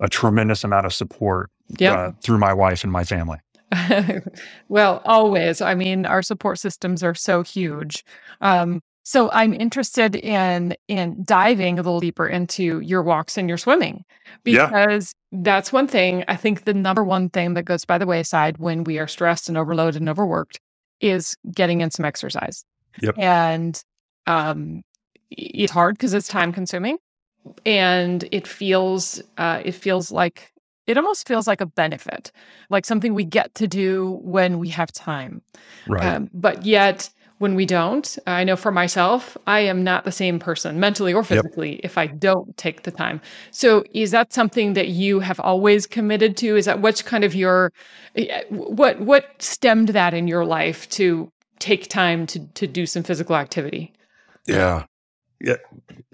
a 0.00 0.08
tremendous 0.08 0.64
amount 0.64 0.86
of 0.86 0.94
support 0.94 1.50
yep. 1.78 1.96
uh, 1.96 2.12
through 2.22 2.38
my 2.38 2.52
wife 2.52 2.82
and 2.82 2.92
my 2.92 3.04
family. 3.04 3.38
well, 4.68 5.02
always. 5.04 5.60
I 5.60 5.74
mean, 5.74 6.06
our 6.06 6.22
support 6.22 6.58
systems 6.58 7.02
are 7.02 7.14
so 7.14 7.42
huge. 7.42 8.04
Um, 8.40 8.80
so 9.04 9.30
I'm 9.32 9.52
interested 9.52 10.16
in 10.16 10.74
in 10.88 11.22
diving 11.24 11.78
a 11.78 11.82
little 11.82 12.00
deeper 12.00 12.26
into 12.26 12.80
your 12.80 13.02
walks 13.02 13.38
and 13.38 13.48
your 13.48 13.58
swimming 13.58 14.04
because. 14.44 15.14
That's 15.32 15.72
one 15.72 15.86
thing 15.86 16.24
I 16.28 16.36
think 16.36 16.64
the 16.64 16.74
number 16.74 17.04
one 17.04 17.28
thing 17.28 17.54
that 17.54 17.64
goes 17.64 17.84
by 17.84 17.98
the 17.98 18.06
wayside 18.06 18.58
when 18.58 18.84
we 18.84 18.98
are 18.98 19.06
stressed 19.06 19.48
and 19.48 19.56
overloaded 19.56 20.00
and 20.00 20.08
overworked 20.08 20.60
is 21.00 21.36
getting 21.52 21.80
in 21.80 21.90
some 21.90 22.04
exercise. 22.04 22.64
Yep. 23.00 23.18
And 23.18 23.82
um, 24.26 24.82
it's 25.30 25.72
hard 25.72 25.96
because 25.96 26.14
it's 26.14 26.28
time 26.28 26.52
consuming 26.52 26.98
and 27.64 28.28
it 28.32 28.46
feels 28.46 29.22
uh, 29.38 29.62
it 29.64 29.72
feels 29.72 30.10
like 30.10 30.52
it 30.86 30.96
almost 30.96 31.28
feels 31.28 31.46
like 31.46 31.60
a 31.60 31.66
benefit, 31.66 32.32
like 32.68 32.84
something 32.84 33.14
we 33.14 33.24
get 33.24 33.54
to 33.54 33.68
do 33.68 34.18
when 34.22 34.58
we 34.58 34.68
have 34.70 34.90
time. 34.92 35.42
Right. 35.86 36.04
Um, 36.04 36.30
but 36.34 36.66
yet 36.66 37.08
when 37.40 37.54
we 37.54 37.64
don't. 37.64 38.18
I 38.26 38.44
know 38.44 38.54
for 38.54 38.70
myself, 38.70 39.34
I 39.46 39.60
am 39.60 39.82
not 39.82 40.04
the 40.04 40.12
same 40.12 40.38
person 40.38 40.78
mentally 40.78 41.14
or 41.14 41.24
physically 41.24 41.76
yep. 41.76 41.80
if 41.84 41.96
I 41.96 42.06
don't 42.06 42.54
take 42.58 42.82
the 42.82 42.90
time. 42.90 43.18
So, 43.50 43.82
is 43.92 44.10
that 44.10 44.34
something 44.34 44.74
that 44.74 44.88
you 44.88 45.20
have 45.20 45.40
always 45.40 45.86
committed 45.86 46.36
to? 46.36 46.56
Is 46.56 46.66
that 46.66 46.82
what's 46.82 47.00
kind 47.00 47.24
of 47.24 47.34
your 47.34 47.72
eh, 48.14 48.42
what 48.50 49.00
what 49.00 49.40
stemmed 49.40 49.88
that 49.88 50.12
in 50.12 50.28
your 50.28 50.44
life 50.44 50.86
to 50.90 51.32
take 51.60 51.88
time 51.88 52.26
to 52.26 52.40
to 52.40 52.66
do 52.66 52.84
some 52.84 53.02
physical 53.02 53.34
activity? 53.34 53.94
Yeah. 54.46 54.84
Yeah. 55.40 55.56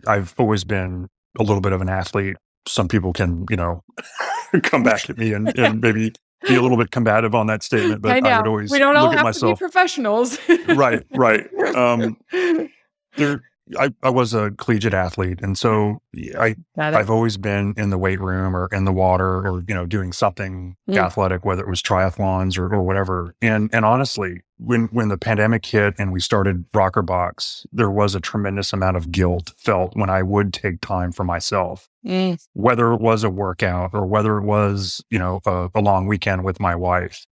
I've 0.06 0.32
always 0.38 0.62
been 0.62 1.08
a 1.40 1.42
little 1.42 1.60
bit 1.60 1.72
of 1.72 1.80
an 1.80 1.88
athlete. 1.88 2.36
Some 2.68 2.86
people 2.86 3.12
can, 3.12 3.46
you 3.50 3.56
know, 3.56 3.82
come 4.62 4.84
back 4.84 5.10
at 5.10 5.18
me 5.18 5.32
and, 5.32 5.58
and 5.58 5.80
maybe 5.86 6.12
be 6.42 6.54
a 6.54 6.62
little 6.62 6.76
bit 6.76 6.90
combative 6.90 7.34
on 7.34 7.46
that 7.46 7.62
statement, 7.62 8.02
but 8.02 8.12
I, 8.12 8.28
I 8.28 8.38
would 8.38 8.46
always 8.46 8.70
we 8.70 8.78
don't 8.78 8.96
all 8.96 9.04
look 9.04 9.12
have 9.12 9.20
at 9.20 9.24
myself. 9.24 9.58
To 9.58 9.64
be 9.64 9.70
professionals, 9.70 10.38
right? 10.68 11.04
Right. 11.14 11.46
Um, 11.74 12.16
there, 13.16 13.42
I, 13.78 13.92
I 14.02 14.10
was 14.10 14.32
a 14.32 14.52
collegiate 14.52 14.94
athlete, 14.94 15.40
and 15.42 15.58
so 15.58 16.00
I 16.38 16.54
I've 16.76 17.10
always 17.10 17.36
been 17.36 17.74
in 17.76 17.90
the 17.90 17.98
weight 17.98 18.20
room 18.20 18.56
or 18.56 18.68
in 18.70 18.84
the 18.84 18.92
water 18.92 19.46
or 19.46 19.64
you 19.66 19.74
know 19.74 19.86
doing 19.86 20.12
something 20.12 20.76
mm. 20.88 20.96
athletic, 20.96 21.44
whether 21.44 21.62
it 21.62 21.68
was 21.68 21.82
triathlons 21.82 22.58
or, 22.58 22.72
or 22.72 22.82
whatever. 22.82 23.34
And 23.42 23.68
and 23.72 23.84
honestly, 23.84 24.42
when 24.58 24.86
when 24.86 25.08
the 25.08 25.18
pandemic 25.18 25.66
hit 25.66 25.94
and 25.98 26.12
we 26.12 26.20
started 26.20 26.70
Rockerbox, 26.72 27.66
there 27.72 27.90
was 27.90 28.14
a 28.14 28.20
tremendous 28.20 28.72
amount 28.72 28.96
of 28.96 29.10
guilt 29.10 29.52
felt 29.56 29.96
when 29.96 30.10
I 30.10 30.22
would 30.22 30.52
take 30.52 30.80
time 30.80 31.10
for 31.10 31.24
myself, 31.24 31.88
mm. 32.04 32.40
whether 32.52 32.92
it 32.92 33.00
was 33.00 33.24
a 33.24 33.30
workout 33.30 33.90
or 33.92 34.06
whether 34.06 34.38
it 34.38 34.44
was 34.44 35.02
you 35.10 35.18
know 35.18 35.40
a, 35.44 35.70
a 35.74 35.80
long 35.80 36.06
weekend 36.06 36.44
with 36.44 36.60
my 36.60 36.76
wife. 36.76 37.26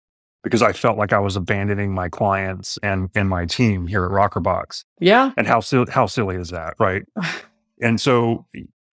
Because 0.43 0.61
I 0.61 0.73
felt 0.73 0.97
like 0.97 1.13
I 1.13 1.19
was 1.19 1.35
abandoning 1.35 1.93
my 1.93 2.09
clients 2.09 2.77
and 2.83 3.09
and 3.15 3.29
my 3.29 3.45
team 3.45 3.87
here 3.87 4.05
at 4.05 4.11
Rockerbox. 4.11 4.83
Yeah. 4.99 5.31
And 5.37 5.47
how 5.47 5.61
silly 5.61 5.91
how 5.91 6.05
silly 6.05 6.35
is 6.35 6.49
that, 6.49 6.75
right? 6.79 7.03
and 7.81 7.99
so 7.99 8.45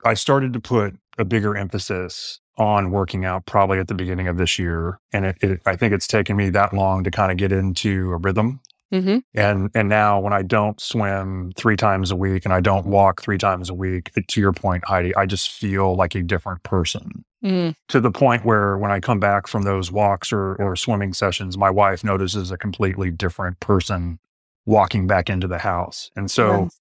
I 0.05 0.15
started 0.15 0.53
to 0.55 0.61
put 0.61 0.97
a 1.19 1.25
bigger 1.25 1.57
emphasis 1.57 2.41
on 2.57 2.91
working 2.91 3.25
out 3.25 3.47
probably 3.47 3.79
at 3.79 3.89
the 3.89 3.95
beginning 3.95 4.29
of 4.29 4.37
this 4.37 4.59
year, 4.59 5.01
and 5.13 5.25
it, 5.25 5.37
it, 5.41 5.61
I 5.65 5.77
think 5.77 5.95
it's 5.95 6.07
taken 6.07 6.37
me 6.37 6.51
that 6.51 6.75
long 6.75 7.05
to 7.05 7.11
kind 7.11 7.33
of 7.33 7.39
get 7.39 7.53
into 7.53 8.11
a 8.13 8.17
rhythm. 8.19 8.61
Mm-hmm. 8.93 9.19
And 9.35 9.71
and 9.75 9.89
now 9.89 10.19
when 10.21 10.33
I 10.33 10.43
don't 10.43 10.81
swim 10.81 11.53
three 11.57 11.77
times 11.77 12.11
a 12.11 12.17
week 12.17 12.45
and 12.45 12.53
I 12.53 12.61
don't 12.61 12.87
walk 12.87 13.23
three 13.23 13.39
times 13.39 13.71
a 13.71 13.75
week, 13.75 14.11
to 14.27 14.41
your 14.41 14.53
point, 14.53 14.85
Heidi, 14.87 15.15
I 15.15 15.27
just 15.27 15.51
feel 15.51 15.95
like 15.95 16.15
a 16.15 16.23
different 16.23 16.63
person. 16.65 17.25
Mm. 17.45 17.75
To 17.89 18.01
the 18.01 18.11
point 18.11 18.45
where 18.45 18.77
when 18.77 18.91
I 18.91 19.01
come 19.01 19.21
back 19.21 19.47
from 19.47 19.63
those 19.63 19.91
walks 19.91 20.33
or, 20.33 20.57
or 20.57 20.77
swimming 20.77 21.15
sessions, 21.15 21.57
my 21.57 21.71
wife 21.71 22.05
notices 22.05 22.51
a 22.51 22.59
completely 22.59 23.11
different 23.11 23.61
person 23.61 24.19
walking 24.67 25.07
back 25.07 25.31
into 25.31 25.49
the 25.49 25.59
house. 25.59 26.11
And 26.17 26.31
so 26.31 26.65
Yes. 26.65 26.81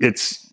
it's 0.00 0.50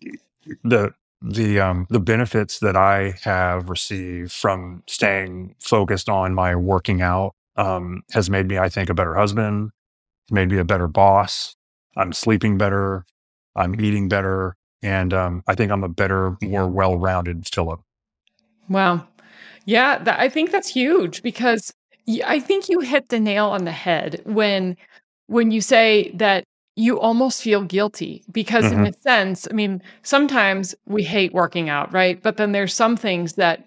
the 0.64 0.94
the 1.20 1.58
um 1.58 1.86
the 1.90 1.98
benefits 2.00 2.60
that 2.60 2.76
I 2.76 3.14
have 3.22 3.68
received 3.68 4.30
from 4.32 4.84
staying 4.86 5.56
focused 5.58 6.08
on 6.08 6.34
my 6.34 6.54
working 6.54 7.02
out 7.02 7.34
um 7.56 8.02
has 8.12 8.30
made 8.30 8.46
me, 8.46 8.56
I 8.58 8.68
think, 8.68 8.88
a 8.88 8.94
better 8.94 9.14
husband, 9.16 9.70
made 10.30 10.50
me 10.50 10.58
a 10.58 10.64
better 10.64 10.88
boss. 10.88 11.56
I'm 11.96 12.12
sleeping 12.12 12.58
better, 12.58 13.04
I'm 13.56 13.80
eating 13.80 14.08
better, 14.08 14.56
and 14.82 15.12
um 15.14 15.42
I 15.46 15.54
think 15.54 15.72
I'm 15.72 15.84
a 15.84 15.88
better, 15.88 16.36
more 16.42 16.68
well-rounded 16.68 17.46
Philip. 17.48 17.80
Wow. 18.68 19.06
Yeah, 19.64 19.98
that, 20.04 20.20
I 20.20 20.28
think 20.28 20.50
that's 20.50 20.68
huge 20.68 21.22
because 21.22 21.72
y- 22.06 22.20
I 22.26 22.40
think 22.40 22.68
you 22.68 22.80
hit 22.80 23.08
the 23.08 23.20
nail 23.20 23.46
on 23.46 23.64
the 23.64 23.72
head 23.72 24.20
when 24.24 24.76
when 25.28 25.50
you 25.50 25.60
say 25.60 26.10
that 26.14 26.44
you 26.76 26.98
almost 27.00 27.42
feel 27.42 27.62
guilty 27.64 28.24
because 28.32 28.72
in 28.72 28.80
Mhm. 28.80 28.88
a 28.88 28.92
sense, 29.02 29.46
I 29.50 29.54
mean, 29.54 29.82
sometimes 30.02 30.74
we 30.86 31.02
hate 31.04 31.34
working 31.34 31.68
out, 31.68 31.92
right? 31.92 32.22
But 32.22 32.36
then 32.38 32.52
there's 32.52 32.74
some 32.74 32.96
things 32.96 33.34
that 33.34 33.66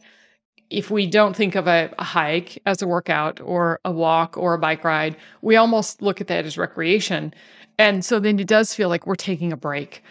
if 0.72 0.90
we 0.90 1.06
don't 1.06 1.36
think 1.36 1.56
of 1.56 1.68
a, 1.68 1.94
a 2.00 2.04
hike 2.04 2.62
as 2.66 2.82
a 2.82 2.88
workout 2.88 3.40
or 3.42 3.80
a 3.86 3.92
walk 3.92 4.38
or 4.38 4.54
a 4.54 4.58
bike 4.58 4.84
ride, 4.84 5.16
we 5.42 5.56
almost 5.56 6.02
look 6.02 6.22
at 6.22 6.28
that 6.28 6.46
as 6.46 6.58
recreation. 6.58 7.34
And 7.78 8.06
so 8.06 8.20
then 8.20 8.40
it 8.40 8.48
does 8.48 8.74
feel 8.74 8.90
like 8.90 9.08
we're 9.08 9.16
taking 9.16 9.52
a 9.52 9.58
break. 9.58 10.04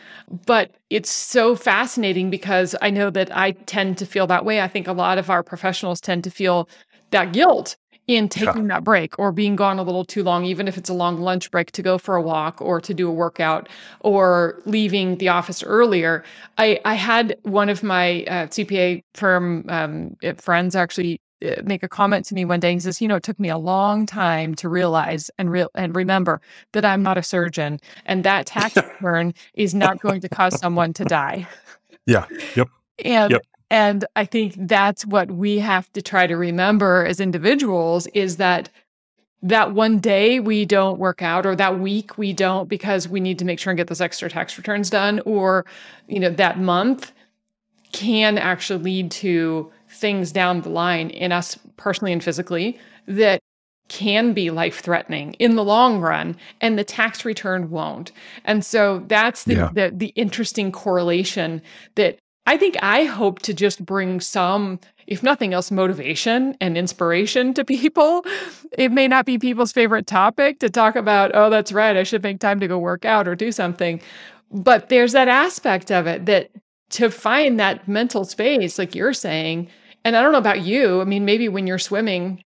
But 0.47 0.73
it's 0.91 1.11
so 1.11 1.57
fascinating 1.57 2.31
because 2.31 2.75
I 2.83 2.91
know 2.91 3.11
that 3.11 3.35
I 3.37 3.53
tend 3.53 3.99
to 3.99 4.07
feel 4.07 4.27
that 4.27 4.45
way. 4.45 4.61
I 4.61 4.69
think 4.69 4.87
a 4.87 4.93
lot 4.93 5.19
of 5.19 5.31
our 5.31 5.43
professionals 5.43 6.01
tend 6.01 6.25
to 6.25 6.31
feel 6.31 6.69
that 7.11 7.33
guilt 7.33 7.77
in 8.11 8.29
taking 8.29 8.67
that 8.67 8.83
break 8.83 9.17
or 9.21 9.31
being 9.31 9.55
gone 9.55 9.79
a 9.79 9.85
little 9.85 10.05
too 10.05 10.25
long, 10.25 10.45
even 10.45 10.67
if 10.67 10.77
it's 10.77 10.91
a 10.91 10.95
long 10.95 11.21
lunch 11.21 11.49
break 11.53 11.71
to 11.71 11.81
go 11.81 11.97
for 11.97 12.17
a 12.17 12.23
walk 12.23 12.61
or 12.61 12.81
to 12.81 12.93
do 12.93 13.09
a 13.09 13.13
workout 13.13 13.69
or 14.01 14.61
leaving 14.67 15.17
the 15.19 15.29
office 15.29 15.63
earlier. 15.63 16.25
I, 16.59 16.81
I 16.85 16.95
had 16.95 17.37
one 17.45 17.69
of 17.69 17.85
my 17.85 18.25
uh, 18.25 18.47
CPA 18.49 19.05
firm 19.15 19.65
um, 19.69 20.17
uh, 20.25 20.33
friends 20.35 20.75
actually 20.75 21.21
uh, 21.47 21.63
make 21.63 21.85
a 21.85 21.89
comment 21.89 22.25
to 22.27 22.35
me 22.35 22.45
one 22.45 22.59
day. 22.59 22.73
He 22.73 22.81
says, 22.81 23.01
"You 23.01 23.07
know, 23.07 23.15
it 23.15 23.23
took 23.23 23.39
me 23.39 23.49
a 23.49 23.59
long 23.59 24.07
time 24.07 24.57
to 24.57 24.69
realize 24.69 25.31
and 25.39 25.49
real 25.49 25.69
and 25.77 25.95
remember 25.95 26.41
that 26.73 26.85
I'm 26.85 27.05
not 27.05 27.17
a 27.17 27.23
surgeon, 27.23 27.79
and 28.07 28.25
that 28.25 28.47
tax 28.47 28.75
return 29.03 29.35
is 29.55 29.73
not 29.73 30.01
going 30.01 30.21
to 30.23 30.29
cause 30.29 30.59
someone 30.59 30.93
to 30.95 31.05
die." 31.05 31.47
Yeah. 32.07 32.27
Yep. 32.57 32.69
And 33.05 33.31
Yep. 33.31 33.43
And 33.71 34.05
I 34.17 34.25
think 34.25 34.55
that's 34.59 35.07
what 35.07 35.31
we 35.31 35.59
have 35.61 35.93
to 35.93 36.03
try 36.03 36.27
to 36.27 36.37
remember 36.37 37.07
as 37.07 37.21
individuals 37.21 38.07
is 38.09 38.37
that 38.37 38.69
that 39.43 39.73
one 39.73 39.99
day 40.01 40.39
we 40.39 40.67
don't 40.67 40.99
work 40.99 41.23
out 41.23 41.47
or 41.47 41.57
that 41.57 41.79
week 41.81 42.19
we 42.19 42.33
don't 42.33 42.69
because 42.69 43.09
we 43.09 43.21
need 43.21 43.39
to 43.39 43.45
make 43.47 43.59
sure 43.59 43.71
and 43.71 43.79
get 43.79 43.87
those 43.87 44.01
extra 44.03 44.29
tax 44.29 44.59
returns 44.59 44.91
done 44.91 45.21
or 45.25 45.65
you 46.09 46.21
know 46.21 46.31
that 46.31 46.59
month 46.59 47.13
can 47.93 48.37
actually 48.39 48.83
lead 48.83 49.11
to 49.11 49.71
things 49.89 50.31
down 50.31 50.61
the 50.61 50.69
line 50.69 51.11
in 51.11 51.33
us 51.33 51.59
personally 51.77 52.13
and 52.13 52.23
physically 52.23 52.79
that 53.07 53.41
can 53.89 54.33
be 54.33 54.51
life 54.51 54.81
threatening 54.81 55.33
in 55.35 55.57
the 55.57 55.65
long 55.65 56.01
run 56.01 56.37
and 56.61 56.79
the 56.79 56.85
tax 56.85 57.25
return 57.25 57.71
won't 57.71 58.13
and 58.45 58.65
so 58.65 59.03
that's 59.09 59.45
the, 59.45 59.55
Yeah. 59.55 59.71
the 59.73 59.91
the 59.95 60.09
interesting 60.09 60.71
correlation 60.71 61.63
that 61.95 62.19
i 62.51 62.57
think 62.57 62.77
i 62.83 63.05
hope 63.05 63.39
to 63.41 63.55
just 63.55 63.85
bring 63.85 64.21
some 64.21 64.79
if 65.11 65.25
nothing 65.25 65.53
else 65.53 65.71
motivation 65.73 66.57
and 66.61 66.79
inspiration 66.79 67.53
to 67.53 67.65
people. 67.65 68.25
It 68.79 68.93
may 68.93 69.09
not 69.09 69.27
be 69.27 69.39
people's 69.39 69.73
favorite 69.73 70.07
topic 70.07 70.61
to 70.61 70.71
talk 70.71 70.95
about 70.97 71.33
oh 71.35 71.51
that's 71.51 71.73
right 71.73 71.97
i 71.97 72.05
should 72.05 72.23
make 72.23 72.39
time 72.39 72.61
to 72.61 72.69
go 72.69 72.79
work 72.79 73.05
out 73.05 73.29
or 73.29 73.35
do 73.35 73.53
something. 73.53 74.01
But 74.53 74.89
there's 74.89 75.13
that 75.13 75.29
aspect 75.29 75.91
of 75.91 76.07
it 76.07 76.27
that 76.27 76.51
to 76.91 77.11
find 77.11 77.59
that 77.59 77.87
mental 77.87 78.25
space 78.25 78.79
like 78.79 78.95
you're 78.95 79.13
saying 79.13 79.69
and 80.05 80.17
i 80.17 80.23
don't 80.23 80.33
know 80.33 80.39
about 80.39 80.63
you 80.63 81.01
i 81.01 81.05
mean 81.05 81.25
maybe 81.25 81.49
when 81.49 81.67
you're 81.67 81.79
swimming 81.79 82.43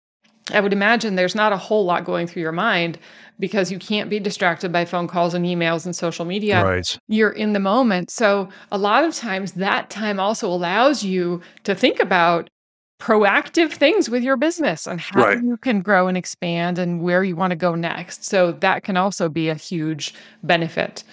I 0.51 0.61
would 0.61 0.73
imagine 0.73 1.15
there's 1.15 1.35
not 1.35 1.53
a 1.53 1.59
whole 1.59 1.85
lot 1.85 2.05
going 2.05 2.27
through 2.27 2.43
your 2.43 2.53
mind 2.53 2.99
because 3.39 3.71
you 3.71 3.79
can't 3.79 4.11
be 4.11 4.19
distracted 4.21 4.73
by 4.73 4.85
phone 4.85 5.07
calls 5.09 5.35
and 5.35 5.45
emails 5.45 5.85
and 5.85 5.95
social 5.95 6.25
media. 6.25 6.65
Right. 6.65 6.99
You're 7.09 7.31
in 7.31 7.53
the 7.53 7.61
moment. 7.61 8.11
So, 8.11 8.49
a 8.73 8.79
lot 8.79 9.05
of 9.05 9.15
times 9.15 9.53
that 9.53 9.91
time 9.91 10.19
also 10.21 10.49
allows 10.49 11.05
you 11.05 11.41
to 11.65 11.75
think 11.75 12.01
about 12.01 12.49
proactive 13.01 13.71
things 13.73 14.11
with 14.11 14.23
your 14.25 14.37
business 14.37 14.87
and 14.87 15.01
how 15.01 15.21
Right. 15.23 15.39
you 15.43 15.57
can 15.59 15.81
grow 15.83 16.09
and 16.09 16.17
expand 16.17 16.79
and 16.79 17.01
where 17.01 17.23
you 17.23 17.37
want 17.37 17.53
to 17.53 17.57
go 17.57 17.75
next. 17.77 18.25
So, 18.25 18.53
that 18.53 18.83
can 18.83 18.97
also 18.97 19.29
be 19.29 19.49
a 19.49 19.55
huge 19.55 20.15
benefit. 20.43 21.05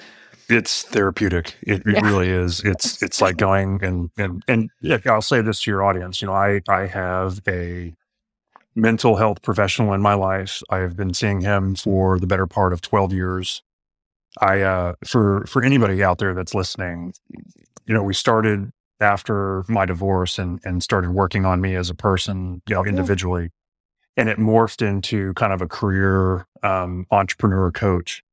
It's 0.49 0.83
therapeutic. 0.83 1.55
It, 1.61 1.81
it 1.85 1.93
Yeah. 1.95 2.05
really 2.05 2.29
is. 2.29 2.61
It's 2.63 3.01
it's 3.01 3.19
like 3.21 3.37
going 3.37 3.83
and 3.83 4.11
and 4.17 4.43
and 4.47 4.69
I'll 5.07 5.21
say 5.21 5.41
this 5.41 5.61
to 5.61 5.71
your 5.71 5.83
audience. 5.83 6.21
You 6.21 6.27
know, 6.27 6.35
I 6.35 6.61
I 6.69 6.85
have 6.85 7.41
a 7.47 7.93
mental 8.75 9.15
health 9.15 9.41
professional 9.41 9.93
in 9.93 10.01
my 10.01 10.13
life. 10.13 10.61
I 10.69 10.79
have 10.79 10.95
been 10.95 11.13
seeing 11.13 11.41
him 11.41 11.75
for 11.75 12.19
the 12.19 12.27
better 12.27 12.47
part 12.47 12.73
of 12.73 12.81
12 12.81 13.13
years. 13.13 13.61
I 14.41 14.61
uh 14.61 14.93
for 15.05 15.45
for 15.47 15.63
anybody 15.63 16.03
out 16.03 16.17
there 16.17 16.33
that's 16.33 16.53
listening, 16.53 17.13
you 17.85 17.93
know, 17.93 18.03
we 18.03 18.13
started 18.13 18.71
after 18.99 19.63
my 19.69 19.85
divorce 19.85 20.37
and 20.37 20.59
and 20.65 20.83
started 20.83 21.11
working 21.11 21.45
on 21.45 21.61
me 21.61 21.75
as 21.75 21.89
a 21.89 21.95
person, 21.95 22.61
you 22.67 22.75
know, 22.75 22.83
individually. 22.85 23.51
And 24.17 24.29
it 24.29 24.37
morphed 24.37 24.85
into 24.85 25.33
kind 25.35 25.53
of 25.53 25.61
a 25.61 25.67
career 25.67 26.47
um 26.63 27.05
entrepreneur 27.11 27.71
coach. 27.71 28.23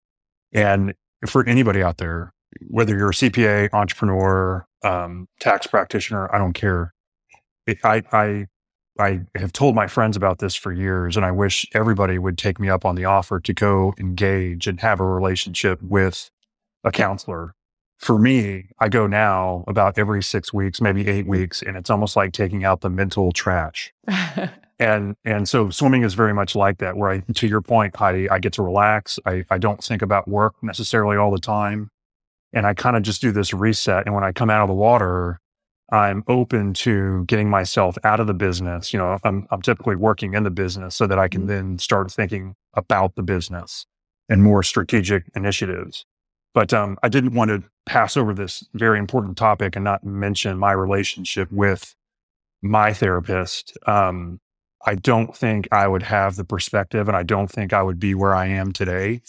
And 0.53 0.95
for 1.26 1.47
anybody 1.47 1.82
out 1.82 1.99
there, 1.99 2.32
whether 2.68 2.97
you're 2.97 3.11
a 3.11 3.14
CPA, 3.14 3.70
entrepreneur, 3.72 4.66
um, 4.84 5.28
tax 5.40 5.66
practitioner, 5.66 6.32
I 6.34 6.38
don't 6.38 6.53
care. 6.53 6.93
It, 7.66 7.78
I, 7.84 8.03
I, 8.12 8.47
I 9.03 9.20
have 9.34 9.53
told 9.53 9.74
my 9.74 9.86
friends 9.86 10.16
about 10.16 10.38
this 10.38 10.55
for 10.55 10.72
years, 10.72 11.16
and 11.16 11.26
I 11.26 11.32
wish 11.32 11.66
everybody 11.74 12.18
would 12.18 12.38
take 12.38 12.61
me 12.61 12.68
up 12.68 12.84
on 12.84 12.94
the 12.94 13.05
offer 13.05 13.40
to 13.40 13.53
go 13.53 13.94
engage 13.98 14.66
and 14.66 14.80
have 14.80 15.00
a 15.00 15.05
relationship 15.05 15.82
with 15.82 16.30
a 16.84 16.92
counselor. 16.92 17.55
For 17.98 18.18
me, 18.18 18.68
I 18.78 18.88
go 18.88 19.07
now 19.07 19.64
about 19.66 19.98
every 19.98 20.22
six 20.22 20.53
weeks, 20.53 20.80
maybe 20.80 21.07
eight 21.09 21.26
weeks, 21.26 21.62
and 21.62 21.76
it's 21.76 21.90
almost 21.90 22.16
like 22.16 22.32
taking 22.32 22.64
out 22.64 22.80
the 22.80 22.90
mental 22.90 23.32
trash. 23.32 23.92
And 24.78 25.14
and 25.24 25.48
so 25.48 25.70
swimming 25.70 26.03
is 26.03 26.14
very 26.14 26.34
much 26.34 26.57
like 26.57 26.78
that, 26.78 26.96
where 26.96 27.11
I, 27.11 27.20
to 27.34 27.46
your 27.46 27.61
point, 27.61 27.94
Heidi, 27.94 28.28
I 28.28 28.40
get 28.40 28.55
to 28.55 28.62
relax. 28.62 29.16
I, 29.24 29.44
I 29.48 29.59
don't 29.59 29.82
think 29.82 30.03
about 30.03 30.26
work 30.26 30.55
necessarily 30.61 31.16
all 31.16 31.30
the 31.30 31.38
time. 31.38 31.88
And 32.53 32.66
I 32.66 32.74
kind 32.74 32.96
of 32.96 33.05
just 33.05 33.20
do 33.20 33.30
this 33.30 33.55
reset. 33.55 34.07
And 34.07 34.14
when 34.14 34.24
I 34.24 34.32
come 34.32 34.50
out 34.50 34.61
of 34.61 34.68
the 34.68 34.74
water, 34.74 35.38
I'm 35.93 36.24
open 36.26 36.72
to 36.74 37.24
getting 37.26 37.51
myself 37.51 37.97
out 38.03 38.18
of 38.20 38.26
the 38.26 38.34
business. 38.34 38.93
You 38.93 38.99
know, 38.99 39.18
I'm 39.24 39.47
I'm 39.51 39.62
typically 39.62 39.97
working 39.97 40.34
in 40.34 40.43
the 40.45 40.51
business 40.51 40.97
so 40.97 41.07
that 41.07 41.18
I 41.18 41.28
can 41.28 41.43
Mhm. 41.45 41.49
then 41.49 41.78
start 41.78 42.11
thinking 42.11 42.57
about 42.74 43.14
the 43.14 43.22
business 43.22 43.86
and 44.28 44.43
more 44.43 44.62
strategic 44.62 45.24
initiatives. 45.36 46.07
But 46.55 46.72
um, 46.72 46.99
I 47.03 47.09
didn't 47.11 47.34
want 47.34 47.51
to 47.51 47.62
pass 47.86 48.16
over 48.16 48.34
this 48.34 48.66
very 48.74 48.99
important 48.99 49.36
topic 49.36 49.76
and 49.76 49.84
not 49.84 50.05
mention 50.05 50.59
my 50.59 50.72
relationship 50.72 51.51
with 51.53 51.95
my 52.62 52.93
therapist. 52.95 53.76
Um, 53.86 54.40
I 54.86 54.95
don't 54.97 55.36
think 55.36 55.68
I 55.72 55.88
would 55.88 56.05
have 56.05 56.36
the 56.36 56.45
perspective 56.45 57.09
and 57.09 57.16
I 57.16 57.22
don't 57.22 57.51
think 57.51 57.72
I 57.72 57.82
would 57.82 58.01
be 58.01 58.14
where 58.14 58.34
I 58.34 58.47
am 58.47 58.72
today, 58.72 59.22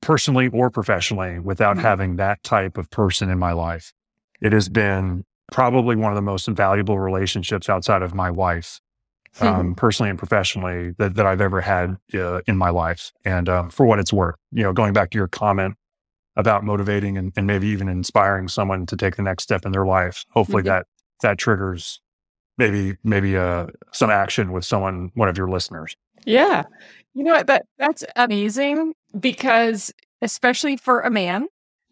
personally 0.00 0.48
or 0.48 0.70
professionally, 0.70 1.38
without 1.38 1.76
Mhm. 1.76 1.82
having 1.82 2.16
that 2.16 2.42
type 2.42 2.76
of 2.78 2.90
person 2.90 3.30
in 3.30 3.38
my 3.38 3.52
life. 3.52 3.92
It 4.40 4.52
has 4.52 4.68
been 4.68 5.24
probably 5.52 5.96
one 5.96 6.12
of 6.12 6.16
the 6.16 6.22
most 6.22 6.46
valuable 6.48 6.98
relationships 6.98 7.68
outside 7.68 8.02
of 8.02 8.14
my 8.14 8.30
wife, 8.30 8.80
um, 9.40 9.74
personally 9.76 10.10
and 10.10 10.18
professionally, 10.18 10.94
that, 10.98 11.14
that 11.14 11.26
I've 11.26 11.40
ever 11.40 11.60
had 11.60 11.96
uh, 12.14 12.40
in 12.46 12.56
my 12.56 12.70
life. 12.70 13.12
And 13.24 13.48
um, 13.48 13.70
for 13.70 13.86
what 13.86 13.98
it's 13.98 14.12
worth, 14.12 14.36
you 14.52 14.62
know, 14.62 14.72
going 14.72 14.92
back 14.92 15.10
to 15.10 15.18
your 15.18 15.28
comment 15.28 15.74
about 16.36 16.64
motivating 16.64 17.16
and, 17.16 17.32
and 17.36 17.46
maybe 17.46 17.68
even 17.68 17.88
inspiring 17.88 18.48
someone 18.48 18.86
to 18.86 18.96
take 18.96 19.16
the 19.16 19.22
next 19.22 19.44
step 19.44 19.64
in 19.64 19.72
their 19.72 19.86
life, 19.86 20.24
hopefully 20.30 20.62
Mhm. 20.62 20.66
that 20.66 20.86
that 21.22 21.38
triggers 21.38 22.00
maybe 22.58 22.96
maybe 23.04 23.36
uh, 23.36 23.66
some 23.92 24.10
action 24.10 24.50
with 24.52 24.64
someone, 24.64 25.10
one 25.14 25.28
of 25.28 25.38
your 25.38 25.48
listeners. 25.48 25.96
Yeah. 26.24 26.64
You 27.14 27.22
know 27.22 27.34
what? 27.34 27.46
That 27.46 27.66
that's 27.78 28.02
amazing 28.16 28.94
because 29.18 29.92
especially 30.22 30.76
for 30.76 31.00
a 31.02 31.10
man 31.10 31.46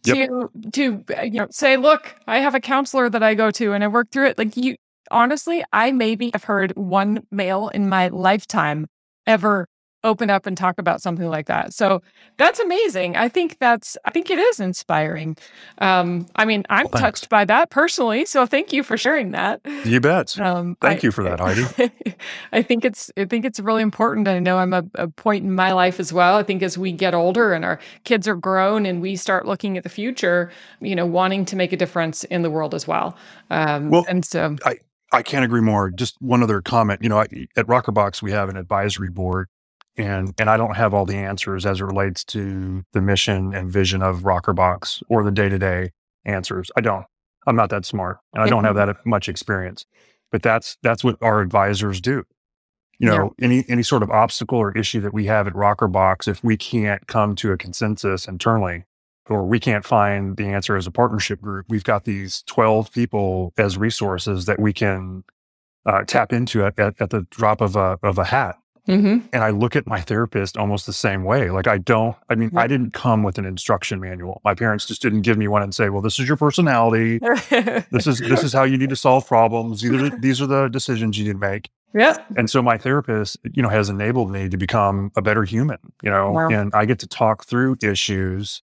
Yep. 0.05 0.29
to 0.29 0.51
to 0.73 1.05
uh, 1.17 1.23
you 1.23 1.41
know 1.41 1.47
say, 1.51 1.77
look, 1.77 2.17
I 2.27 2.39
have 2.39 2.55
a 2.55 2.61
counselor 2.61 3.09
that 3.11 3.23
I 3.23 3.35
go 3.35 3.51
to 3.53 3.73
and 3.73 3.85
I 3.85 3.89
work 3.89 4.11
through 4.11 4.27
it. 4.27 4.39
Like 4.39 4.57
you 4.57 4.77
honestly, 5.11 5.65
I 5.73 5.93
maybe 5.93 6.31
have 6.33 6.45
heard 6.45 6.73
one 6.77 7.25
male 7.31 7.69
in 7.69 7.89
my 7.89 8.09
lifetime 8.09 8.87
ever 9.27 9.67
open 10.05 10.31
up 10.31 10.47
and 10.47 10.57
talk 10.57 10.79
about 10.79 11.01
something 11.03 11.29
like 11.29 11.47
that. 11.47 11.73
So 11.73 12.03
that's 12.39 12.61
amazing. 12.61 13.17
I 13.17 13.29
think 13.29 13.59
that's 13.59 13.97
I 14.05 14.11
think 14.11 14.31
it 14.31 14.39
is 14.39 14.61
inspiring. 14.61 15.37
Um, 15.79 16.27
I 16.37 16.45
mean, 16.45 16.65
I'm 16.71 16.89
Well, 16.93 17.01
touched 17.01 17.29
by 17.29 17.45
that 17.47 17.71
personally. 17.71 18.25
So 18.25 18.47
thank 18.47 18.73
you 18.73 18.83
for 18.83 18.97
sharing 18.97 19.33
that. 19.33 19.61
You 19.85 20.01
bet. 20.01 20.39
Um, 20.39 20.77
Thank 20.81 21.05
I, 21.05 21.07
you 21.07 21.11
for 21.13 21.23
that, 21.25 21.41
Heidi. 21.41 21.67
I 22.53 22.63
think 22.63 22.85
it's 22.85 23.11
I 23.17 23.25
think 23.25 23.45
it's 23.45 23.61
really 23.61 23.83
important. 23.83 24.29
I 24.29 24.39
know 24.39 24.59
I'm 24.59 24.73
a, 24.73 24.85
a 24.95 25.09
point 25.09 25.45
in 25.45 25.53
my 25.55 25.73
life 25.73 26.01
as 26.01 26.13
well. 26.13 26.37
I 26.37 26.43
think 26.43 26.63
as 26.63 26.77
we 26.79 26.93
get 26.93 27.15
older 27.15 27.53
and 27.53 27.65
our 27.65 27.79
kids 28.05 28.27
are 28.29 28.35
grown 28.37 28.87
and 28.87 29.01
we 29.03 29.17
start 29.17 29.47
looking 29.47 29.77
at 29.77 29.83
the 29.85 29.89
future, 29.89 30.51
you 30.81 30.95
know, 30.95 31.07
wanting 31.07 31.45
to 31.47 31.57
make 31.57 31.73
a 31.73 31.77
difference 31.77 32.25
in 32.25 32.43
the 32.43 32.51
world 32.51 32.75
as 32.75 32.87
well. 32.87 33.17
Um, 33.51 33.91
Well, 33.91 34.05
and 34.09 34.25
so 34.25 34.57
I 35.13 35.23
can't 35.23 35.45
agree 35.45 35.61
more. 35.61 35.91
Just 35.91 36.17
one 36.21 36.43
other 36.43 36.61
comment. 36.63 37.03
You 37.03 37.09
know, 37.11 37.19
I, 37.19 37.27
at 37.57 37.67
Rockerbox, 37.67 38.23
we 38.23 38.33
have 38.33 38.49
an 38.49 38.57
advisory 38.57 39.11
board, 39.11 39.49
and 39.97 40.33
and 40.39 40.49
I 40.51 40.57
don't 40.57 40.77
have 40.77 40.95
all 40.95 41.05
the 41.05 41.17
answers 41.17 41.67
as 41.67 41.81
it 41.81 41.85
relates 41.85 42.25
to 42.27 42.85
the 42.93 43.01
mission 43.03 43.55
and 43.55 43.71
vision 43.71 44.03
of 44.03 44.21
Rockerbox 44.21 45.03
or 45.09 45.23
the 45.25 45.31
day 45.31 45.49
to 45.49 45.59
day 45.59 45.91
answers. 46.25 46.71
I 46.77 46.81
don't. 46.81 47.07
I'm 47.47 47.57
not 47.57 47.71
that 47.71 47.85
smart, 47.85 48.19
and 48.35 48.43
I 48.43 48.49
don't 48.49 48.65
have 48.65 48.77
that 48.77 49.05
much 49.05 49.29
experience. 49.29 49.85
But 50.31 50.43
that's 50.43 50.77
that's 50.83 51.03
what 51.05 51.17
our 51.21 51.41
advisors 51.41 52.01
do. 52.01 52.25
You 52.99 53.11
Yeah. 53.11 53.19
know, 53.19 53.35
any 53.41 53.65
any 53.69 53.83
sort 53.83 54.03
of 54.03 54.11
obstacle 54.11 54.59
or 54.59 54.77
issue 54.77 55.01
that 55.01 55.13
we 55.13 55.27
have 55.27 55.47
at 55.47 55.55
Rockerbox, 55.55 56.29
if 56.29 56.43
we 56.45 56.57
can't 56.57 57.07
come 57.07 57.35
to 57.37 57.53
a 57.53 57.57
consensus 57.59 58.27
internally, 58.29 58.85
or 59.29 59.45
we 59.45 59.59
can't 59.61 59.85
find 59.85 60.37
the 60.37 60.47
answer 60.47 60.77
as 60.77 60.87
a 60.87 60.91
partnership 60.91 61.41
group, 61.41 61.67
we've 61.69 61.85
got 61.85 62.05
these 62.05 62.43
12 62.47 62.93
people 62.93 63.53
as 63.59 63.77
resources 63.77 64.47
that 64.47 64.61
we 64.61 64.73
can 64.73 65.25
uh, 65.85 66.05
tap 66.05 66.33
into 66.33 66.65
at, 66.65 66.79
at, 66.79 66.95
at 67.01 67.11
the 67.11 67.27
drop 67.31 67.61
of 67.61 67.75
a, 67.75 67.99
of 68.05 68.19
a 68.19 68.25
hat. 68.25 68.57
Mhm. 68.89 69.29
And 69.33 69.45
I 69.45 69.51
look 69.51 69.77
at 69.77 69.87
my 69.87 70.01
therapist 70.01 70.57
almost 70.57 70.87
the 70.87 70.93
same 70.93 71.23
way. 71.23 71.51
Like 71.51 71.69
I 71.69 71.79
don't, 71.79 72.17
I 72.29 72.35
mean, 72.35 72.51
I 72.57 72.67
didn't 72.67 72.93
come 72.93 73.23
with 73.23 73.39
an 73.39 73.45
instruction 73.45 74.01
manual. 74.01 74.41
My 74.45 74.55
parents 74.55 74.87
just 74.87 75.01
didn't 75.01 75.23
give 75.23 75.39
me 75.39 75.47
one 75.47 75.63
and 75.63 75.73
say, 75.75 75.89
well, 75.89 76.03
this 76.03 76.19
is 76.19 76.27
your 76.27 76.37
personality. 76.37 77.21
This 77.93 78.07
is, 78.07 78.19
this 78.19 78.43
is 78.43 78.53
how 78.53 78.65
you 78.65 78.77
need 78.79 78.91
to 78.91 78.97
solve 78.97 79.27
problems. 79.27 79.83
These 79.83 79.93
are, 79.93 80.11
the, 80.11 80.17
these 80.19 80.41
are 80.43 80.47
the 80.47 80.69
decisions 80.69 81.17
you 81.19 81.25
need 81.27 81.33
to 81.35 81.39
make. 81.39 81.71
yeah. 81.95 82.17
And 82.37 82.49
so 82.51 82.61
my 82.63 82.77
therapist, 82.79 83.37
you 83.53 83.63
know, 83.63 83.69
has 83.69 83.89
enabled 83.89 84.31
me 84.31 84.49
to 84.49 84.57
become 84.57 85.13
a 85.17 85.23
better 85.23 85.45
human, 85.45 85.79
you 86.03 86.11
know, 86.11 86.33
Wow. 86.33 86.49
and 86.49 86.73
I 86.75 86.85
get 86.87 86.99
to 87.01 87.07
talk 87.07 87.45
through 87.45 87.77
issues 87.83 88.63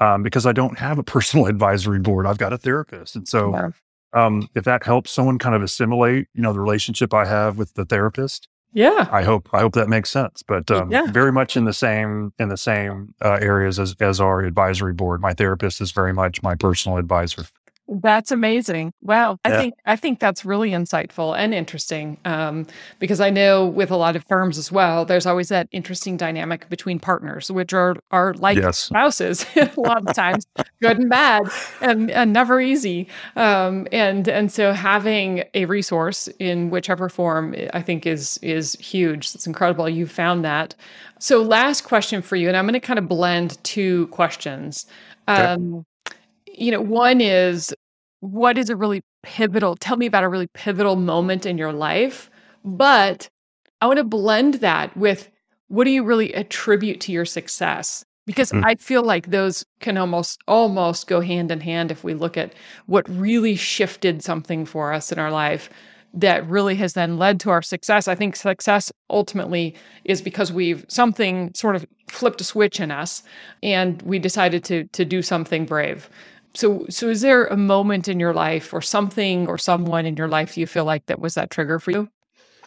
um, 0.00 0.22
because 0.22 0.44
I 0.44 0.52
don't 0.52 0.78
have 0.78 0.98
a 0.98 1.02
personal 1.04 1.46
advisory 1.54 2.00
board. 2.00 2.26
I've 2.26 2.38
got 2.38 2.52
a 2.52 2.58
therapist. 2.58 3.16
And 3.16 3.26
so 3.28 3.50
Wow. 3.50 3.72
um, 4.12 4.48
if 4.54 4.64
that 4.64 4.84
helps 4.84 5.10
someone 5.10 5.38
kind 5.38 5.54
of 5.54 5.62
assimilate, 5.62 6.26
you 6.34 6.42
know, 6.42 6.52
the 6.52 6.60
relationship 6.60 7.14
I 7.14 7.24
have 7.24 7.56
with 7.56 7.74
the 7.74 7.84
therapist, 7.84 8.48
Yeah. 8.74 9.08
I 9.10 9.22
hope, 9.22 9.48
I 9.52 9.60
hope 9.60 9.72
that 9.74 9.88
makes 9.88 10.10
sense. 10.10 10.42
But 10.42 10.70
um, 10.70 10.90
Yeah. 10.90 11.06
very 11.06 11.32
much 11.32 11.56
in 11.56 11.64
the 11.64 11.72
same, 11.72 12.32
in 12.38 12.48
the 12.48 12.56
same 12.56 13.14
uh, 13.24 13.38
areas 13.40 13.78
as, 13.78 13.94
as 14.00 14.20
our 14.20 14.40
advisory 14.40 14.92
board. 14.92 15.20
My 15.20 15.32
therapist 15.32 15.80
is 15.80 15.92
very 15.92 16.12
much 16.12 16.42
my 16.42 16.56
personal 16.56 16.98
advisor. 16.98 17.44
That's 17.86 18.30
amazing. 18.32 18.92
Wow. 19.02 19.36
I 19.44 19.50
Yeah. 19.50 19.56
think 19.58 19.74
I 19.84 19.96
think 19.96 20.18
that's 20.18 20.42
really 20.46 20.70
insightful 20.70 21.36
and 21.36 21.52
interesting. 21.52 22.16
Um, 22.24 22.66
because 22.98 23.20
I 23.20 23.28
know 23.28 23.66
with 23.66 23.90
a 23.90 23.96
lot 23.96 24.16
of 24.16 24.24
firms 24.26 24.56
as 24.56 24.72
well, 24.72 25.04
there's 25.04 25.26
always 25.26 25.50
that 25.50 25.68
interesting 25.70 26.16
dynamic 26.16 26.66
between 26.70 26.98
partners, 26.98 27.50
which 27.50 27.74
are 27.74 27.96
are 28.10 28.32
like 28.34 28.56
Yes. 28.56 28.78
spouses 28.78 29.44
a 29.56 29.70
lot 29.76 30.02
of 30.02 30.12
times, 30.14 30.46
good 30.80 30.98
and 30.98 31.10
bad, 31.10 31.42
and, 31.82 32.10
and 32.10 32.32
never 32.32 32.58
easy. 32.58 33.06
Um, 33.36 33.86
and 33.92 34.28
and 34.28 34.50
so 34.50 34.72
having 34.72 35.44
a 35.52 35.66
resource 35.66 36.26
in 36.38 36.70
whichever 36.70 37.10
form, 37.10 37.54
I 37.74 37.82
think 37.82 38.06
is 38.06 38.38
is 38.40 38.76
huge. 38.76 39.34
It's 39.34 39.46
incredible 39.46 39.90
you 39.90 40.06
found 40.06 40.42
that. 40.46 40.74
So 41.18 41.42
last 41.42 41.82
question 41.82 42.22
for 42.22 42.36
you, 42.36 42.48
and 42.48 42.56
I'm 42.56 42.64
going 42.64 42.72
to 42.74 42.80
kind 42.80 42.98
of 42.98 43.08
blend 43.08 43.62
two 43.62 44.06
questions. 44.06 44.86
Okay. 45.28 45.48
You 46.56 46.70
know, 46.70 46.80
one 46.80 47.20
is 47.20 47.74
what 48.20 48.56
is 48.58 48.70
a 48.70 48.76
really 48.76 49.02
pivotal, 49.22 49.76
tell 49.76 49.96
me 49.96 50.06
about 50.06 50.24
a 50.24 50.28
really 50.28 50.48
pivotal 50.54 50.96
moment 50.96 51.46
in 51.46 51.58
your 51.58 51.72
life. 51.72 52.30
But 52.64 53.28
I 53.80 53.86
want 53.86 53.98
to 53.98 54.04
blend 54.04 54.54
that 54.54 54.96
with 54.96 55.30
what 55.68 55.84
do 55.84 55.90
you 55.90 56.04
really 56.04 56.32
attribute 56.34 57.00
to 57.02 57.12
your 57.12 57.24
success? 57.24 58.04
Because 58.26 58.52
Mm. 58.52 58.64
I 58.64 58.74
feel 58.76 59.02
like 59.02 59.30
those 59.30 59.64
can 59.80 59.98
almost 59.98 60.40
almost 60.48 61.06
go 61.06 61.20
hand 61.20 61.50
in 61.50 61.60
hand 61.60 61.90
if 61.90 62.04
we 62.04 62.14
look 62.14 62.38
at 62.38 62.54
what 62.86 63.06
really 63.08 63.56
shifted 63.56 64.22
something 64.22 64.64
for 64.64 64.92
us 64.92 65.12
in 65.12 65.18
our 65.18 65.30
life 65.30 65.68
that 66.16 66.48
really 66.48 66.76
has 66.76 66.92
then 66.92 67.18
led 67.18 67.40
to 67.40 67.50
our 67.50 67.60
success. 67.60 68.06
I 68.06 68.14
think 68.14 68.36
success 68.36 68.92
ultimately 69.10 69.74
is 70.04 70.22
because 70.22 70.52
we've 70.52 70.84
something 70.88 71.52
sort 71.54 71.76
of 71.76 71.84
flipped 72.08 72.40
a 72.40 72.44
switch 72.44 72.78
in 72.80 72.90
us 72.90 73.22
and 73.62 74.00
we 74.02 74.18
decided 74.18 74.64
to 74.64 74.84
to 74.84 75.04
do 75.04 75.20
something 75.22 75.66
brave. 75.66 76.08
So 76.54 76.86
so 76.88 77.08
is 77.08 77.20
there 77.20 77.46
a 77.46 77.56
moment 77.56 78.08
in 78.08 78.20
your 78.20 78.32
life 78.32 78.72
or 78.72 78.80
something 78.80 79.48
or 79.48 79.58
someone 79.58 80.06
in 80.06 80.16
your 80.16 80.28
life 80.28 80.56
you 80.56 80.66
feel 80.66 80.84
like 80.84 81.06
that 81.06 81.20
was 81.20 81.34
that 81.34 81.50
trigger 81.50 81.78
for 81.78 81.90
you? 81.90 82.08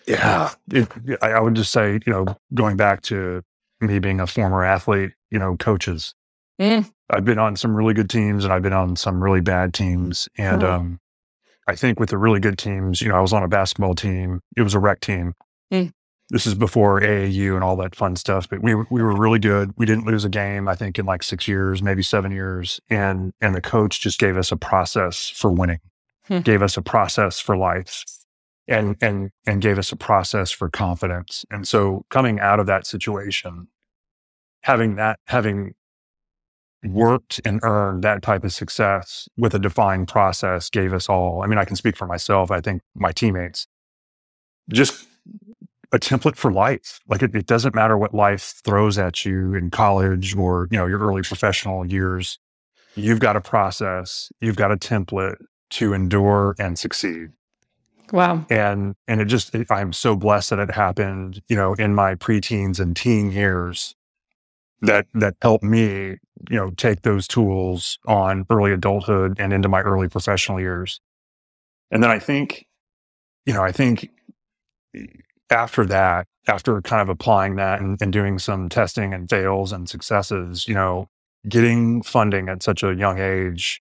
Yeah. 0.07 0.51
It, 0.71 0.87
I, 1.21 1.39
would 1.39 1.55
just 1.55 1.71
say, 1.71 1.99
you 2.05 2.13
know, 2.13 2.25
going 2.53 2.77
back 2.77 3.01
to 3.03 3.43
me 3.81 3.99
being 3.99 4.19
a 4.21 4.27
former 4.27 4.63
athlete, 4.63 5.11
you 5.31 5.37
know, 5.39 5.57
coaches. 5.57 6.15
Mm, 6.61 6.89
I've 7.09 7.25
been 7.25 7.37
on 7.39 7.55
some 7.55 7.75
really 7.75 7.93
good 7.93 8.09
teams 8.09 8.43
and 8.43 8.53
I've 8.53 8.63
been 8.63 8.73
on 8.73 8.95
some 8.95 9.21
really 9.21 9.41
bad 9.41 9.73
teams. 9.73 10.27
And 10.37 10.61
Mhm. 10.61 10.69
um, 10.69 10.99
I 11.67 11.75
think 11.75 11.99
with 11.99 12.09
the 12.09 12.17
really 12.17 12.39
good 12.39 12.57
teams, 12.57 13.01
you 13.01 13.09
know, 13.09 13.15
I 13.15 13.19
was 13.19 13.33
on 13.33 13.43
a 13.43 13.47
basketball 13.47 13.95
team. 13.95 14.41
It 14.55 14.61
was 14.61 14.73
a 14.73 14.79
rec 14.79 15.01
team. 15.01 15.33
Mm. 15.71 15.91
This 16.29 16.45
is 16.45 16.55
before 16.55 16.99
AAU 16.99 17.55
and 17.55 17.63
all 17.63 17.77
that 17.77 17.95
fun 17.95 18.15
stuff. 18.17 18.49
But 18.49 18.61
we 18.61 18.75
were- 18.75 18.87
we 18.89 19.01
were 19.01 19.15
really 19.15 19.39
good. 19.39 19.73
We 19.77 19.85
didn't 19.85 20.05
lose 20.05 20.25
a 20.25 20.29
game. 20.29 20.67
I 20.67 20.75
think 20.75 20.99
in 20.99 21.05
like 21.05 21.23
six 21.23 21.47
years, 21.47 21.81
maybe 21.81 22.03
seven 22.03 22.31
years. 22.31 22.79
And 22.89 23.33
and 23.39 23.55
the 23.55 23.61
coach 23.61 24.01
just 24.01 24.19
gave 24.19 24.35
us 24.37 24.51
a 24.51 24.57
process 24.57 25.29
for 25.29 25.51
winning. 25.51 25.79
Hmm. 26.25 26.39
Gave 26.39 26.61
us 26.61 26.75
a 26.75 26.81
process 26.81 27.39
for 27.39 27.55
life. 27.55 28.03
And 28.67 28.97
and 28.99 29.31
and 29.45 29.61
gave 29.61 29.77
us 29.79 29.93
a 29.93 29.95
process 29.95 30.51
for 30.51 30.69
confidence. 30.69 31.45
And 31.49 31.65
so 31.65 32.05
coming 32.09 32.39
out 32.41 32.59
of 32.59 32.65
that 32.67 32.85
situation, 32.85 33.69
having 34.63 34.95
that 34.95 35.19
having 35.27 35.75
worked 36.83 37.39
and 37.45 37.59
earned 37.63 38.03
that 38.03 38.21
type 38.21 38.43
of 38.43 38.51
success 38.53 39.27
with 39.37 39.53
a 39.53 39.59
defined 39.59 40.07
process 40.09 40.69
gave 40.69 40.93
us 40.93 41.07
all. 41.09 41.41
I 41.41 41.47
mean, 41.47 41.57
I 41.57 41.65
can 41.65 41.75
speak 41.77 41.95
for 41.95 42.05
myself. 42.05 42.51
I 42.51 42.59
think 42.61 42.81
my 42.93 43.11
teammates 43.13 43.65
just 44.69 45.07
a 45.91 45.99
template 45.99 46.35
for 46.35 46.51
life. 46.51 46.99
Like 47.07 47.23
it, 47.23 47.33
it 47.33 47.45
doesn't 47.45 47.73
matter 47.73 47.97
what 47.97 48.13
life 48.13 48.61
throws 48.63 48.97
at 48.97 49.25
you 49.25 49.53
in 49.53 49.69
college 49.69 50.35
or, 50.35 50.67
you 50.71 50.77
know, 50.77 50.85
your 50.85 50.99
early 50.99 51.21
professional 51.21 51.85
years. 51.85 52.39
You've 52.95 53.19
got 53.19 53.35
a 53.35 53.41
process, 53.41 54.31
you've 54.41 54.55
got 54.55 54.71
a 54.71 54.77
template 54.77 55.37
to 55.71 55.93
endure 55.93 56.55
and 56.59 56.77
succeed. 56.77 57.29
wow. 58.11 58.45
And, 58.49 58.95
and 59.07 59.21
it 59.21 59.25
just, 59.25 59.53
it, 59.53 59.67
I'm 59.69 59.93
so 59.93 60.15
blessed 60.15 60.49
that 60.51 60.59
it 60.59 60.71
happened, 60.71 61.41
you 61.47 61.55
know, 61.55 61.73
in 61.73 61.93
my 61.93 62.15
preteens 62.15 62.79
and 62.79 62.95
teen 62.95 63.31
years 63.31 63.95
that, 64.81 65.07
that 65.13 65.35
helped 65.41 65.63
me, 65.63 66.17
you 66.49 66.55
know, 66.55 66.71
take 66.71 67.01
those 67.01 67.27
tools 67.27 67.99
on 68.07 68.45
early 68.49 68.71
adulthood 68.71 69.39
and 69.39 69.53
into 69.53 69.69
my 69.69 69.81
early 69.81 70.07
professional 70.07 70.59
years. 70.59 70.99
And 71.91 72.03
then 72.03 72.09
I 72.09 72.19
think, 72.19 72.65
you 73.45 73.53
know, 73.53 73.63
I 73.63 73.71
think 73.71 74.09
after 75.49 75.85
that, 75.85 76.27
after 76.47 76.81
kind 76.81 77.01
of 77.01 77.09
applying 77.09 77.55
that 77.55 77.79
and, 77.81 78.01
and 78.01 78.11
doing 78.13 78.39
some 78.39 78.69
testing 78.69 79.13
and 79.13 79.29
fails 79.29 79.71
and 79.71 79.87
successes, 79.89 80.67
you 80.67 80.73
know, 80.73 81.07
getting 81.47 82.01
funding 82.03 82.49
at 82.49 82.63
such 82.63 82.83
a 82.83 82.93
young 82.93 83.19
age. 83.19 83.81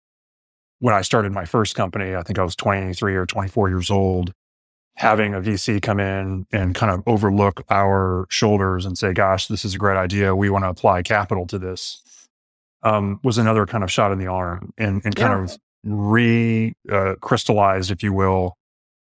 When 0.80 0.94
I 0.94 1.02
started 1.02 1.32
my 1.32 1.44
first 1.44 1.74
company, 1.74 2.14
I 2.14 2.22
think 2.22 2.38
I 2.38 2.44
was 2.44 2.54
23 2.54 3.16
or 3.16 3.26
24 3.26 3.68
years 3.68 3.90
old, 3.90 4.32
having 4.96 5.34
a 5.34 5.40
VC 5.40 5.82
come 5.82 5.98
in 5.98 6.46
and 6.52 6.74
kind 6.74 6.92
of 6.92 7.02
overlook 7.06 7.64
our 7.70 8.26
shoulders 8.30 8.86
and 8.86 8.96
say, 8.96 9.12
gosh, 9.12 9.48
this 9.48 9.64
is 9.64 9.74
a 9.74 9.78
great 9.78 9.96
idea. 9.96 10.36
We 10.36 10.50
want 10.50 10.64
to 10.64 10.68
apply 10.68 11.02
capital 11.02 11.46
to 11.48 11.58
this 11.58 12.02
um, 12.84 13.18
was 13.24 13.38
another 13.38 13.66
kind 13.66 13.82
of 13.82 13.90
shot 13.90 14.12
in 14.12 14.18
the 14.18 14.28
arm 14.28 14.72
and, 14.78 15.02
and 15.04 15.16
kind 15.16 15.32
Yeah. 15.32 15.54
of 15.54 15.58
re 15.84 16.74
uh, 16.90 17.14
crystallized, 17.20 17.90
if 17.90 18.02
you 18.02 18.12
will, 18.12 18.54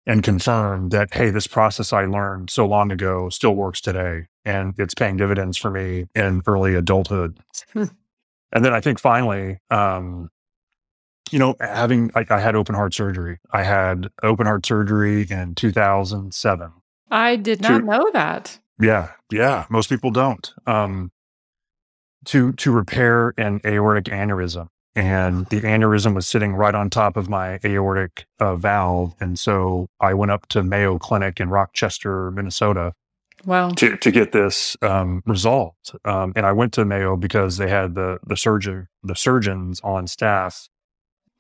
and 0.06 0.22
confirm 0.24 0.89
that, 0.89 1.14
hey, 1.14 1.30
this 1.30 1.47
process 1.47 1.93
I 1.93 2.06
learned 2.06 2.49
so 2.49 2.66
long 2.66 2.91
ago 2.91 3.30
still 3.30 3.56
works 3.56 3.80
today 3.82 4.28
and 4.45 4.74
it's 4.78 4.93
paying 4.93 5.18
dividends 5.18 5.58
for 5.58 5.72
me 5.72 6.06
in 6.14 6.41
early 6.45 6.76
adulthood. 6.76 7.38
Hmm. 7.72 7.86
and 8.51 8.66
then 8.66 8.74
I 8.74 8.82
think 8.82 8.99
finally, 8.99 9.60
um, 9.70 10.30
you 11.32 11.39
know, 11.39 11.56
having, 11.60 12.12
I, 12.16 12.26
I 12.30 12.39
had 12.39 12.56
open 12.56 12.76
heart 12.76 12.93
surgery. 12.93 13.39
I 13.51 13.64
had 13.64 14.10
open 14.22 14.45
heart 14.45 14.66
surgery 14.66 15.26
in 15.30 15.56
2007. 15.56 16.72
I 17.10 17.36
did 17.38 17.64
To- 17.64 17.70
not 17.80 17.84
know 17.86 18.10
that. 18.14 18.60
Yeah, 18.80 19.12
yeah. 19.32 19.66
Most 19.70 19.88
people 19.89 20.12
don't. 20.12 20.51
Um, 20.68 21.12
to 22.26 22.54
to 22.54 22.72
repair 22.72 23.34
an 23.38 23.60
aortic 23.66 24.06
aneurysm, 24.06 24.68
and 24.95 25.45
the 25.47 25.61
aneurysm 25.61 26.13
was 26.13 26.27
sitting 26.27 26.53
right 26.53 26.75
on 26.75 26.89
top 26.89 27.17
of 27.17 27.29
my 27.29 27.59
aortic 27.65 28.25
uh, 28.39 28.55
valve, 28.55 29.15
and 29.19 29.39
so 29.39 29.89
I 29.99 30.13
went 30.13 30.31
up 30.31 30.47
to 30.49 30.63
Mayo 30.63 30.97
Clinic 30.99 31.39
in 31.39 31.49
Rochester, 31.49 32.31
Minnesota. 32.31 32.93
Wow. 33.45 33.71
To, 33.71 33.97
to 33.97 34.11
get 34.11 34.31
this 34.31 34.77
um, 34.81 35.21
resolved, 35.25 35.91
um, 36.05 36.31
and 36.35 36.45
I 36.45 36.53
went 36.53 36.73
to 36.73 36.85
Mayo 36.85 37.17
because 37.17 37.57
they 37.57 37.69
had 37.69 37.95
the 37.95 38.19
the 38.25 38.37
surgeon 38.37 38.87
the 39.03 39.15
surgeons 39.15 39.81
on 39.83 40.07
staff 40.07 40.69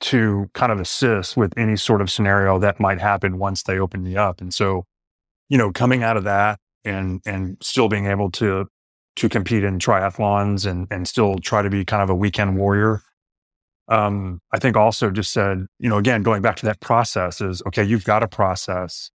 to 0.03 0.49
kind 0.53 0.71
of 0.71 0.81
assist 0.81 1.37
with 1.37 1.53
any 1.57 1.77
sort 1.77 2.01
of 2.01 2.11
scenario 2.11 2.59
that 2.59 2.77
might 2.77 2.99
happen 2.99 3.39
once 3.39 3.63
they 3.63 3.79
open 3.79 4.03
me 4.03 4.17
up. 4.17 4.41
And 4.41 4.53
so, 4.53 4.85
you 5.47 5.57
know, 5.57 5.71
coming 5.71 6.03
out 6.03 6.17
of 6.17 6.25
that 6.25 6.59
and 6.83 7.21
and 7.25 7.57
still 7.61 7.87
being 7.87 8.07
able 8.07 8.29
to 8.31 8.67
to 9.15 9.29
compete 9.29 9.63
in 9.63 9.79
triathlons 9.79 10.69
and 10.69 10.87
and 10.91 11.07
still 11.07 11.37
try 11.37 11.61
to 11.61 11.69
be 11.69 11.85
kind 11.85 12.03
of 12.03 12.09
a 12.09 12.15
weekend 12.15 12.57
warrior. 12.57 13.01
Um, 13.89 14.39
I 14.51 14.59
think 14.59 14.77
also 14.77 15.11
just 15.11 15.31
said, 15.31 15.65
you 15.79 15.89
know, 15.89 15.97
again, 15.97 16.23
going 16.23 16.41
back 16.41 16.55
to 16.57 16.65
that 16.65 16.79
process 16.79 17.41
is 17.41 17.61
okay, 17.67 17.83
you've 17.83 18.05
got 18.05 18.23
a 18.23 18.27
process, 18.27 19.11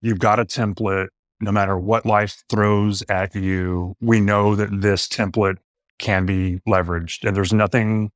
you've 0.00 0.20
got 0.20 0.38
a 0.38 0.44
template, 0.44 1.08
no 1.40 1.52
matter 1.52 1.78
what 1.78 2.06
life 2.06 2.42
throws 2.48 3.02
at 3.08 3.34
you, 3.34 3.94
we 4.00 4.20
know 4.20 4.54
that 4.54 4.80
this 4.80 5.08
template 5.08 5.56
can 5.98 6.26
be 6.26 6.60
leveraged. 6.66 7.26
And 7.26 7.36
there's 7.36 7.52
nothing 7.52 8.10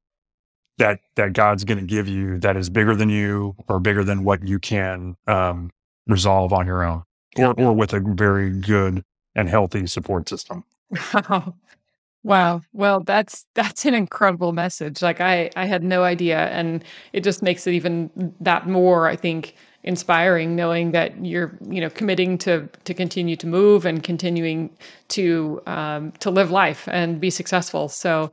that 0.78 1.00
that 1.16 1.32
God's 1.32 1.64
going 1.64 1.78
to 1.78 1.86
give 1.86 2.08
you 2.08 2.38
that 2.40 2.56
is 2.56 2.70
bigger 2.70 2.94
than 2.94 3.10
you 3.10 3.54
or 3.68 3.78
bigger 3.80 4.04
than 4.04 4.24
what 4.24 4.46
you 4.46 4.58
can 4.58 5.16
um, 5.26 5.70
resolve 6.06 6.52
on 6.52 6.66
your 6.66 6.84
own, 6.84 7.02
or 7.36 7.54
or 7.58 7.72
with 7.72 7.92
a 7.92 8.00
very 8.00 8.50
good 8.50 9.04
and 9.34 9.48
healthy 9.48 9.86
support 9.86 10.28
system. 10.28 10.64
Wow. 11.14 11.54
Wow. 12.24 12.60
Well, 12.72 13.00
that's 13.00 13.46
that's 13.54 13.84
an 13.84 13.94
incredible 13.94 14.52
message. 14.52 15.02
Like 15.02 15.20
I 15.20 15.50
I 15.56 15.64
had 15.66 15.82
no 15.82 16.04
idea 16.04 16.38
and 16.50 16.84
it 17.12 17.24
just 17.24 17.42
makes 17.42 17.66
it 17.66 17.72
even 17.74 18.10
that 18.40 18.68
more 18.68 19.08
I 19.08 19.16
think 19.16 19.56
inspiring 19.84 20.54
knowing 20.54 20.92
that 20.92 21.24
you're, 21.24 21.58
you 21.68 21.80
know, 21.80 21.90
committing 21.90 22.38
to 22.38 22.68
to 22.84 22.94
continue 22.94 23.34
to 23.36 23.46
move 23.48 23.84
and 23.84 24.04
continuing 24.04 24.70
to 25.08 25.60
um 25.66 26.12
to 26.20 26.30
live 26.30 26.50
life 26.52 26.88
and 26.92 27.20
be 27.20 27.30
successful. 27.30 27.88
So 27.88 28.30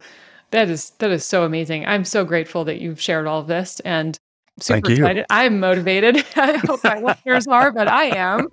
that 0.52 0.70
is 0.70 0.92
that 1.00 1.10
is 1.12 1.26
so 1.26 1.44
amazing. 1.44 1.86
I'm 1.88 2.06
so 2.06 2.24
grateful 2.26 2.64
that 2.66 2.80
you've 2.82 3.02
shared 3.02 3.26
all 3.28 3.40
of 3.42 3.48
this 3.48 3.80
and 3.82 4.20
super 4.62 4.88
Thank 4.88 4.90
you. 4.90 5.06
excited. 5.06 5.26
I'm 5.30 5.60
motivated. 5.60 6.18
I 6.36 6.58
hope 6.58 6.84
my 6.84 7.00
listeners 7.00 7.48
are, 7.48 7.72
but 7.72 7.88
I 7.88 8.06
am. 8.06 8.48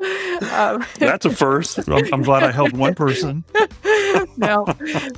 Um, 0.52 0.84
That's 0.98 1.24
a 1.24 1.30
first. 1.30 1.78
I'm, 1.88 2.12
I'm 2.12 2.22
glad 2.22 2.42
I 2.42 2.52
helped 2.52 2.74
one 2.74 2.94
person. 2.94 3.44
no, 4.36 4.66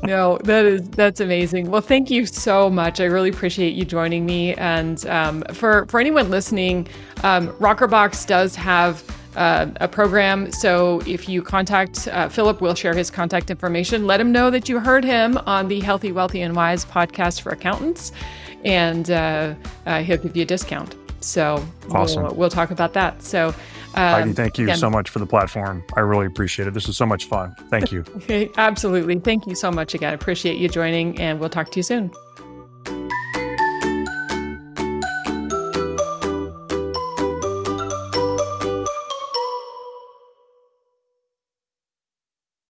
no, 0.02 0.38
that 0.44 0.64
is 0.64 0.88
that's 0.90 1.20
amazing. 1.20 1.70
Well, 1.70 1.80
thank 1.80 2.10
you 2.10 2.26
so 2.26 2.70
much. 2.70 3.00
I 3.00 3.04
really 3.04 3.30
appreciate 3.30 3.74
you 3.74 3.84
joining 3.84 4.26
me. 4.26 4.54
And 4.54 5.06
um, 5.06 5.42
for 5.52 5.86
for 5.86 6.00
anyone 6.00 6.30
listening, 6.30 6.88
um, 7.22 7.48
Rockerbox 7.54 8.26
does 8.26 8.54
have 8.56 9.02
uh, 9.36 9.70
a 9.80 9.88
program. 9.88 10.50
So 10.52 11.00
if 11.06 11.28
you 11.28 11.42
contact 11.42 12.08
uh, 12.08 12.28
Philip, 12.28 12.60
we'll 12.60 12.74
share 12.74 12.94
his 12.94 13.10
contact 13.10 13.50
information. 13.50 14.06
Let 14.06 14.20
him 14.20 14.32
know 14.32 14.50
that 14.50 14.68
you 14.68 14.80
heard 14.80 15.04
him 15.04 15.38
on 15.46 15.68
the 15.68 15.80
Healthy, 15.80 16.12
Wealthy, 16.12 16.42
and 16.42 16.56
Wise 16.56 16.84
podcast 16.84 17.40
for 17.40 17.50
accountants, 17.50 18.12
and 18.64 19.10
uh, 19.10 19.54
uh 19.86 20.02
he'll 20.02 20.18
give 20.18 20.36
you 20.36 20.42
a 20.42 20.46
discount. 20.46 20.94
So 21.20 21.64
awesome. 21.90 22.24
we'll, 22.24 22.34
we'll 22.34 22.50
talk 22.50 22.70
about 22.70 22.92
that. 22.94 23.22
So. 23.22 23.48
Um, 23.94 23.94
Heidi, 23.94 24.32
thank 24.32 24.58
you 24.58 24.66
again, 24.66 24.76
so 24.76 24.90
much 24.90 25.08
for 25.08 25.18
the 25.18 25.26
platform. 25.26 25.82
I 25.96 26.00
really 26.00 26.26
appreciate 26.26 26.68
it. 26.68 26.74
This 26.74 26.86
was 26.86 26.96
so 26.96 27.06
much 27.06 27.24
fun. 27.24 27.56
Thank 27.70 27.90
you. 27.90 28.04
Okay, 28.16 28.50
absolutely. 28.56 29.18
Thank 29.18 29.46
you 29.46 29.54
so 29.54 29.70
much 29.70 29.94
again. 29.94 30.12
Appreciate 30.12 30.58
you 30.58 30.68
joining, 30.68 31.18
and 31.18 31.40
we'll 31.40 31.48
talk 31.48 31.70
to 31.70 31.78
you 31.78 31.82
soon. 31.82 32.12